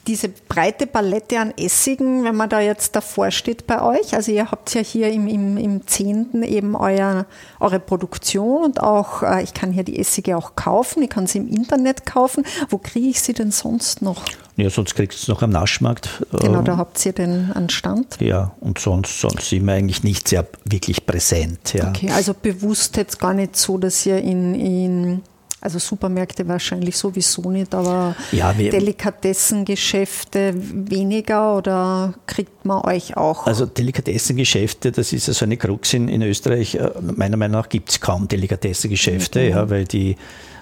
diese 0.08 0.30
breite 0.30 0.86
Palette 0.86 1.38
an 1.38 1.52
Essigen, 1.56 2.24
wenn 2.24 2.34
man 2.34 2.48
da 2.48 2.60
jetzt 2.60 2.96
davor 2.96 3.30
steht 3.30 3.66
bei 3.66 3.82
euch, 3.82 4.14
also 4.14 4.32
ihr 4.32 4.50
habt 4.50 4.74
ja 4.74 4.80
hier 4.80 5.12
im, 5.12 5.28
im, 5.28 5.56
im 5.58 5.86
Zehnten 5.86 6.42
eben 6.42 6.74
euer, 6.74 7.26
eure 7.60 7.78
Produktion 7.78 8.64
und 8.64 8.82
auch, 8.82 9.22
äh, 9.22 9.42
ich 9.42 9.52
kann 9.52 9.70
hier 9.70 9.84
die 9.84 9.98
Essige 9.98 10.36
auch 10.36 10.56
kaufen, 10.56 11.02
ich 11.02 11.10
kann 11.10 11.26
sie 11.26 11.38
im 11.38 11.48
Internet 11.48 12.06
kaufen. 12.06 12.44
Wo 12.70 12.78
kriege 12.78 13.08
ich 13.08 13.20
sie 13.20 13.34
denn 13.34 13.50
sonst 13.50 14.00
noch? 14.00 14.24
Ja, 14.56 14.70
sonst 14.70 14.94
kriegst 14.94 15.18
du 15.18 15.22
es 15.22 15.28
noch 15.28 15.42
am 15.42 15.50
Naschmarkt. 15.50 16.26
Genau, 16.40 16.62
da 16.62 16.72
ähm, 16.72 16.78
habt 16.78 17.04
ihr 17.04 17.12
den 17.12 17.52
an 17.52 17.68
Stand. 17.68 18.20
Ja, 18.20 18.52
und 18.60 18.78
sonst, 18.78 19.20
sonst 19.20 19.50
sind 19.50 19.66
wir 19.66 19.74
eigentlich 19.74 20.02
nicht 20.02 20.26
sehr 20.26 20.46
wirklich 20.64 21.06
präsent. 21.06 21.74
Ja. 21.74 21.88
Okay, 21.88 22.10
also 22.10 22.34
bewusst 22.34 22.96
jetzt 22.96 23.20
gar 23.20 23.34
nicht 23.34 23.56
so, 23.56 23.78
dass 23.78 24.04
ihr 24.06 24.18
in, 24.18 24.54
in 24.54 25.22
also 25.60 25.78
Supermärkte 25.78 26.46
wahrscheinlich 26.46 26.96
sowieso 26.96 27.50
nicht, 27.50 27.74
aber 27.74 28.14
ja, 28.30 28.52
Delikatessengeschäfte 28.52 30.54
weniger 30.56 31.56
oder 31.56 32.14
kriegt 32.26 32.64
man 32.64 32.84
euch 32.84 33.16
auch? 33.16 33.46
Also 33.46 33.66
Delikatessengeschäfte, 33.66 34.92
das 34.92 35.12
ist 35.12 35.26
ja 35.26 35.34
so 35.34 35.44
eine 35.44 35.56
Krux 35.56 35.94
in, 35.94 36.08
in 36.08 36.22
Österreich. 36.22 36.76
Äh, 36.76 36.90
meiner 37.16 37.36
Meinung 37.36 37.60
nach 37.60 37.68
gibt 37.68 37.90
es 37.90 38.00
kaum 38.00 38.28
Delikatessengeschäfte, 38.28 39.40
mhm. 39.40 39.48
ja, 39.48 39.70
weil 39.70 39.84
die, 39.84 40.12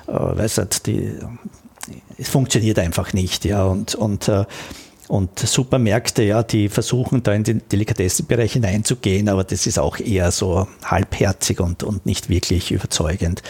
äh, 0.06 0.12
weiß 0.12 0.58
nicht, 0.58 0.86
die, 0.86 1.12
es 2.16 2.28
funktioniert 2.28 2.78
einfach 2.78 3.12
nicht. 3.12 3.44
Ja, 3.44 3.64
und, 3.64 3.94
und 3.94 4.28
äh, 4.28 4.44
und 5.08 5.38
Supermärkte, 5.38 6.24
ja, 6.24 6.42
die 6.42 6.68
versuchen 6.68 7.22
da 7.22 7.32
in 7.32 7.44
den 7.44 7.62
Delikatessenbereich 7.70 8.54
hineinzugehen, 8.54 9.28
aber 9.28 9.44
das 9.44 9.68
ist 9.68 9.78
auch 9.78 10.00
eher 10.00 10.32
so 10.32 10.66
halbherzig 10.84 11.60
und, 11.60 11.84
und 11.84 12.06
nicht 12.06 12.28
wirklich 12.28 12.72
überzeugend. 12.72 13.40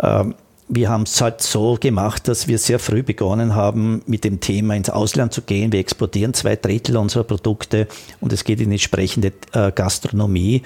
Ähm, 0.00 0.36
wir 0.68 0.88
haben 0.88 1.02
es 1.02 1.20
halt 1.20 1.42
so 1.42 1.76
gemacht, 1.78 2.26
dass 2.26 2.48
wir 2.48 2.58
sehr 2.58 2.78
früh 2.78 3.02
begonnen 3.02 3.54
haben, 3.54 4.02
mit 4.06 4.24
dem 4.24 4.40
Thema 4.40 4.74
ins 4.74 4.88
Ausland 4.88 5.32
zu 5.32 5.42
gehen. 5.42 5.72
Wir 5.72 5.80
exportieren 5.80 6.32
zwei 6.32 6.56
Drittel 6.56 6.96
unserer 6.96 7.24
Produkte 7.24 7.86
und 8.20 8.32
es 8.32 8.44
geht 8.44 8.60
in 8.60 8.70
die 8.70 8.76
entsprechende 8.76 9.32
äh, 9.52 9.72
Gastronomie 9.72 10.62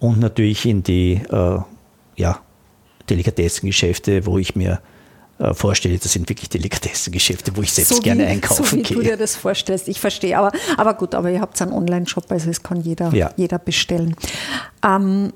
und 0.00 0.20
natürlich 0.20 0.64
in 0.64 0.82
die 0.82 1.20
äh, 1.30 1.58
ja, 2.16 2.40
Delikatessengeschäfte, 3.10 4.24
wo 4.24 4.38
ich 4.38 4.56
mir 4.56 4.80
äh, 5.38 5.52
vorstelle, 5.54 5.98
das 5.98 6.12
sind 6.12 6.28
wirklich 6.28 6.48
Delikatessengeschäfte, 6.48 7.54
wo 7.56 7.62
ich 7.62 7.72
selbst 7.72 7.96
so 7.96 8.00
gerne 8.00 8.26
einkaufen 8.26 8.64
so 8.64 8.76
wie 8.76 8.82
gehe. 8.82 8.96
du 8.96 9.02
dir 9.02 9.16
das 9.16 9.36
vorstellst, 9.36 9.88
ich 9.88 10.00
verstehe. 10.00 10.38
Aber, 10.38 10.50
aber 10.76 10.94
gut, 10.94 11.14
aber 11.14 11.30
ihr 11.30 11.40
habt 11.40 11.60
einen 11.60 11.72
Online-Shop, 11.72 12.30
also 12.30 12.48
es 12.48 12.62
kann 12.62 12.80
jeder, 12.80 13.12
ja. 13.12 13.30
jeder 13.36 13.58
bestellen. 13.58 14.16
Ähm, 14.84 15.32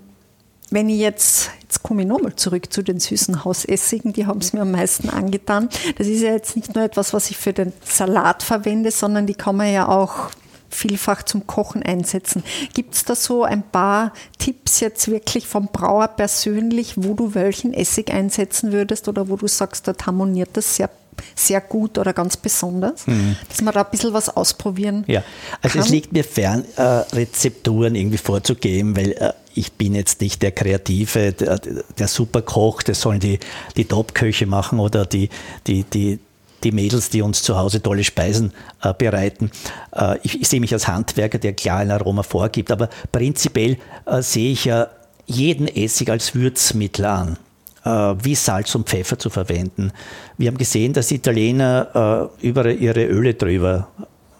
wenn 0.71 0.89
ich 0.89 0.99
jetzt, 0.99 1.51
jetzt 1.63 1.83
komme 1.83 2.03
ich 2.03 2.09
nochmal 2.09 2.35
zurück 2.35 2.73
zu 2.73 2.83
den 2.83 2.99
süßen 2.99 3.45
Hausessigen, 3.45 4.13
die 4.13 4.27
haben 4.27 4.41
es 4.41 4.53
mir 4.53 4.63
am 4.63 4.73
meisten 4.73 5.11
angetan. 5.11 5.69
Das 5.97 6.07
ist 6.07 6.23
ja 6.23 6.33
jetzt 6.33 6.57
nicht 6.57 6.75
nur 6.75 6.85
etwas, 6.85 7.13
was 7.13 7.31
ich 7.31 7.37
für 7.37 7.53
den 7.53 7.73
Salat 7.85 8.43
verwende, 8.43 8.91
sondern 8.91 9.27
die 9.27 9.35
kann 9.35 9.57
man 9.57 9.73
ja 9.73 9.89
auch 9.89 10.31
vielfach 10.69 11.23
zum 11.23 11.47
Kochen 11.47 11.83
einsetzen. 11.83 12.43
Gibt 12.75 12.95
es 12.95 13.05
da 13.05 13.15
so 13.15 13.45
ein 13.45 13.63
paar 13.63 14.13
Tipps 14.39 14.81
jetzt 14.81 15.09
wirklich 15.09 15.47
vom 15.47 15.69
Brauer 15.69 16.09
persönlich, 16.09 16.95
wo 16.97 17.15
du 17.15 17.35
welchen 17.35 17.73
Essig 17.73 18.13
einsetzen 18.13 18.73
würdest 18.73 19.09
oder 19.09 19.29
wo 19.29 19.37
du 19.37 19.47
sagst, 19.47 19.89
dort 19.89 20.07
harmoniert 20.07 20.51
das 20.55 20.77
sehr 20.77 20.91
sehr 21.35 21.63
gut 21.63 21.97
oder 21.97 22.13
ganz 22.13 22.37
besonders, 22.37 23.07
mhm. 23.07 23.37
dass 23.49 23.63
man 23.63 23.73
da 23.73 23.83
ein 23.85 23.91
bisschen 23.91 24.13
was 24.13 24.29
ausprobieren 24.29 25.03
Ja, 25.07 25.23
also 25.63 25.79
kann. 25.79 25.87
es 25.87 25.89
liegt 25.89 26.13
mir 26.13 26.25
fern, 26.25 26.67
äh, 26.77 26.83
Rezepturen 26.83 27.95
irgendwie 27.95 28.19
vorzugeben, 28.19 28.95
weil 28.97 29.13
äh, 29.13 29.33
ich 29.57 29.73
bin 29.73 29.95
jetzt 29.95 30.21
nicht 30.21 30.43
der 30.43 30.53
Kreative, 30.53 31.33
der, 31.33 31.59
der 31.59 32.09
Superkoch, 32.09 32.83
das 32.83 33.01
sollen 33.01 33.21
die, 33.21 33.39
die 33.77 33.85
Top-Köche 33.85 34.47
machen 34.47 34.79
oder 34.79 35.07
die, 35.07 35.29
die, 35.67 35.85
die, 35.85 36.19
die 36.63 36.73
Mädels, 36.73 37.11
die 37.11 37.23
uns 37.23 37.43
zu 37.43 37.57
Hause 37.57 37.83
tolle 37.83 38.05
Speisen 38.05 38.53
äh, 38.83 38.93
bereiten. 38.93 39.51
Äh, 39.93 40.19
ich, 40.23 40.41
ich, 40.41 40.49
sehe 40.49 40.61
mich 40.61 40.73
als 40.73 40.89
Handwerker, 40.89 41.39
der 41.39 41.55
klar 41.55 41.79
ein 41.79 41.91
Aroma 41.91 42.23
vorgibt, 42.23 42.71
aber 42.71 42.89
prinzipiell 43.13 43.79
äh, 44.07 44.23
sehe 44.23 44.53
ich 44.53 44.67
ja 44.67 44.89
jeden 45.27 45.69
Essig 45.69 46.11
als 46.11 46.35
Würzmittel 46.35 47.05
an. 47.05 47.39
Äh, 47.85 48.15
wie 48.25 48.35
Salz 48.35 48.75
und 48.75 48.89
Pfeffer 48.89 49.19
zu 49.19 49.31
verwenden. 49.31 49.93
Wir 50.37 50.49
haben 50.49 50.59
gesehen, 50.59 50.93
dass 50.93 51.13
Italiener 51.13 52.31
äh, 52.43 52.47
über 52.47 52.69
ihre 52.69 53.05
Öle 53.05 53.35
drüber 53.35 53.89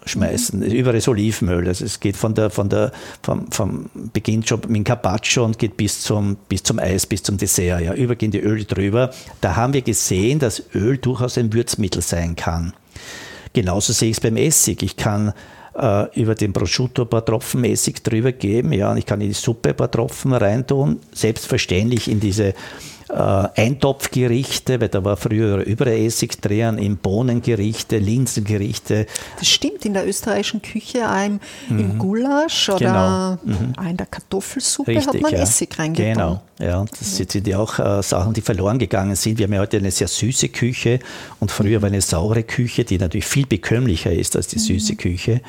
schmeißen, 0.07 0.61
mhm. 0.61 0.67
über 0.67 0.93
das 0.93 1.09
Olivenöl. 1.09 1.69
Also 1.69 1.85
es 1.85 2.01
geht 2.01 2.17
von 2.17 2.35
der, 2.35 2.51
von 2.51 2.69
der, 2.69 2.93
vom, 3.23 3.51
vom 3.51 3.91
beginnt 4.13 4.49
schon 4.49 4.61
mit 4.69 4.85
Carpaccio 4.85 5.45
und 5.45 5.59
geht 5.59 5.77
bis 5.77 6.01
zum, 6.01 6.37
bis 6.49 6.63
zum 6.63 6.79
Eis, 6.79 7.07
bis 7.07 7.23
zum 7.23 7.37
Dessert. 7.37 7.83
Ja, 7.83 7.95
übergehen 7.95 8.31
die 8.31 8.41
Öle 8.41 8.65
drüber. 8.65 9.11
Da 9.41 9.57
haben 9.57 9.73
wir 9.73 9.83
gesehen, 9.83 10.39
dass 10.39 10.63
Öl 10.75 10.99
durchaus 10.99 11.37
ein 11.37 11.53
Würzmittel 11.53 12.03
sein 12.03 12.37
kann. 12.37 12.73
Genauso 13.53 13.93
sehe 13.93 14.11
ich 14.11 14.17
es 14.17 14.21
beim 14.21 14.37
Essig. 14.37 14.83
Ich 14.83 14.97
kann 14.97 15.33
äh, 15.77 16.21
über 16.21 16.35
den 16.35 16.53
Prosciutto 16.53 17.03
ein 17.03 17.09
paar 17.09 17.25
Tropfen 17.25 17.65
Essig 17.65 18.03
drüber 18.03 18.33
geben, 18.33 18.73
ja, 18.73 18.91
und 18.91 18.99
ich 18.99 19.07
kann 19.07 19.21
in 19.21 19.29
die 19.29 19.35
Suppe 19.35 19.71
ein 19.71 19.77
paar 19.77 19.91
Tropfen 19.91 20.33
reintun. 20.33 21.01
Selbstverständlich 21.13 22.11
in 22.11 22.21
diese 22.21 22.55
äh, 23.09 23.15
Eintopfgerichte, 23.15 24.81
weil 24.81 24.89
da 24.89 25.05
war 25.05 25.17
früher 25.17 25.59
Überessig 25.59 26.41
drin, 26.41 26.79
in 26.79 26.97
Bohnengerichte, 26.97 27.99
Linsengerichte. 27.99 29.07
Das 29.39 29.49
stimmt, 29.49 29.85
in 29.85 29.95
der 29.95 30.07
österreichischen 30.07 30.63
Küche, 30.63 31.09
auch 31.09 31.25
im, 31.25 31.41
mhm. 31.69 31.79
im 31.79 31.99
Gulasch 31.99 32.69
oder 32.69 33.39
genau. 33.45 33.59
mhm. 33.59 33.73
auch 33.77 33.91
in 33.91 33.97
der 33.97 34.07
Kartoffelsuppe 34.07 34.91
Richtig, 34.93 35.07
hat 35.07 35.21
man 35.21 35.33
ja. 35.33 35.39
Essig 35.41 35.79
reingetan. 35.79 36.13
Genau, 36.15 36.43
ja, 36.59 36.85
das 36.85 37.17
sind 37.17 37.47
ja 37.47 37.59
auch 37.59 37.79
äh, 37.79 38.03
Sachen, 38.03 38.33
die 38.33 38.41
verloren 38.41 38.79
gegangen 38.79 39.17
sind. 39.17 39.39
Wir 39.39 39.45
haben 39.45 39.53
ja 39.53 39.61
heute 39.61 39.77
eine 39.77 39.91
sehr 39.91 40.09
süße 40.09 40.49
Küche 40.49 40.99
und 41.41 41.51
früher 41.51 41.79
mhm. 41.79 41.83
war 41.83 41.89
eine 41.89 42.01
saure 42.01 42.43
Küche, 42.43 42.85
die 42.85 42.99
natürlich 42.99 43.27
viel 43.27 43.47
bekömmlicher 43.47 44.13
ist 44.13 44.37
als 44.37 44.49
die 44.49 44.59
süße 44.59 44.93
mhm. 44.93 44.97
Küche. 44.97 45.41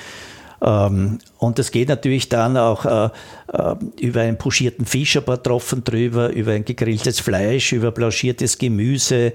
Ähm, 0.62 1.20
und 1.38 1.60
das 1.60 1.72
geht 1.72 1.89
natürlich 1.89 2.30
dann 2.30 2.58
auch 2.58 2.86
äh, 2.86 3.10
äh, 3.53 3.76
über 3.99 4.22
einen 4.22 4.38
pochierten 4.38 4.86
Fisch 4.86 5.18
ein 5.18 5.24
paar 5.24 5.41
Tropfen 5.41 5.84
drüber, 5.84 6.30
über 6.30 6.53
ein 6.53 6.66
gegrilltes 6.66 7.20
Fleisch, 7.20 7.74
über 7.74 7.91
blanchiertes 7.91 8.58
Gemüse. 8.58 9.34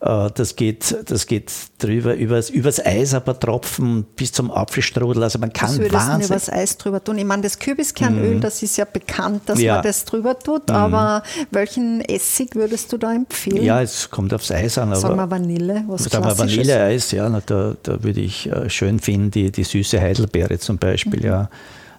Äh, 0.00 0.30
das, 0.34 0.56
geht, 0.56 0.96
das 1.06 1.26
geht 1.26 1.52
drüber, 1.84 2.14
übers, 2.14 2.50
übers 2.50 2.84
Eis 2.84 3.12
paar 3.12 3.38
Tropfen 3.38 4.04
bis 4.16 4.32
zum 4.32 4.50
Apfelstrudel. 4.50 5.22
Also 5.22 5.38
man 5.38 5.52
kann 5.52 5.68
Was 5.68 5.78
würdest 5.78 5.94
wahnsinnig... 5.94 6.26
übers 6.26 6.50
Eis 6.50 6.76
drüber 6.78 7.02
tun? 7.02 7.18
Ich 7.18 7.24
meine, 7.24 7.42
das 7.42 7.58
Kürbiskernöl, 7.58 8.36
mm. 8.36 8.40
das 8.40 8.62
ist 8.62 8.76
ja 8.76 8.84
bekannt, 8.84 9.42
dass 9.46 9.60
ja. 9.60 9.74
man 9.74 9.82
das 9.82 10.04
drüber 10.04 10.38
tut, 10.38 10.68
mm. 10.68 10.72
aber 10.72 11.22
welchen 11.50 12.00
Essig 12.00 12.54
würdest 12.54 12.92
du 12.92 12.98
da 12.98 13.12
empfehlen? 13.12 13.62
Ja, 13.62 13.80
es 13.80 14.10
kommt 14.10 14.32
aufs 14.32 14.50
Eis 14.50 14.78
an. 14.78 14.94
Sagen 14.94 15.16
wir 15.16 15.30
Vanille, 15.30 15.84
was 15.86 16.04
Sagen 16.04 16.24
wir 16.24 16.38
Vanilleeis, 16.38 17.10
ja, 17.10 17.28
da, 17.28 17.76
da 17.82 18.02
würde 18.02 18.20
ich 18.20 18.50
äh, 18.50 18.68
schön 18.70 18.98
finden, 18.98 19.30
die, 19.30 19.50
die 19.50 19.64
süße 19.64 20.00
Heidelbeere 20.00 20.58
zum 20.58 20.78
Beispiel, 20.78 21.20
mhm. 21.20 21.26
ja, 21.26 21.50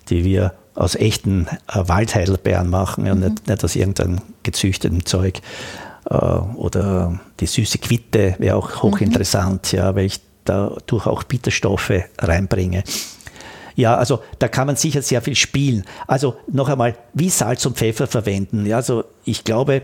die 0.10 0.24
wir 0.24 0.54
aus 0.76 0.96
echten 0.96 1.48
äh, 1.68 1.88
Waldheidelbeeren 1.88 2.70
machen, 2.70 3.06
ja, 3.06 3.16
mhm. 3.16 3.22
nicht, 3.22 3.48
nicht 3.48 3.64
aus 3.64 3.76
irgendeinem 3.76 4.20
gezüchteten 4.44 5.06
Zeug. 5.06 5.42
Äh, 6.10 6.16
oder 6.16 7.20
die 7.40 7.48
süße 7.48 7.80
Quitte 7.80 8.36
wäre 8.38 8.56
auch 8.58 8.84
hochinteressant, 8.84 9.74
mhm. 9.74 9.80
ja, 9.80 9.96
weil 9.96 10.06
ich 10.06 10.20
dadurch 10.44 11.08
auch 11.08 11.24
Bitterstoffe 11.24 11.94
reinbringe. 12.20 12.84
Ja, 13.76 13.96
also 13.96 14.22
da 14.40 14.48
kann 14.48 14.68
man 14.68 14.78
sicher 14.78 15.02
sehr 15.02 15.22
viel 15.22 15.36
spielen. 15.36 15.84
Also 16.08 16.36
noch 16.48 16.70
einmal, 16.70 16.96
wie 17.14 17.30
Salz 17.30 17.66
und 17.66 17.78
Pfeffer 17.78 18.08
verwenden. 18.08 18.66
Ja, 18.66 18.78
also 18.78 19.04
ich 19.26 19.44
glaube, 19.44 19.82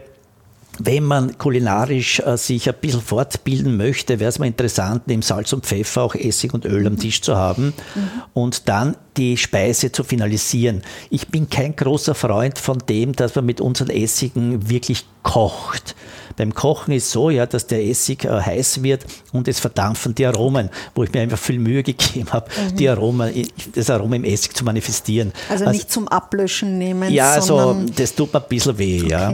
wenn 0.86 1.03
man 1.03 1.38
kulinarisch 1.38 2.19
äh, 2.19 2.38
sich 2.38 2.69
ein 2.69 2.75
bisschen 2.79 3.01
fortbilden 3.01 3.77
möchte, 3.77 4.19
wäre 4.19 4.29
es 4.29 4.39
mal 4.39 4.45
interessant, 4.45 5.03
neben 5.07 5.21
Salz 5.21 5.53
und 5.53 5.65
Pfeffer 5.65 6.03
auch 6.03 6.15
Essig 6.15 6.53
und 6.53 6.65
Öl 6.65 6.86
am 6.88 6.97
Tisch 6.97 7.21
zu 7.21 7.36
haben 7.36 7.73
mhm. 7.95 8.09
und 8.34 8.67
dann 8.69 8.97
die 9.17 9.38
Speise 9.38 9.91
zu 9.91 10.03
finalisieren. 10.03 10.82
Ich 11.09 11.27
bin 11.27 11.49
kein 11.49 11.75
großer 11.75 12.15
Freund 12.15 12.57
von 12.57 12.79
dem, 12.88 13.13
dass 13.13 13.36
man 13.36 13.45
mit 13.45 13.61
unseren 13.61 13.89
Essigen 13.89 14.69
wirklich 14.69 15.05
kocht. 15.23 15.95
Beim 16.38 16.53
Kochen 16.53 16.93
ist 16.93 17.11
so, 17.11 17.29
ja, 17.29 17.45
dass 17.45 17.67
der 17.67 17.86
Essig 17.86 18.25
äh, 18.25 18.29
heiß 18.29 18.84
wird 18.84 19.05
und 19.32 19.47
es 19.47 19.59
verdampfen 19.59 20.15
die 20.15 20.25
Aromen, 20.25 20.69
wo 20.95 21.03
ich 21.03 21.13
mir 21.13 21.21
einfach 21.21 21.39
viel 21.39 21.59
Mühe 21.59 21.84
gegeben 21.84 22.32
habe, 22.32 22.49
mhm. 22.49 22.75
die 22.75 22.89
Aromen, 22.89 23.47
das 23.73 23.89
Aroma 23.89 24.15
im 24.15 24.23
Essig 24.23 24.55
zu 24.55 24.63
manifestieren. 24.63 25.34
Also, 25.49 25.65
also 25.65 25.77
nicht 25.77 25.91
zum 25.91 26.07
Ablöschen 26.07 26.77
nehmen. 26.77 27.11
Ja, 27.11 27.32
also 27.34 27.77
das 27.95 28.15
tut 28.15 28.34
mir 28.34 28.41
ein 28.41 28.49
bisschen 28.49 28.77
weh, 28.77 29.01
okay. 29.03 29.09
ja. 29.09 29.34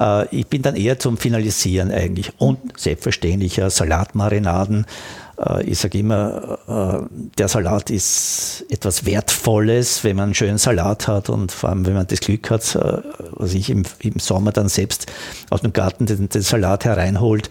Äh, 0.00 0.26
ich 0.34 0.46
bin 0.46 0.62
dann 0.62 0.76
eher 0.76 0.98
zum 0.98 1.16
Finalisieren 1.16 1.90
eigentlich. 1.90 2.32
Und 2.38 2.58
selbstverständlich 2.78 3.60
Salatmarinaden. 3.68 4.86
Äh, 5.40 5.64
ich 5.64 5.78
sage 5.78 5.98
immer, 5.98 6.58
äh, 6.68 7.14
der 7.38 7.48
Salat 7.48 7.90
ist 7.90 8.64
etwas 8.68 9.06
Wertvolles, 9.06 10.04
wenn 10.04 10.16
man 10.16 10.24
einen 10.24 10.34
schönen 10.34 10.58
Salat 10.58 11.08
hat 11.08 11.28
und 11.30 11.52
vor 11.52 11.70
allem, 11.70 11.86
wenn 11.86 11.94
man 11.94 12.06
das 12.06 12.20
Glück 12.20 12.50
hat, 12.50 12.78
was 13.32 13.54
ich 13.54 13.70
im, 13.70 13.84
im 14.00 14.18
Sommer 14.18 14.52
dann 14.52 14.68
selbst 14.68 15.06
aus 15.50 15.62
dem 15.62 15.72
Garten 15.72 16.06
den, 16.06 16.28
den 16.28 16.42
Salat 16.42 16.84
hereinholt 16.84 17.50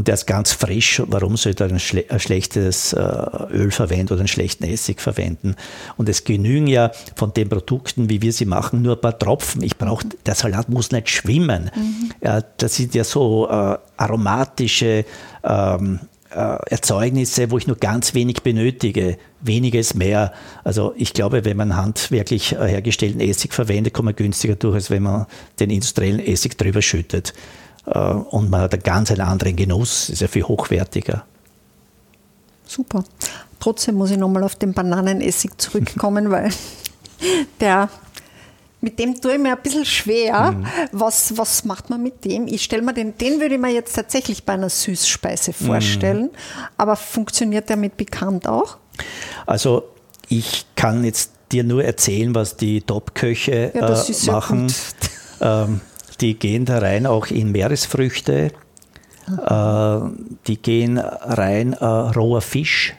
und 0.00 0.08
der 0.08 0.14
ist 0.14 0.26
ganz 0.26 0.52
frisch. 0.52 1.02
Warum 1.08 1.36
soll 1.36 1.50
ich 1.50 1.56
da 1.56 1.66
ein, 1.66 1.78
schle 1.78 2.06
ein 2.08 2.20
schlechtes 2.20 2.94
äh, 2.94 3.02
Öl 3.50 3.70
verwenden 3.70 4.14
oder 4.14 4.20
einen 4.20 4.28
schlechten 4.28 4.64
Essig 4.64 4.98
verwenden? 4.98 5.56
Und 5.98 6.08
es 6.08 6.24
genügen 6.24 6.68
ja 6.68 6.90
von 7.16 7.34
den 7.34 7.50
Produkten, 7.50 8.08
wie 8.08 8.22
wir 8.22 8.32
sie 8.32 8.46
machen, 8.46 8.80
nur 8.80 8.94
ein 8.94 9.00
paar 9.02 9.18
Tropfen. 9.18 9.62
Ich 9.62 9.76
brauche, 9.76 10.06
der 10.24 10.34
Salat 10.34 10.70
muss 10.70 10.90
nicht 10.90 11.10
schwimmen. 11.10 11.70
Mhm. 11.76 12.12
Das 12.56 12.76
sind 12.76 12.94
ja 12.94 13.04
so 13.04 13.46
äh, 13.50 13.76
aromatische 13.98 15.04
ähm, 15.44 16.00
äh, 16.02 16.09
Erzeugnisse, 16.34 17.50
wo 17.50 17.58
ich 17.58 17.66
nur 17.66 17.76
ganz 17.76 18.14
wenig 18.14 18.42
benötige. 18.42 19.18
Weniger 19.40 19.80
ist 19.80 19.94
mehr. 19.94 20.32
Also 20.64 20.94
ich 20.96 21.12
glaube, 21.12 21.44
wenn 21.44 21.56
man 21.56 21.76
handwerklich 21.76 22.52
äh, 22.52 22.68
hergestellten 22.68 23.20
Essig 23.20 23.52
verwendet, 23.52 23.94
kommt 23.94 24.06
man 24.06 24.16
günstiger 24.16 24.54
durch, 24.54 24.74
als 24.74 24.90
wenn 24.90 25.02
man 25.02 25.26
den 25.58 25.70
industriellen 25.70 26.20
Essig 26.20 26.56
drüber 26.56 26.82
schüttet. 26.82 27.34
Äh, 27.86 27.98
und 27.98 28.50
man 28.50 28.60
hat 28.60 28.74
einen 28.74 28.82
ganz 28.82 29.10
anderen 29.10 29.56
Genuss, 29.56 30.08
ist 30.08 30.22
ja 30.22 30.28
viel 30.28 30.44
hochwertiger. 30.44 31.24
Super. 32.66 33.04
Trotzdem 33.58 33.96
muss 33.96 34.10
ich 34.10 34.16
nochmal 34.16 34.44
auf 34.44 34.54
den 34.54 34.72
Bananenessig 34.72 35.50
zurückkommen, 35.58 36.30
weil 36.30 36.50
der 37.58 37.90
mit 38.80 38.98
dem 38.98 39.20
tue 39.20 39.34
ich 39.34 39.38
mir 39.38 39.52
ein 39.52 39.62
bisschen 39.62 39.84
schwer. 39.84 40.52
Mhm. 40.52 40.66
Was, 40.92 41.36
was 41.36 41.64
macht 41.64 41.90
man 41.90 42.02
mit 42.02 42.24
dem? 42.24 42.46
Ich 42.46 42.64
stelle 42.64 42.82
mir 42.82 42.94
den, 42.94 43.16
den 43.18 43.40
würde 43.40 43.56
ich 43.56 43.60
mir 43.60 43.72
jetzt 43.72 43.94
tatsächlich 43.94 44.44
bei 44.44 44.54
einer 44.54 44.70
Süßspeise 44.70 45.52
vorstellen. 45.52 46.24
Mhm. 46.24 46.30
Aber 46.76 46.96
funktioniert 46.96 47.68
der 47.68 47.76
mit 47.76 47.96
bekannt 47.96 48.46
auch? 48.48 48.78
Also 49.46 49.84
ich 50.28 50.66
kann 50.76 51.04
jetzt 51.04 51.32
dir 51.52 51.64
nur 51.64 51.84
erzählen, 51.84 52.34
was 52.34 52.56
die 52.56 52.80
Top-Köche 52.80 53.72
ja, 53.74 53.88
äh, 53.88 54.26
machen. 54.26 54.72
Ähm, 55.42 55.80
die 56.20 56.38
gehen 56.38 56.66
da 56.66 56.80
rein 56.80 57.06
auch 57.06 57.28
in 57.28 57.50
Meeresfrüchte, 57.50 58.52
äh, 59.26 60.00
die 60.46 60.60
gehen 60.60 60.98
rein 60.98 61.72
äh, 61.72 61.84
roher 61.84 62.42
Fisch. 62.42 62.94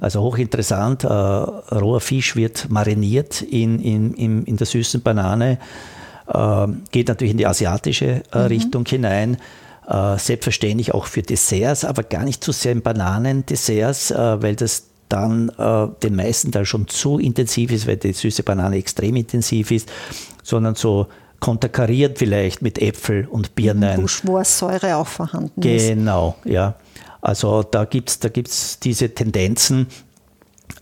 Also 0.00 0.22
hochinteressant, 0.22 1.04
äh, 1.04 1.08
roher 1.08 2.00
Fisch 2.00 2.36
wird 2.36 2.70
mariniert 2.70 3.42
in, 3.42 3.80
in, 3.80 4.14
in, 4.14 4.44
in 4.44 4.56
der 4.56 4.66
süßen 4.66 5.02
Banane, 5.02 5.58
äh, 6.28 6.66
geht 6.90 7.08
natürlich 7.08 7.32
in 7.32 7.38
die 7.38 7.46
asiatische 7.46 8.22
äh, 8.32 8.38
mhm. 8.38 8.46
Richtung 8.46 8.86
hinein. 8.86 9.38
Äh, 9.88 10.18
selbstverständlich 10.18 10.92
auch 10.92 11.06
für 11.06 11.22
Desserts, 11.22 11.84
aber 11.84 12.02
gar 12.02 12.24
nicht 12.24 12.44
zu 12.44 12.52
sehr 12.52 12.72
in 12.72 12.82
Bananendesserts, 12.82 14.12
weil 14.12 14.54
das 14.54 14.84
dann 15.08 15.50
äh, 15.58 15.88
den 16.02 16.14
meisten 16.14 16.52
Teil 16.52 16.66
schon 16.66 16.86
zu 16.88 17.18
intensiv 17.18 17.72
ist, 17.72 17.86
weil 17.86 17.96
die 17.96 18.12
süße 18.12 18.42
Banane 18.42 18.76
extrem 18.76 19.16
intensiv 19.16 19.70
ist, 19.70 19.90
sondern 20.42 20.74
so 20.74 21.06
konterkariert 21.40 22.18
vielleicht 22.18 22.62
mit 22.62 22.78
Äpfel 22.78 23.26
und 23.30 23.54
Birnen. 23.54 24.06
Wo 24.24 24.42
Säure 24.42 24.96
auch 24.96 25.06
vorhanden 25.06 25.60
genau, 25.60 25.76
ist. 25.76 25.88
Genau, 25.88 26.36
ja. 26.44 26.74
Also 27.20 27.62
da 27.62 27.84
gibt 27.84 28.10
es 28.10 28.18
da 28.20 28.28
gibt's 28.28 28.78
diese 28.78 29.14
Tendenzen. 29.14 29.86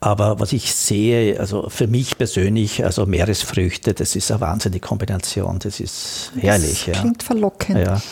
Aber 0.00 0.38
was 0.40 0.52
ich 0.52 0.74
sehe, 0.74 1.40
also 1.40 1.68
für 1.70 1.86
mich 1.86 2.18
persönlich, 2.18 2.84
also 2.84 3.06
Meeresfrüchte, 3.06 3.94
das 3.94 4.14
ist 4.14 4.30
eine 4.30 4.40
wahnsinnige 4.40 4.86
Kombination. 4.86 5.58
Das 5.58 5.80
ist 5.80 6.32
herrlich. 6.38 6.84
Das 6.86 7.00
klingt 7.00 7.22
ja. 7.22 7.26
verlockend. 7.26 7.78
Ja. 7.78 8.02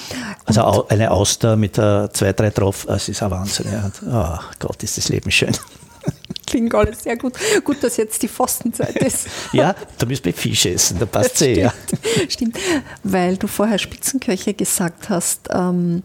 Also 0.46 0.64
und 0.64 0.90
eine 0.90 1.10
Auster 1.10 1.56
mit 1.56 1.78
uh, 1.78 2.08
zwei, 2.08 2.32
drei 2.32 2.50
Tropfen, 2.50 2.88
das 2.88 3.08
ist 3.08 3.22
ein 3.22 3.30
Wahnsinn. 3.30 3.66
Ja. 3.70 4.40
Oh 4.40 4.44
Gott, 4.60 4.82
ist 4.82 4.96
das 4.96 5.08
Leben 5.08 5.30
schön. 5.30 5.52
Klingt 6.54 6.74
alles 6.74 7.02
sehr 7.02 7.16
gut. 7.16 7.34
Gut, 7.64 7.82
dass 7.82 7.96
jetzt 7.96 8.22
die 8.22 8.28
Fastenzeit 8.28 8.96
ist. 8.98 9.26
ja, 9.52 9.74
da 9.98 10.06
müssen 10.06 10.24
wir 10.24 10.32
Fisch 10.32 10.66
essen, 10.66 10.98
da 11.00 11.06
passt 11.06 11.34
es 11.36 11.42
eh. 11.42 11.60
Ja. 11.62 11.74
Stimmt, 12.28 12.58
weil 13.02 13.36
du 13.36 13.48
vorher 13.48 13.78
Spitzenköche 13.78 14.54
gesagt 14.54 15.08
hast. 15.08 15.48
Ähm, 15.50 16.04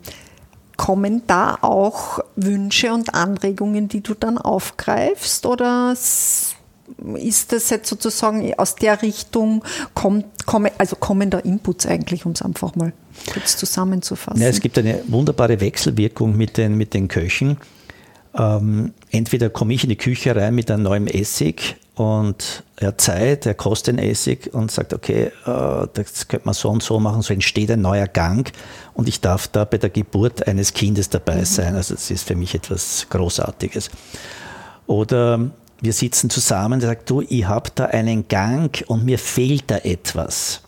kommen 0.76 1.24
da 1.28 1.60
auch 1.62 2.20
Wünsche 2.36 2.94
und 2.94 3.14
Anregungen, 3.14 3.90
die 3.90 4.02
du 4.02 4.14
dann 4.14 4.38
aufgreifst 4.38 5.46
oder 5.46 5.92
ist 5.92 7.52
das 7.52 7.70
jetzt 7.70 7.90
sozusagen 7.90 8.54
aus 8.58 8.76
der 8.76 9.02
Richtung, 9.02 9.64
kommt, 9.94 10.26
komme, 10.48 10.72
also 10.78 10.96
kommen 10.96 11.30
da 11.30 11.38
Inputs 11.40 11.86
eigentlich, 11.86 12.26
um 12.26 12.32
es 12.32 12.42
einfach 12.42 12.76
mal 12.76 12.94
kurz 13.32 13.58
zusammenzufassen? 13.58 14.42
Ja, 14.42 14.48
es 14.48 14.62
gibt 14.62 14.78
eine 14.78 15.04
wunderbare 15.08 15.60
Wechselwirkung 15.60 16.36
mit 16.36 16.58
den, 16.58 16.76
mit 16.76 16.94
den 16.94 17.10
Köchen. 17.10 17.58
Ähm, 18.38 18.94
entweder 19.12 19.50
komme 19.50 19.74
ich 19.74 19.84
in 19.84 19.90
die 19.90 19.96
Küche 19.96 20.36
rein 20.36 20.54
mit 20.54 20.70
einem 20.70 20.84
neuen 20.84 21.08
Essig 21.08 21.78
und 21.96 22.64
er 22.78 22.90
hat 22.90 23.02
Zeit, 23.02 23.46
er 23.46 23.56
kostet 23.56 23.98
den 23.98 24.06
Essig 24.06 24.54
und 24.54 24.72
sagt, 24.72 24.94
okay, 24.94 25.32
äh, 25.46 25.88
das 25.94 26.28
könnte 26.28 26.46
man 26.46 26.54
so 26.54 26.70
und 26.70 26.84
so 26.84 27.00
machen, 27.00 27.22
so 27.22 27.34
entsteht 27.34 27.72
ein 27.72 27.82
neuer 27.82 28.08
Gang 28.08 28.52
und 28.94 29.10
ich 29.10 29.20
darf 29.20 29.48
da 29.48 29.66
bei 29.66 29.78
der 29.78 29.90
Geburt 29.90 30.48
eines 30.48 30.74
Kindes 30.74 31.10
dabei 31.10 31.38
mhm. 31.38 31.46
sein. 31.46 31.76
Also 31.76 31.96
das 31.96 32.10
ist 32.12 32.28
für 32.28 32.36
mich 32.36 32.56
etwas 32.56 33.08
Großartiges. 33.10 33.90
Oder 34.86 35.50
wir 35.82 35.94
sitzen 35.94 36.30
zusammen 36.30 36.76
und 36.76 36.82
sagt, 36.82 37.10
du, 37.10 37.22
ich 37.22 37.48
habe 37.48 37.70
da 37.74 37.86
einen 37.86 38.28
Gang 38.28 38.84
und 38.88 39.06
mir 39.06 39.20
fehlt 39.20 39.66
da 39.68 39.78
etwas. 39.78 40.62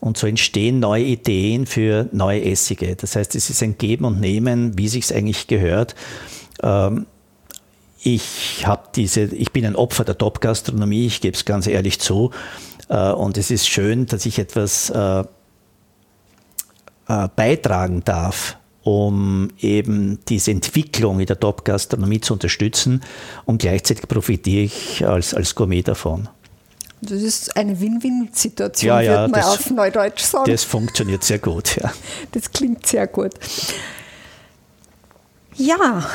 Und 0.00 0.18
so 0.18 0.26
entstehen 0.26 0.78
neue 0.78 1.04
Ideen 1.04 1.66
für 1.66 2.08
neue 2.12 2.44
Essige. 2.44 2.96
Das 2.96 3.16
heißt, 3.16 3.34
es 3.34 3.50
ist 3.50 3.62
ein 3.62 3.78
Geben 3.78 4.04
und 4.04 4.20
Nehmen, 4.20 4.76
wie 4.78 4.88
sich 4.88 5.04
es 5.04 5.12
eigentlich 5.12 5.46
gehört. 5.46 5.94
Ähm, 6.62 7.06
ich 8.02 8.66
habe 8.66 8.88
diese, 8.94 9.22
ich 9.22 9.52
bin 9.52 9.66
ein 9.66 9.76
Opfer 9.76 10.04
der 10.04 10.16
Top-Gastronomie, 10.16 11.06
ich 11.06 11.20
gebe 11.20 11.36
es 11.36 11.44
ganz 11.44 11.66
ehrlich 11.66 12.00
zu. 12.00 12.30
Äh, 12.88 13.12
und 13.12 13.36
es 13.36 13.50
ist 13.50 13.68
schön, 13.68 14.06
dass 14.06 14.26
ich 14.26 14.38
etwas 14.38 14.90
äh, 14.90 15.24
äh, 17.08 17.28
beitragen 17.34 18.02
darf 18.04 18.56
um 18.86 19.48
eben 19.58 20.20
diese 20.28 20.52
Entwicklung 20.52 21.18
in 21.18 21.26
der 21.26 21.40
Top-Gastronomie 21.40 22.20
zu 22.20 22.34
unterstützen 22.34 23.02
und 23.44 23.60
gleichzeitig 23.60 24.06
profitiere 24.06 24.62
ich 24.62 25.04
als, 25.04 25.34
als 25.34 25.56
Gourmet 25.56 25.82
davon. 25.82 26.28
Das 27.00 27.20
ist 27.20 27.56
eine 27.56 27.78
Win-Win-Situation, 27.80 28.88
ja, 28.88 29.00
ja, 29.00 29.10
würde 29.10 29.32
man 29.32 29.40
das, 29.40 29.48
auf 29.48 29.70
Neudeutsch 29.70 30.22
sagen. 30.22 30.50
Das 30.50 30.62
funktioniert 30.62 31.24
sehr 31.24 31.40
gut, 31.40 31.76
ja. 31.76 31.92
Das 32.30 32.50
klingt 32.52 32.86
sehr 32.86 33.08
gut. 33.08 33.32
Ja, 35.56 36.08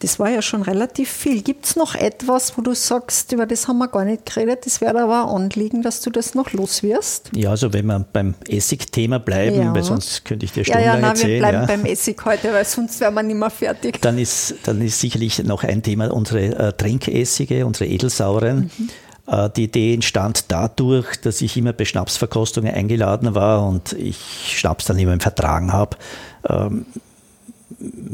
das 0.00 0.18
war 0.18 0.30
ja 0.30 0.42
schon 0.42 0.62
relativ 0.62 1.10
viel. 1.10 1.42
Gibt 1.42 1.66
es 1.66 1.76
noch 1.76 1.94
etwas, 1.94 2.56
wo 2.56 2.62
du 2.62 2.74
sagst, 2.74 3.32
über 3.32 3.46
das 3.46 3.68
haben 3.68 3.78
wir 3.78 3.88
gar 3.88 4.04
nicht 4.04 4.26
geredet, 4.26 4.66
das 4.66 4.80
wäre 4.80 5.02
aber 5.02 5.24
ein 5.24 5.42
Anliegen, 5.42 5.82
dass 5.82 6.00
du 6.00 6.10
das 6.10 6.34
noch 6.34 6.52
loswirst? 6.52 7.30
Ja, 7.34 7.50
also 7.50 7.72
wenn 7.72 7.86
wir 7.86 8.04
beim 8.12 8.34
Essig-Thema 8.48 9.18
bleiben, 9.18 9.60
ja. 9.60 9.74
weil 9.74 9.82
sonst 9.82 10.24
könnte 10.24 10.46
ich 10.46 10.52
dir 10.52 10.64
stundenlang 10.64 10.94
ja, 10.94 11.00
ja, 11.00 11.00
nein, 11.00 11.10
erzählen. 11.10 11.42
wir 11.42 11.48
bleiben 11.50 11.66
beim 11.66 11.84
Essig 11.84 12.24
heute, 12.24 12.52
weil 12.52 12.64
sonst 12.64 13.00
wären 13.00 13.14
wir 13.14 13.22
nicht 13.22 13.36
mehr 13.36 13.50
fertig. 13.50 14.00
Dann 14.00 14.18
ist, 14.18 14.54
dann 14.64 14.80
ist 14.80 15.00
sicherlich 15.00 15.42
noch 15.44 15.64
ein 15.64 15.82
Thema 15.82 16.12
unsere 16.12 16.44
äh, 16.44 16.72
Trinkessige, 16.72 17.66
unsere 17.66 17.90
Edelsauren. 17.90 18.70
Mhm. 18.76 18.90
Äh, 19.26 19.50
die 19.50 19.64
Idee 19.64 19.94
entstand 19.94 20.44
dadurch, 20.48 21.20
dass 21.20 21.40
ich 21.40 21.56
immer 21.56 21.72
bei 21.72 21.84
Schnapsverkostungen 21.84 22.72
eingeladen 22.72 23.34
war 23.34 23.66
und 23.66 23.92
ich 23.92 24.18
Schnaps 24.56 24.86
dann 24.86 24.98
immer 24.98 25.12
im 25.12 25.20
Vertragen 25.20 25.72
habe. 25.72 25.96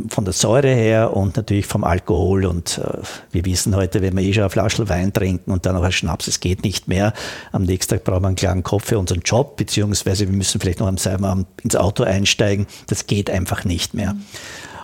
Von 0.09 0.25
der 0.25 0.35
Säure 0.35 0.69
her 0.69 1.17
und 1.17 1.37
natürlich 1.37 1.67
vom 1.67 1.85
Alkohol. 1.85 2.45
Und 2.45 2.79
äh, 2.79 2.99
wir 3.33 3.45
wissen 3.45 3.75
heute, 3.75 4.03
wenn 4.03 4.17
wir 4.17 4.23
eh 4.23 4.33
schon 4.33 4.43
eine 4.43 4.51
Flasche 4.51 4.89
Wein 4.89 5.13
trinken 5.13 5.51
und 5.51 5.65
dann 5.65 5.75
noch 5.75 5.83
einen 5.83 5.93
Schnaps, 5.93 6.29
es 6.29 6.41
geht 6.41 6.65
nicht 6.65 6.87
mehr. 6.87 7.15
Am 7.53 7.63
nächsten 7.63 7.95
Tag 7.95 8.05
brauchen 8.05 8.23
wir 8.23 8.29
einen 8.29 8.37
klaren 8.37 8.63
Kopf 8.63 8.87
für 8.87 8.99
unseren 8.99 9.23
Job, 9.23 9.57
beziehungsweise 9.57 10.29
wir 10.29 10.37
müssen 10.37 10.61
vielleicht 10.61 10.81
noch 10.81 10.87
am 10.87 10.99
selben 10.99 11.25
Abend 11.25 11.47
ins 11.63 11.77
Auto 11.77 12.03
einsteigen. 12.03 12.67
Das 12.89 13.07
geht 13.07 13.31
einfach 13.31 13.65
nicht 13.65 13.95
mehr. 13.95 14.15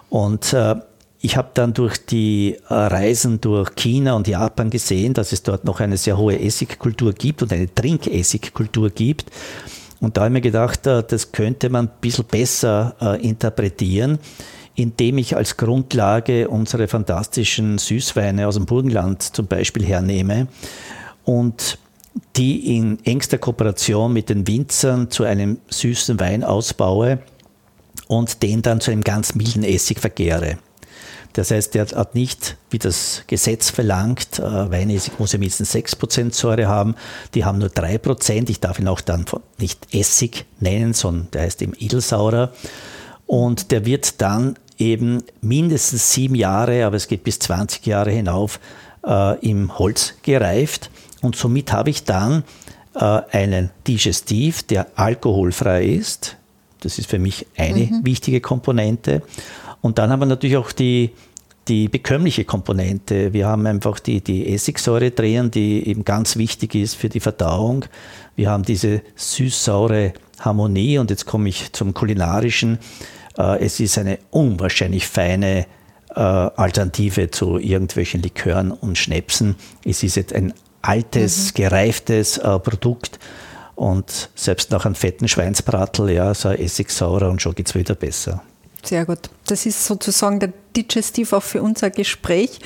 Und 0.09 0.53
äh, 0.55 0.77
ich 1.21 1.37
habe 1.37 1.51
dann 1.53 1.75
durch 1.75 1.99
die 2.07 2.57
äh, 2.69 2.75
Reisen 2.75 3.41
durch 3.43 3.75
China 3.75 4.15
und 4.15 4.27
Japan 4.27 4.71
gesehen, 4.71 5.13
dass 5.13 5.33
es 5.33 5.43
dort 5.43 5.65
noch 5.65 5.81
eine 5.81 5.99
sehr 5.99 6.17
hohe 6.17 6.41
Essigkultur 6.41 7.13
gibt 7.13 7.43
und 7.43 7.53
eine 7.53 7.73
Trinkessigkultur 7.73 8.89
gibt. 8.89 9.31
Und 10.01 10.17
da 10.17 10.23
habe 10.23 10.31
ich 10.31 10.33
mir 10.33 10.41
gedacht, 10.41 10.87
äh, 10.87 11.03
das 11.07 11.31
könnte 11.33 11.69
man 11.69 11.87
ein 11.87 11.93
bisschen 12.01 12.25
besser 12.25 12.97
äh, 13.03 13.23
interpretieren 13.23 14.19
indem 14.75 15.19
ich 15.19 15.37
als 15.37 15.57
Grundlage 15.57 16.49
unsere 16.49 16.89
fantastischen 16.89 17.79
Süßweine 17.79 18.47
aus 18.47 18.55
dem 18.55 18.67
Burgenland 18.67 19.23
zum 19.23 19.47
Beispiel 19.47 19.85
hernehme 19.85 20.49
und 21.25 21.79
die 22.37 22.77
in 22.77 23.05
engster 23.05 23.39
Kooperation 23.39 24.13
mit 24.13 24.29
den 24.29 24.47
Winzern 24.47 25.11
zu 25.11 25.25
einem 25.25 25.59
süßen 25.69 26.19
Wein 26.19 26.45
ausbaue 26.45 27.21
und 28.09 28.43
den 28.43 28.63
dann 28.63 28.81
zu 28.81 28.91
einem 28.91 29.03
ganz 29.03 29.35
milden 29.35 29.63
Essig 29.63 30.01
vergäre. 30.01 30.59
Das 31.33 31.53
heißt, 31.53 31.75
der 31.75 31.87
hat 31.87 32.15
nicht, 32.17 32.57
wie 32.71 32.79
das 32.79 33.23
Gesetz 33.29 33.71
verlangt, 33.71 34.41
äh, 34.41 34.71
Weinessig 34.71 35.19
muss 35.19 35.33
ja 35.33 35.39
mindestens 35.39 35.73
6% 35.73 36.35
Säure 36.35 36.67
haben, 36.67 36.97
die 37.35 37.45
haben 37.45 37.59
nur 37.59 37.69
3%. 37.69 38.51
Ich 38.51 38.59
darf 38.59 38.81
ihn 38.81 38.89
auch 38.89 39.01
dann 39.01 39.25
nicht 39.59 39.95
Essig 39.95 40.47
nennen, 40.59 40.93
sondern 40.93 41.31
der 41.33 41.43
heißt 41.43 41.63
eben 41.63 41.75
Edelsaurer. 41.79 42.53
Und 43.31 43.71
der 43.71 43.87
wird 43.87 44.21
dann 44.21 44.57
eben 44.77 45.23
mindestens 45.41 46.13
sieben 46.13 46.35
Jahre, 46.35 46.85
aber 46.85 46.97
es 46.97 47.07
geht 47.07 47.23
bis 47.23 47.39
20 47.39 47.87
Jahre 47.87 48.11
hinauf, 48.11 48.59
äh, 49.07 49.39
im 49.49 49.79
Holz 49.79 50.15
gereift. 50.23 50.91
Und 51.23 51.37
somit 51.37 51.73
habe 51.73 51.91
ich 51.91 52.03
dann 52.03 52.43
äh, 52.97 53.05
einen 53.31 53.71
Digestiv, 53.87 54.65
der 54.65 54.89
alkoholfrei 54.97 55.85
ist. 55.85 56.39
Das 56.81 56.99
ist 56.99 57.09
für 57.09 57.21
mich 57.21 57.47
eine 57.57 57.85
mhm. 57.85 58.05
wichtige 58.05 58.41
Komponente. 58.41 59.23
Und 59.81 59.99
dann 59.99 60.11
haben 60.11 60.19
wir 60.19 60.27
natürlich 60.27 60.57
auch 60.57 60.73
die, 60.73 61.11
die 61.69 61.87
bekömmliche 61.87 62.45
Komponente. 62.45 63.33
Wir 63.33 63.47
haben 63.47 63.65
einfach 63.65 64.01
die, 64.01 64.23
die 64.23 64.53
Essigsäure 64.53 65.13
drin, 65.13 65.53
die 65.53 65.87
eben 65.87 66.05
ganz 66.05 66.37
wichtig 66.37 66.75
ist 66.75 66.97
für 66.97 67.09
die 67.09 67.21
Verdauung. 67.21 67.85
Wir 68.35 68.51
haben 68.51 68.65
diese 68.65 69.03
süß-saure 69.15 70.15
Harmonie 70.41 70.99
und 70.99 71.11
jetzt 71.11 71.27
komme 71.27 71.49
ich 71.49 71.73
zum 71.73 71.95
kulinarischen. 71.95 72.81
Äh, 73.39 73.65
es 73.65 73.81
ist 73.81 73.99
eine 73.99 74.19
unwahrscheinlich 74.31 75.07
feine 75.07 75.67
äh, 76.15 76.21
Alternative 76.21 77.31
zu 77.31 77.59
irgendwelchen 77.59 78.23
Likören 78.23 78.73
und 78.73 78.99
Schnäpsen. 78.99 79.57
Es 79.85 80.03
ist 80.03 80.17
jetzt 80.17 80.33
ein 80.33 80.53
altes, 80.83 81.49
mhm. 81.49 81.55
gereiftes 81.55 82.39
äh, 82.39 82.59
Produkt 82.59 83.19
und 83.75 84.31
selbst 84.35 84.71
nach 84.71 84.85
einem 84.85 84.95
fetten 84.95 85.29
Schweinsbratel, 85.29 86.11
ja, 86.11 86.35
so 86.35 86.49
ein 86.49 86.59
Essigsaurer 86.59 87.31
und 87.31 87.41
schon 87.41 87.55
geht 87.55 87.69
es 87.69 87.75
wieder 87.75 87.95
besser. 87.95 88.43
Sehr 88.83 89.05
gut. 89.05 89.31
Das 89.47 89.67
ist 89.67 89.85
sozusagen 89.85 90.41
der 90.41 90.53
Digestiv 90.77 91.33
auch 91.33 91.43
für 91.43 91.63
unser 91.63 91.91
Gespräch. 91.91 92.61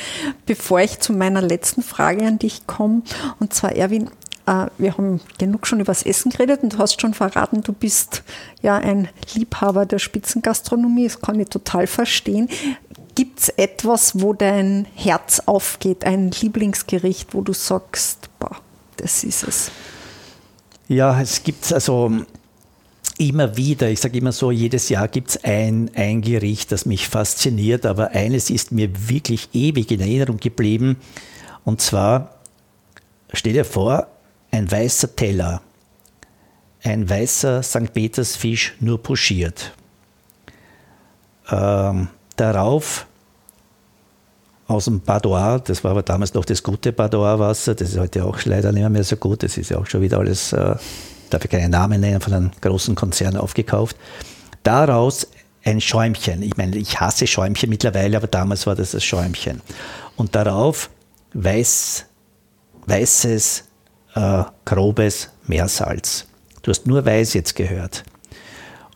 Bevor 0.47 0.81
ich 0.81 1.01
zu 1.01 1.13
meiner 1.13 1.43
letzten 1.43 1.83
Frage 1.83 2.25
an 2.27 2.39
dich 2.39 2.67
komme, 2.67 3.03
und 3.41 3.53
zwar 3.53 3.73
Erwin, 3.73 4.11
wir 4.47 4.93
haben 4.93 5.21
genug 5.39 5.67
schon 5.67 5.81
über 5.81 5.93
das 5.93 6.03
Essen 6.03 6.31
geredet 6.31 6.63
und 6.63 6.75
du 6.75 6.79
hast 6.79 7.01
schon 7.01 7.15
verraten, 7.15 7.63
du 7.63 7.73
bist 7.73 8.23
ja 8.61 8.77
ein 8.77 9.09
Liebhaber 9.35 9.87
der 9.87 9.99
Spitzengastronomie. 9.99 11.05
Das 11.05 11.21
kann 11.21 11.41
ich 11.41 11.49
total 11.49 11.87
verstehen. 11.87 12.49
Gibt 13.15 13.41
es 13.41 13.49
etwas, 13.51 14.21
wo 14.21 14.35
dein 14.35 14.87
Herz 14.95 15.41
aufgeht, 15.47 16.05
ein 16.05 16.31
Lieblingsgericht, 16.31 17.33
wo 17.33 17.41
du 17.41 17.55
sagst, 17.55 18.29
boah, 18.39 18.57
das 18.99 19.25
ist 19.25 19.45
es? 19.45 19.71
Ja, 20.89 21.19
es 21.21 21.43
gibt 21.43 21.73
also 21.73 22.13
immer 23.17 23.57
wieder, 23.57 23.89
ich 23.89 24.01
sage 24.01 24.19
immer 24.19 24.33
so, 24.33 24.51
jedes 24.51 24.91
Jahr 24.91 25.09
gibt 25.09 25.31
es 25.31 25.45
ein, 25.45 25.91
ein 25.95 26.21
Gericht, 26.21 26.71
das 26.73 26.85
mich 26.85 27.09
fasziniert, 27.09 27.87
aber 27.87 28.11
eines 28.11 28.51
ist 28.51 28.73
mir 28.73 28.91
wirklich 29.09 29.49
ewig 29.55 29.91
in 29.91 30.01
Erinnerung 30.01 30.37
geblieben. 30.37 30.97
Und 31.65 31.81
zwar, 31.81 32.35
stell 33.33 33.55
dir 33.55 33.65
vor, 33.65 34.09
ein 34.55 34.71
weißer 34.71 35.17
Teller, 35.17 35.63
ein 36.85 37.09
weißer 37.09 37.63
St. 37.63 37.93
Petersfisch 37.93 38.75
nur 38.79 39.03
pochiert. 39.03 39.73
Ähm, 41.51 42.09
darauf 42.37 43.07
aus 44.69 44.85
dem 44.85 45.01
Badoir, 45.01 45.59
das 45.59 45.83
war 45.83 45.91
aber 45.91 46.05
damals 46.05 46.35
noch 46.35 46.45
das 46.45 46.63
gute 46.63 46.93
Badoir-Wasser, 46.93 47.75
das 47.75 47.91
ist 47.91 47.99
heute 47.99 48.25
auch 48.25 48.43
leider 48.45 48.71
nicht 48.71 48.89
mehr 48.89 49.05
so 49.05 49.17
gut, 49.17 49.43
das 49.43 49.59
ist 49.59 49.71
ja 49.71 49.79
auch 49.79 49.87
schon 49.87 50.01
wieder 50.03 50.19
alles, 50.19 50.53
äh, 50.53 50.77
darf 51.31 51.45
ich 51.45 51.51
keinen 51.51 51.73
Namen 51.73 52.01
nennen, 52.01 52.21
von 52.21 52.33
einem 52.33 52.51
großen 52.61 52.95
Konzern 52.95 53.37
aufgekauft. 53.37 53.97
Daraus 54.63 55.27
ein 55.65 55.81
Schäumchen. 55.81 56.43
Ich 56.43 56.57
meine, 56.57 56.77
ich 56.77 57.01
hasse 57.01 57.27
Schäumchen 57.27 57.71
mittlerweile, 57.71 58.17
aber 58.17 58.29
damals 58.29 58.67
war 58.67 58.77
das 58.77 58.93
das 58.93 59.03
Schäumchen. 59.03 59.63
Und 60.17 60.35
darauf 60.37 60.91
weiß, 61.33 62.05
weißes 62.87 63.65
äh, 64.15 64.45
grobes 64.65 65.31
Meersalz. 65.47 66.27
Du 66.63 66.71
hast 66.71 66.87
nur 66.87 67.05
Weiß 67.05 67.35
jetzt 67.35 67.55
gehört. 67.57 68.05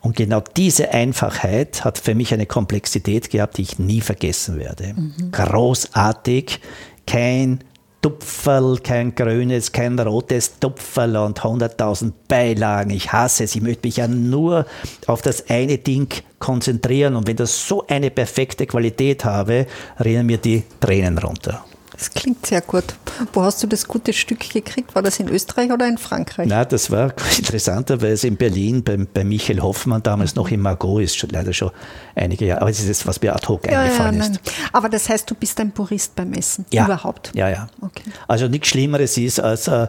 Und 0.01 0.15
genau 0.15 0.41
diese 0.55 0.91
Einfachheit 0.91 1.83
hat 1.83 1.97
für 1.97 2.15
mich 2.15 2.33
eine 2.33 2.45
Komplexität 2.45 3.29
gehabt, 3.29 3.57
die 3.57 3.63
ich 3.63 3.79
nie 3.79 4.01
vergessen 4.01 4.57
werde. 4.57 4.93
Mhm. 4.95 5.31
Großartig, 5.31 6.61
kein 7.05 7.59
Tupferl, 8.01 8.79
kein 8.79 9.13
grünes, 9.13 9.73
kein 9.73 9.99
rotes 9.99 10.57
Tupferl 10.59 11.17
und 11.17 11.41
100.000 11.41 12.13
Beilagen. 12.29 12.91
Ich 12.91 13.11
hasse 13.11 13.43
es. 13.43 13.55
Ich 13.55 13.61
möchte 13.61 13.87
mich 13.87 13.97
ja 13.97 14.07
nur 14.07 14.65
auf 15.05 15.21
das 15.21 15.49
eine 15.49 15.77
Ding 15.77 16.07
konzentrieren. 16.39 17.17
Und 17.17 17.27
wenn 17.27 17.35
das 17.35 17.67
so 17.67 17.85
eine 17.87 18.09
perfekte 18.09 18.65
Qualität 18.67 19.25
habe, 19.25 19.67
rennen 19.99 20.27
mir 20.27 20.37
die 20.37 20.63
Tränen 20.79 21.17
runter. 21.17 21.65
Das 21.99 22.11
klingt 22.11 22.45
sehr 22.45 22.61
gut. 22.61 22.85
Wo 23.33 23.43
hast 23.43 23.61
du 23.61 23.67
das 23.67 23.85
gute 23.85 24.13
Stück 24.13 24.39
gekriegt? 24.53 24.95
War 24.95 25.01
das 25.01 25.19
in 25.19 25.27
Österreich 25.27 25.69
oder 25.69 25.85
in 25.85 25.97
Frankreich? 25.97 26.47
Na, 26.47 26.63
das 26.63 26.89
war 26.89 27.13
interessanterweise 27.37 28.25
in 28.27 28.37
Berlin 28.37 28.85
bei, 28.85 28.95
bei 28.95 29.25
Michael 29.25 29.61
Hoffmann, 29.61 30.01
damals 30.01 30.33
noch 30.35 30.49
in 30.49 30.61
Margot, 30.61 31.01
ist 31.01 31.17
schon, 31.17 31.29
leider 31.29 31.51
schon 31.51 31.71
einige 32.15 32.45
Jahre, 32.45 32.61
aber 32.61 32.69
es 32.69 32.79
ist 32.79 32.87
jetzt, 32.87 33.05
was 33.05 33.21
mir 33.21 33.35
ad 33.35 33.45
hoc 33.49 33.69
ja, 33.69 33.81
eingefallen 33.81 34.15
ja, 34.15 34.27
ist. 34.27 34.39
Aber 34.71 34.87
das 34.87 35.09
heißt, 35.09 35.29
du 35.29 35.35
bist 35.35 35.59
ein 35.59 35.71
Purist 35.71 36.15
beim 36.15 36.31
Essen? 36.31 36.65
Ja. 36.71 36.85
Überhaupt? 36.85 37.31
Ja, 37.35 37.49
ja. 37.49 37.67
Okay. 37.81 38.03
Also 38.29 38.47
nichts 38.47 38.69
Schlimmeres 38.69 39.17
ist, 39.17 39.41
als 39.41 39.67
äh, 39.67 39.83
äh 39.83 39.87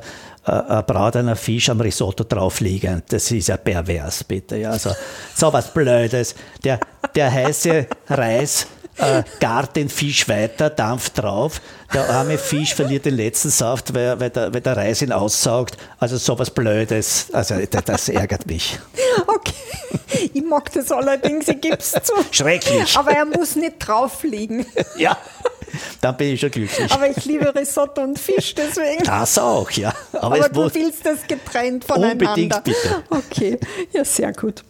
ein 0.51 0.85
bratener 0.87 1.37
Fisch 1.37 1.71
am 1.71 1.81
Risotto 1.81 2.25
draufliegen. 2.25 3.05
Das 3.09 3.31
ist 3.31 3.47
ja 3.47 3.57
pervers, 3.57 4.25
bitte. 4.25 4.57
Ja, 4.57 4.73
also, 4.73 4.91
so 5.37 5.53
was 5.53 5.73
Blödes. 5.73 6.35
Der, 6.65 6.81
der 7.15 7.33
heiße 7.33 7.87
Reis 8.09 8.67
äh, 9.01 9.23
gart 9.41 9.77
den 9.77 9.89
Fisch 9.89 10.29
weiter, 10.29 10.71
Dampf 10.71 11.11
drauf. 11.11 11.61
Der 11.93 12.09
arme 12.09 12.39
Fisch 12.39 12.75
verliert 12.75 13.05
den 13.05 13.17
letzten 13.17 13.51
Saft, 13.51 13.95
weil, 13.95 14.21
weil, 14.21 14.31
der, 14.31 14.55
weil 14.55 14.61
der 14.61 14.77
Reis 14.77 15.03
ihn 15.03 15.13
aussaugt. 15.13 15.77
Also 15.99 16.17
sowas 16.19 16.51
Blödes. 16.51 17.27
Also 17.33 17.57
das 17.67 18.09
ärgert 18.09 18.47
mich. 18.47 18.79
Okay. 19.27 19.55
Ich 20.35 20.43
mag 20.43 20.73
das 20.73 20.91
allerdings, 20.93 21.49
ich 21.49 21.61
gebe 21.61 21.79
es 21.79 21.91
zu. 21.91 22.13
Schrecklich. 22.31 22.97
Aber 22.97 23.13
er 23.13 23.25
muss 23.25 23.57
nicht 23.57 23.79
drauf 23.79 24.23
liegen. 24.23 24.67
Ja. 24.97 25.17
Dann 26.01 26.17
bin 26.17 26.35
ich 26.35 26.41
schon 26.41 26.51
glücklich. 26.51 26.91
Aber 26.93 27.09
ich 27.09 27.25
liebe 27.25 27.55
Risotto 27.55 28.03
und 28.03 28.19
Fisch, 28.19 28.55
deswegen. 28.55 29.05
Das 29.05 29.39
auch, 29.39 29.71
ja. 29.71 29.93
Aber, 30.13 30.37
Aber 30.37 30.49
du 30.49 30.75
willst 30.75 31.07
das 31.07 31.27
getrennt 31.27 31.85
voneinander. 31.85 32.29
Unbedingt, 32.29 32.65
bitte. 32.65 33.03
Okay, 33.09 33.59
ja, 33.93 34.05
sehr 34.05 34.33
gut. 34.33 34.65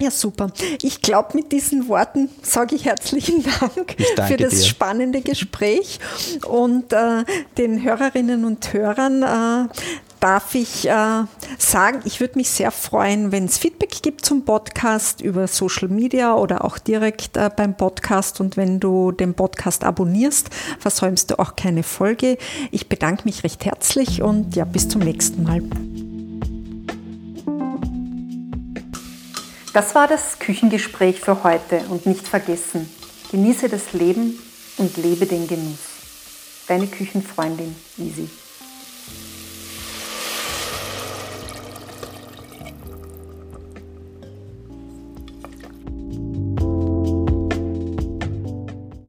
Ja, 0.00 0.10
super. 0.10 0.50
Ich 0.82 1.02
glaube, 1.02 1.30
mit 1.34 1.52
diesen 1.52 1.86
Worten 1.88 2.30
sage 2.42 2.74
ich 2.74 2.86
herzlichen 2.86 3.44
Dank 3.60 3.96
für 4.28 4.36
das 4.36 4.54
dir. 4.54 4.64
spannende 4.64 5.20
Gespräch 5.20 6.00
und 6.48 6.92
äh, 6.92 7.24
den 7.58 7.82
Hörerinnen 7.82 8.44
und 8.46 8.72
Hörern 8.72 9.22
äh, 9.22 9.68
darf 10.20 10.54
ich 10.54 10.88
äh, 10.88 11.24
sagen, 11.58 12.00
ich 12.04 12.20
würde 12.20 12.38
mich 12.38 12.50
sehr 12.50 12.70
freuen, 12.70 13.32
wenn 13.32 13.46
es 13.46 13.58
Feedback 13.58 14.02
gibt 14.02 14.24
zum 14.24 14.44
Podcast 14.44 15.20
über 15.20 15.46
Social 15.48 15.88
Media 15.88 16.34
oder 16.34 16.64
auch 16.64 16.78
direkt 16.78 17.36
äh, 17.36 17.50
beim 17.54 17.76
Podcast. 17.76 18.40
Und 18.40 18.56
wenn 18.56 18.80
du 18.80 19.12
den 19.12 19.34
Podcast 19.34 19.84
abonnierst, 19.84 20.48
versäumst 20.78 21.30
du 21.30 21.38
auch 21.38 21.56
keine 21.56 21.82
Folge. 21.82 22.38
Ich 22.70 22.88
bedanke 22.88 23.24
mich 23.24 23.44
recht 23.44 23.64
herzlich 23.64 24.22
und 24.22 24.56
ja, 24.56 24.64
bis 24.64 24.88
zum 24.88 25.00
nächsten 25.02 25.42
Mal. 25.42 25.62
Das 29.72 29.94
war 29.94 30.08
das 30.08 30.40
Küchengespräch 30.40 31.20
für 31.20 31.44
heute 31.44 31.84
und 31.90 32.04
nicht 32.04 32.26
vergessen, 32.26 32.92
genieße 33.30 33.68
das 33.68 33.92
Leben 33.92 34.36
und 34.78 34.96
lebe 34.96 35.26
den 35.26 35.46
Genuss. 35.46 35.78
Deine 36.66 36.88
Küchenfreundin 36.88 37.76
Easy. 37.96 38.28